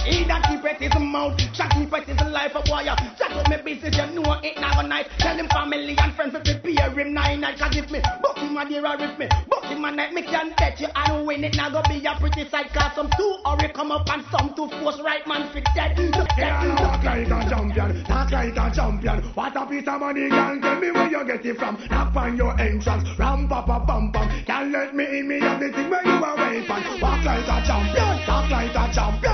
He 0.04 0.24
that 0.26 0.42
keep 0.48 0.64
it 0.64 0.82
his 0.82 0.94
mouth, 1.00 1.38
shot 1.54 1.70
keep 1.70 1.92
it 1.92 2.08
in 2.08 2.18
his 2.18 2.28
life 2.32 2.52
a 2.54 2.62
wire. 2.70 2.96
Jack 3.18 3.30
up 3.32 3.48
me 3.48 3.56
business, 3.62 3.96
you 3.96 4.20
know 4.20 4.34
it 4.42 4.58
not 4.60 4.74
go 4.76 4.82
nice. 4.86 5.06
Tell 5.18 5.36
him 5.36 5.48
family 5.48 5.94
and 5.98 6.14
friends 6.14 6.32
to 6.34 6.40
prepare 6.40 6.90
him 6.90 7.14
nine 7.14 7.40
night 7.40 7.58
Cause 7.58 7.76
if 7.76 7.90
me 7.90 8.00
buck 8.22 8.38
him 8.38 8.56
a 8.56 8.68
dear 8.68 8.82
if 8.84 9.18
me 9.18 9.28
buck 9.48 9.64
him 9.64 9.84
a 9.84 9.90
night 9.90 10.12
Me 10.12 10.22
can 10.22 10.52
bet 10.56 10.80
you 10.80 10.88
and 10.94 11.26
win 11.26 11.44
it 11.44 11.54
Now 11.56 11.70
go 11.70 11.82
be 11.88 12.04
a 12.04 12.14
pretty 12.18 12.48
sight 12.50 12.72
Cause 12.72 12.92
some 12.94 13.10
two 13.16 13.36
hurry 13.44 13.68
come 13.72 13.92
up 13.92 14.08
and 14.08 14.24
some 14.30 14.52
two 14.56 14.68
force 14.80 15.00
right 15.04 15.26
man 15.26 15.52
fit 15.52 15.66
dead 15.74 15.98
Yeah, 16.38 16.74
talk 16.76 17.04
like 17.04 17.26
a 17.26 17.38
champion, 17.48 18.04
talk 18.04 18.30
like 18.30 18.56
a 18.56 18.70
champion. 18.74 19.22
What 19.34 19.56
a 19.56 19.66
piece 19.66 19.86
of 19.86 20.00
money, 20.00 20.28
girl. 20.28 20.60
Tell 20.60 20.80
me 20.80 20.90
where 20.90 21.10
you 21.10 21.26
get 21.26 21.44
it 21.46 21.56
from. 21.58 21.78
Knock 21.90 22.16
on 22.16 22.36
your 22.36 22.58
entrance, 22.58 23.08
ram 23.18 23.48
pa 23.48 23.62
pa 23.62 23.84
pam 23.84 24.12
pam. 24.12 24.44
Can't 24.44 24.72
let 24.72 24.94
me 24.94 25.04
in 25.18 25.28
me 25.28 25.40
have 25.40 25.60
the 25.60 25.70
thing 25.70 25.90
where 25.90 26.04
you 26.04 26.24
are 26.24 26.36
waving. 26.36 27.00
Walk 27.00 27.24
like 27.24 27.44
a 27.44 27.58
champion, 27.66 28.26
talk 28.26 28.50
like 28.50 28.74
a 28.74 28.94
champion. 28.94 29.31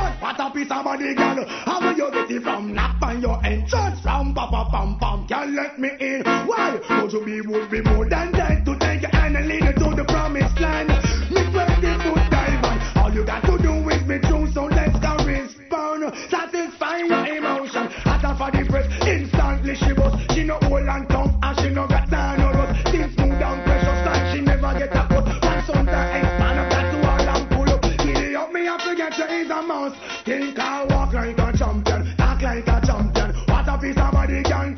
Piece 0.55 0.71
of 0.71 0.83
money, 0.83 1.15
girl. 1.15 1.45
How 1.47 1.79
where 1.79 1.93
you 1.93 2.11
get 2.11 2.31
it 2.31 2.43
from? 2.43 2.73
Knock 2.73 3.03
on 3.03 3.21
your 3.21 3.45
entrance, 3.45 4.03
ram 4.05 4.35
pa 4.35 4.51
pa 4.51 4.65
pam 4.71 4.99
pam. 4.99 5.27
Can't 5.29 5.53
let 5.53 5.79
me 5.79 5.91
in. 6.01 6.23
Why? 6.25 6.81
Would 7.03 7.13
you 7.13 7.25
be 7.25 7.41
would 7.43 7.71
be 7.71 7.83
more 7.83 8.09
than 8.09 8.33
that 8.33 8.65
to 8.65 8.79
take 8.79 9.03
your 9.03 9.11
hand 9.11 9.37
and 9.37 9.47
lead 9.47 9.63
you 9.63 9.73
to 9.73 9.95
the 9.95 10.05
promised 10.09 10.59
land? 10.59 10.89
Me 11.31 11.43
twenty 11.53 11.93
foot 12.03 12.31
diamond. 12.31 12.83
All 12.97 13.13
you 13.13 13.25
got 13.25 13.45
to 13.45 13.59
do 13.59 13.89
is 13.91 14.03
be 14.03 14.19
true, 14.27 14.51
so 14.51 14.65
let's 14.65 14.99
go 14.99 15.17
respond. 15.25 16.15
Satisfy 16.31 16.99
your 16.99 17.27
emotion. 17.37 17.87
Hotter 17.87 18.35
for 18.39 18.51
the 18.51 18.65
press, 18.69 19.07
instantly 19.07 19.75
she 19.77 19.93
bust. 19.93 20.33
She 20.33 20.45
no 20.45 20.59
old 20.63 20.89
and 20.89 21.09
tough, 21.09 21.31
and 21.43 21.61
she 21.61 21.69
no 21.71 21.87
got 21.87 22.09
time 22.09 22.48
What 33.89 33.97
a 33.97 34.13
body 34.13 34.43
can 34.43 34.78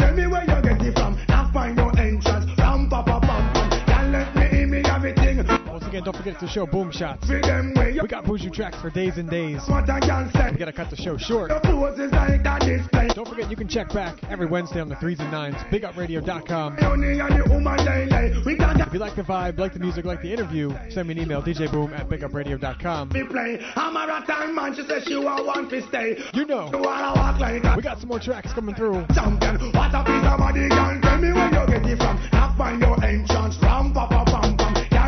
again, 5.90 6.04
don't 6.04 6.16
forget 6.16 6.38
to 6.38 6.46
show 6.48 6.66
Boom 6.66 6.90
Shots. 6.92 7.26
Free 7.26 7.40
them 7.40 7.74
way 7.74 7.98
We 8.00 8.06
got 8.08 8.24
Buju 8.24 8.52
tracks 8.52 8.80
for 8.80 8.90
days 8.90 9.18
and 9.18 9.28
days. 9.28 9.60
What 9.68 9.90
I 9.90 9.98
can 10.00 10.30
say. 10.32 10.50
We 10.52 10.58
gotta 10.58 10.72
cut 10.72 10.88
the 10.90 10.96
show 10.96 11.16
short. 11.18 11.50
Your 11.50 11.60
clothes 11.60 11.98
is 11.98 12.12
like 12.12 12.40
a 12.46 12.58
display. 12.64 13.08
Don't 13.08 13.28
forget 13.28 13.50
you 13.50 13.56
can 13.56 13.68
check 13.68 13.92
back 13.92 14.16
every 14.30 14.46
Wednesday 14.46 14.80
on 14.80 14.88
the 14.88 14.96
threes 14.96 15.18
and 15.20 15.30
nines. 15.30 15.56
BigUpRadio.com. 15.70 16.78
Only 16.82 17.18
and 17.18 17.42
the 17.42 17.48
woman 17.50 17.76
lay 17.84 18.06
lay. 18.06 18.32
We 18.46 18.56
got 18.56 18.80
If 18.80 18.92
you 18.92 19.00
like 19.00 19.16
the 19.16 19.22
vibe, 19.22 19.58
like 19.58 19.72
the 19.72 19.80
music, 19.80 20.04
like 20.04 20.22
the 20.22 20.32
interview, 20.32 20.70
send 20.90 21.08
me 21.08 21.14
an 21.14 21.22
email, 21.22 21.42
djboom 21.42 21.92
at 21.98 22.08
BigUpRadio.com. 22.08 23.08
me 23.08 23.24
play. 23.24 23.58
I'm 23.76 23.96
a 23.96 24.06
rattan 24.06 24.54
man. 24.54 24.74
She 24.76 24.82
says 24.86 25.04
she 25.04 25.16
want 25.16 25.44
one 25.46 25.68
to 25.70 25.86
stay. 25.88 26.16
You 26.34 26.46
know. 26.46 26.70
You 26.72 26.78
wanna 26.78 27.12
walk 27.16 27.40
like 27.40 27.64
a 27.64 27.74
We 27.76 27.82
got 27.82 27.98
some 27.98 28.08
more 28.08 28.20
tracks 28.20 28.52
coming 28.52 28.74
through. 28.76 29.04
champion. 29.14 29.72
What 29.72 29.94
a 29.94 30.04
piece 30.04 30.24
of 30.24 30.38
body 30.38 30.68
can 30.68 31.00
tell 31.02 31.18
me 31.18 31.32
where 31.32 31.50
you 31.50 31.66
get 31.66 31.86
it 31.90 31.98
from. 31.98 32.20
Now 32.32 32.54
find 32.56 32.80
your 32.80 33.04
entrance. 33.04 33.58
Ram 33.62 33.92
pa 33.92 34.06
pa 34.06 34.24
pam 34.24 34.56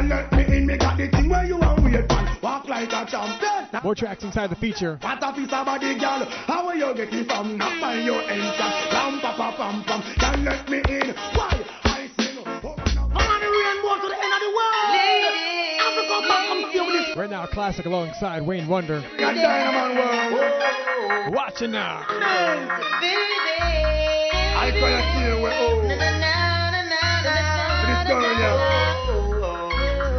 Let 0.09 0.33
me 0.33 0.57
in. 0.57 0.67
Me 0.67 0.77
got 0.77 0.97
the 0.97 1.09
thing 1.09 1.29
where 1.29 1.45
you 1.45 1.59
for. 1.59 2.23
Walk 2.43 2.69
like 2.69 2.89
a 2.93 3.07
champion. 3.07 3.69
More 3.85 3.95
tracks 3.95 4.25
inside 4.25 4.51
the 4.51 4.57
feature. 4.57 4.99
What 5.01 5.23
a 5.23 5.33
piece 5.33 5.53
of 5.53 5.67
body, 5.67 5.99
girl. 5.99 6.27
How 6.47 6.67
will 6.67 6.75
you 6.75 6.95
get 6.95 7.13
it 7.13 7.27
from? 7.27 7.57
Now 7.57 7.71
find 7.81 8.05
your 8.05 8.21
entrance. 8.23 8.93
Ram 8.93 9.21
pa 9.21 9.35
pa 9.37 9.55
pam 9.57 9.85
pam. 9.85 10.03
Can't 10.19 10.43
let 10.43 10.69
me 10.69 10.79
in. 10.79 11.15
Why? 11.35 11.63
I 11.85 12.11
say 12.19 12.35
no. 12.35 12.43
Oh, 12.47 12.75
no. 12.95 13.03
I'm 13.15 13.31
on 13.31 13.41
the 13.41 13.47
rainbow 13.47 13.95
to 14.03 14.09
the 14.11 14.19
end 14.19 14.33
of 14.35 14.41
the 14.43 14.51
world 14.59 14.73
Africa 15.87 16.17
man 16.29 16.43
come 16.49 16.91
this 16.93 17.17
Right 17.17 17.31
now, 17.31 17.45
a 17.45 17.49
classic 17.49 17.87
alongside 17.87 18.43
Wayne 18.43 18.67
Wonder. 18.67 19.01
Got 19.19 19.35
Diamond 19.35 19.99
World. 20.35 21.35
Watching 21.35 21.71
now. 21.73 22.05
I 24.59 24.71
gonna 24.71 25.03
see 25.15 25.25
you 25.29 25.43
where 25.43 25.53
oh. 25.55 25.83
This 27.87 28.01
girl, 28.09 28.23
yeah. 28.23 28.72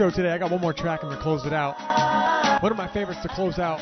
show 0.00 0.08
today. 0.08 0.30
I 0.30 0.38
got 0.38 0.50
one 0.50 0.62
more 0.62 0.72
track. 0.72 1.00
I'm 1.02 1.10
gonna 1.10 1.20
close 1.20 1.44
it 1.44 1.52
out. 1.52 1.76
One 2.62 2.72
of 2.72 2.78
my 2.78 2.90
favorites 2.90 3.20
to 3.20 3.28
close 3.28 3.58
out. 3.58 3.80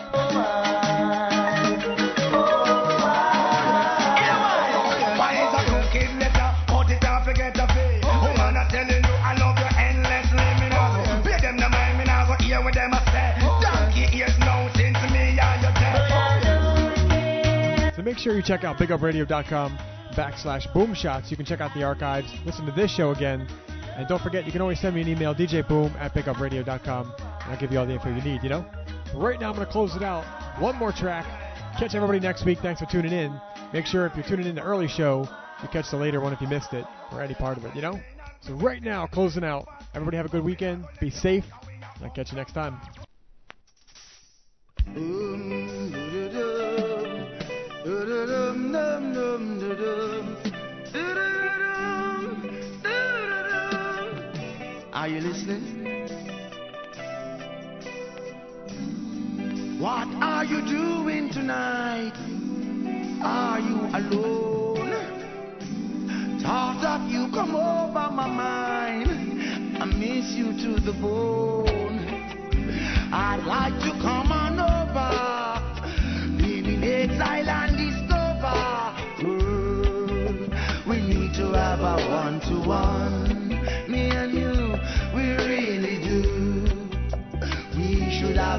Make 18.03 18.17
sure 18.17 18.35
you 18.35 18.43
check 18.43 18.65
out 18.65 18.79
bigupradio.com 18.79 19.79
backslash 20.15 20.67
boomshots. 20.73 21.31
You 21.31 21.37
can 21.37 21.47
check 21.47 21.61
out 21.61 21.73
the 21.75 21.85
archives, 21.85 22.27
listen 22.45 22.67
to 22.67 22.73
this 22.73 22.91
show 22.91 23.13
again, 23.13 23.47
and 23.99 24.07
don't 24.07 24.23
forget 24.23 24.47
you 24.47 24.53
can 24.53 24.61
always 24.61 24.81
send 24.81 24.95
me 24.95 25.03
an 25.03 25.09
email, 25.09 25.35
djboom 25.35 25.93
at 25.99 26.15
bigupradio.com, 26.15 27.13
and 27.19 27.53
I'll 27.53 27.59
give 27.59 27.73
you 27.73 27.81
all 27.81 27.87
the 27.87 27.95
info 27.95 28.15
you 28.15 28.23
need, 28.23 28.45
you 28.45 28.49
know? 28.49 28.65
Right 29.13 29.41
now 29.41 29.51
I'm 29.51 29.57
going 29.57 29.67
to 29.67 29.73
close 29.73 29.97
it 29.97 30.05
out. 30.05 30.25
One 30.61 30.77
more 30.77 30.93
track. 30.93 31.27
Catch 31.79 31.97
everybody 31.97 32.21
next 32.21 32.45
week. 32.47 32.61
Thanks 32.61 32.81
for 32.81 32.87
tuning 32.87 33.13
in. 33.13 33.39
Make 33.73 33.87
sure 33.87 34.07
if 34.07 34.15
you're 34.15 34.25
tuning 34.25 34.47
in 34.47 34.55
the 34.55 34.63
early 34.63 34.87
show, 34.87 35.29
you 35.63 35.69
catch 35.69 35.91
the 35.91 35.97
later 35.97 36.21
one 36.21 36.33
if 36.33 36.41
you 36.41 36.47
missed 36.47 36.75
it, 36.75 36.85
or 37.11 37.21
any 37.23 37.35
part 37.35 37.59
of 37.59 37.65
it, 37.65 37.75
you 37.75 37.83
know? 37.83 37.99
So 38.41 38.55
right 38.55 38.81
now, 38.81 39.09
closing 39.09 39.43
out. 39.43 39.67
Everybody 39.95 40.17
have 40.17 40.27
a 40.27 40.31
good 40.31 40.45
weekend. 40.45 40.85
Be 41.01 41.11
safe. 41.11 41.45
and 41.97 42.05
I'll 42.05 42.11
catch 42.11 42.31
you 42.31 42.37
next 42.37 42.53
time. 42.53 42.81
Are 54.99 55.07
you 55.07 55.21
listening? 55.21 55.63
What 59.79 60.09
are 60.21 60.45
you 60.45 60.61
doing 60.67 61.31
tonight? 61.31 62.15
Are 63.23 63.61
you 63.61 63.77
alone? 63.95 64.91
Thought 66.43 66.85
of 66.85 67.09
you 67.09 67.31
come 67.33 67.55
over 67.55 68.11
my 68.11 68.27
mind. 68.27 69.81
I 69.81 69.85
miss 69.85 70.33
you 70.33 70.47
to 70.65 70.81
the 70.81 70.95
bone. 70.95 72.01
I'd 73.13 73.45
like 73.47 73.79
to 73.83 73.88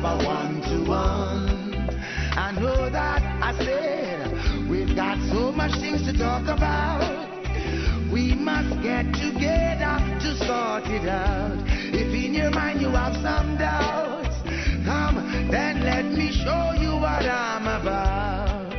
should 0.09 0.15
have 0.15 0.21
a 0.21 0.25
one-to-one. 0.25 1.99
I 2.31 2.51
know 2.51 2.89
that 2.89 3.21
I 3.43 3.53
said 3.57 4.69
we've 4.69 4.95
got 4.95 5.17
so 5.29 5.51
much 5.51 5.73
things 5.79 6.01
to 6.05 6.17
talk 6.17 6.43
about. 6.43 7.27
We 8.11 8.33
must 8.33 8.81
get 8.81 9.05
together 9.13 9.99
to 10.21 10.37
sort 10.37 10.87
it 10.87 11.07
out. 11.07 11.57
If 11.93 12.13
in 12.13 12.33
your 12.33 12.49
mind 12.51 12.81
you 12.81 12.89
have 12.89 13.13
some 13.15 13.57
doubts, 13.57 14.35
come 14.85 15.49
then 15.51 15.83
let 15.83 16.05
me 16.05 16.31
show 16.31 16.73
you 16.79 16.93
what 16.95 17.25
I'm 17.25 17.67
about. 17.67 18.73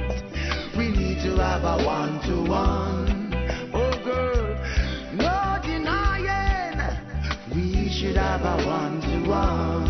We 0.77 0.89
need 0.89 1.23
to 1.23 1.37
have 1.37 1.63
a 1.65 1.85
one-to-one. 1.85 3.33
Oh 3.75 3.93
girl, 4.03 4.57
no 5.15 5.59
denying. 5.63 6.81
We 7.55 7.91
should 7.91 8.17
have 8.17 8.43
a 8.43 8.67
one-to-one. 8.67 9.90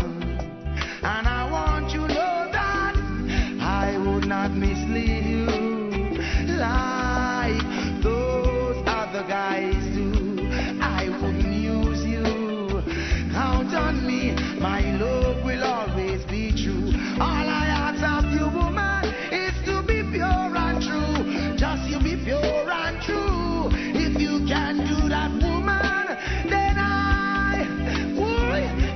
my 14.61 14.81
love 14.97 15.43
will 15.43 15.63
always 15.63 16.23
be 16.25 16.51
true. 16.51 16.93
All 17.19 17.49
I 17.49 17.65
ask 17.65 18.03
of 18.03 18.31
you, 18.31 18.45
woman, 18.45 19.05
is 19.33 19.55
to 19.65 19.81
be 19.81 20.03
pure 20.13 20.55
and 20.55 20.81
true. 20.81 21.55
Just 21.57 21.89
you 21.89 21.99
be 21.99 22.15
pure 22.23 22.69
and 22.69 23.01
true. 23.01 23.69
If 23.73 24.21
you 24.21 24.45
can 24.47 24.77
do 24.85 25.09
that, 25.09 25.31
woman, 25.31 26.17
then 26.47 26.77
I, 26.77 27.65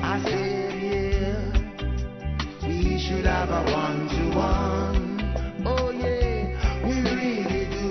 I 0.04 0.20
yeah. 0.30 1.42
We 2.62 3.00
should 3.00 3.26
have 3.26 3.50
a 3.50 3.64
one-to-one. 3.74 5.64
Oh 5.66 5.90
yeah, 5.90 6.86
we 6.86 6.94
really 7.02 7.66
do. 7.72 7.86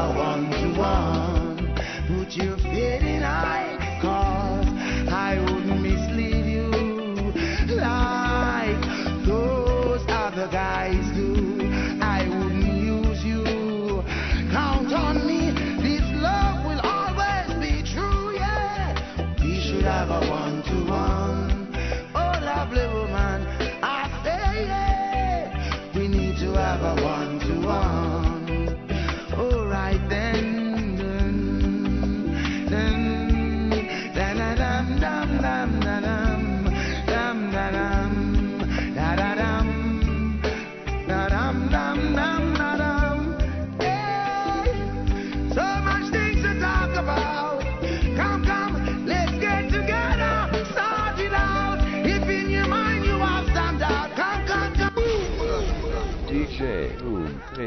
A 0.00 0.12
one-to-one. 0.12 1.74
Put 2.08 2.36
your 2.36 2.56
faith 2.58 3.02
in 3.02 3.22
I, 3.22 4.66
I 5.08 5.38
wouldn't 5.40 5.82
mislead 5.82 6.46
you 6.46 6.70
like 7.76 8.80
those 9.26 10.02
other 10.08 10.48
guys 10.48 11.09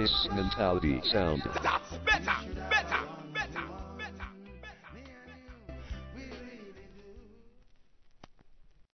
Bass 0.03 0.27
Mentality 0.34 0.99
Sound. 1.05 1.43
That's 1.63 1.93
better, 2.03 2.43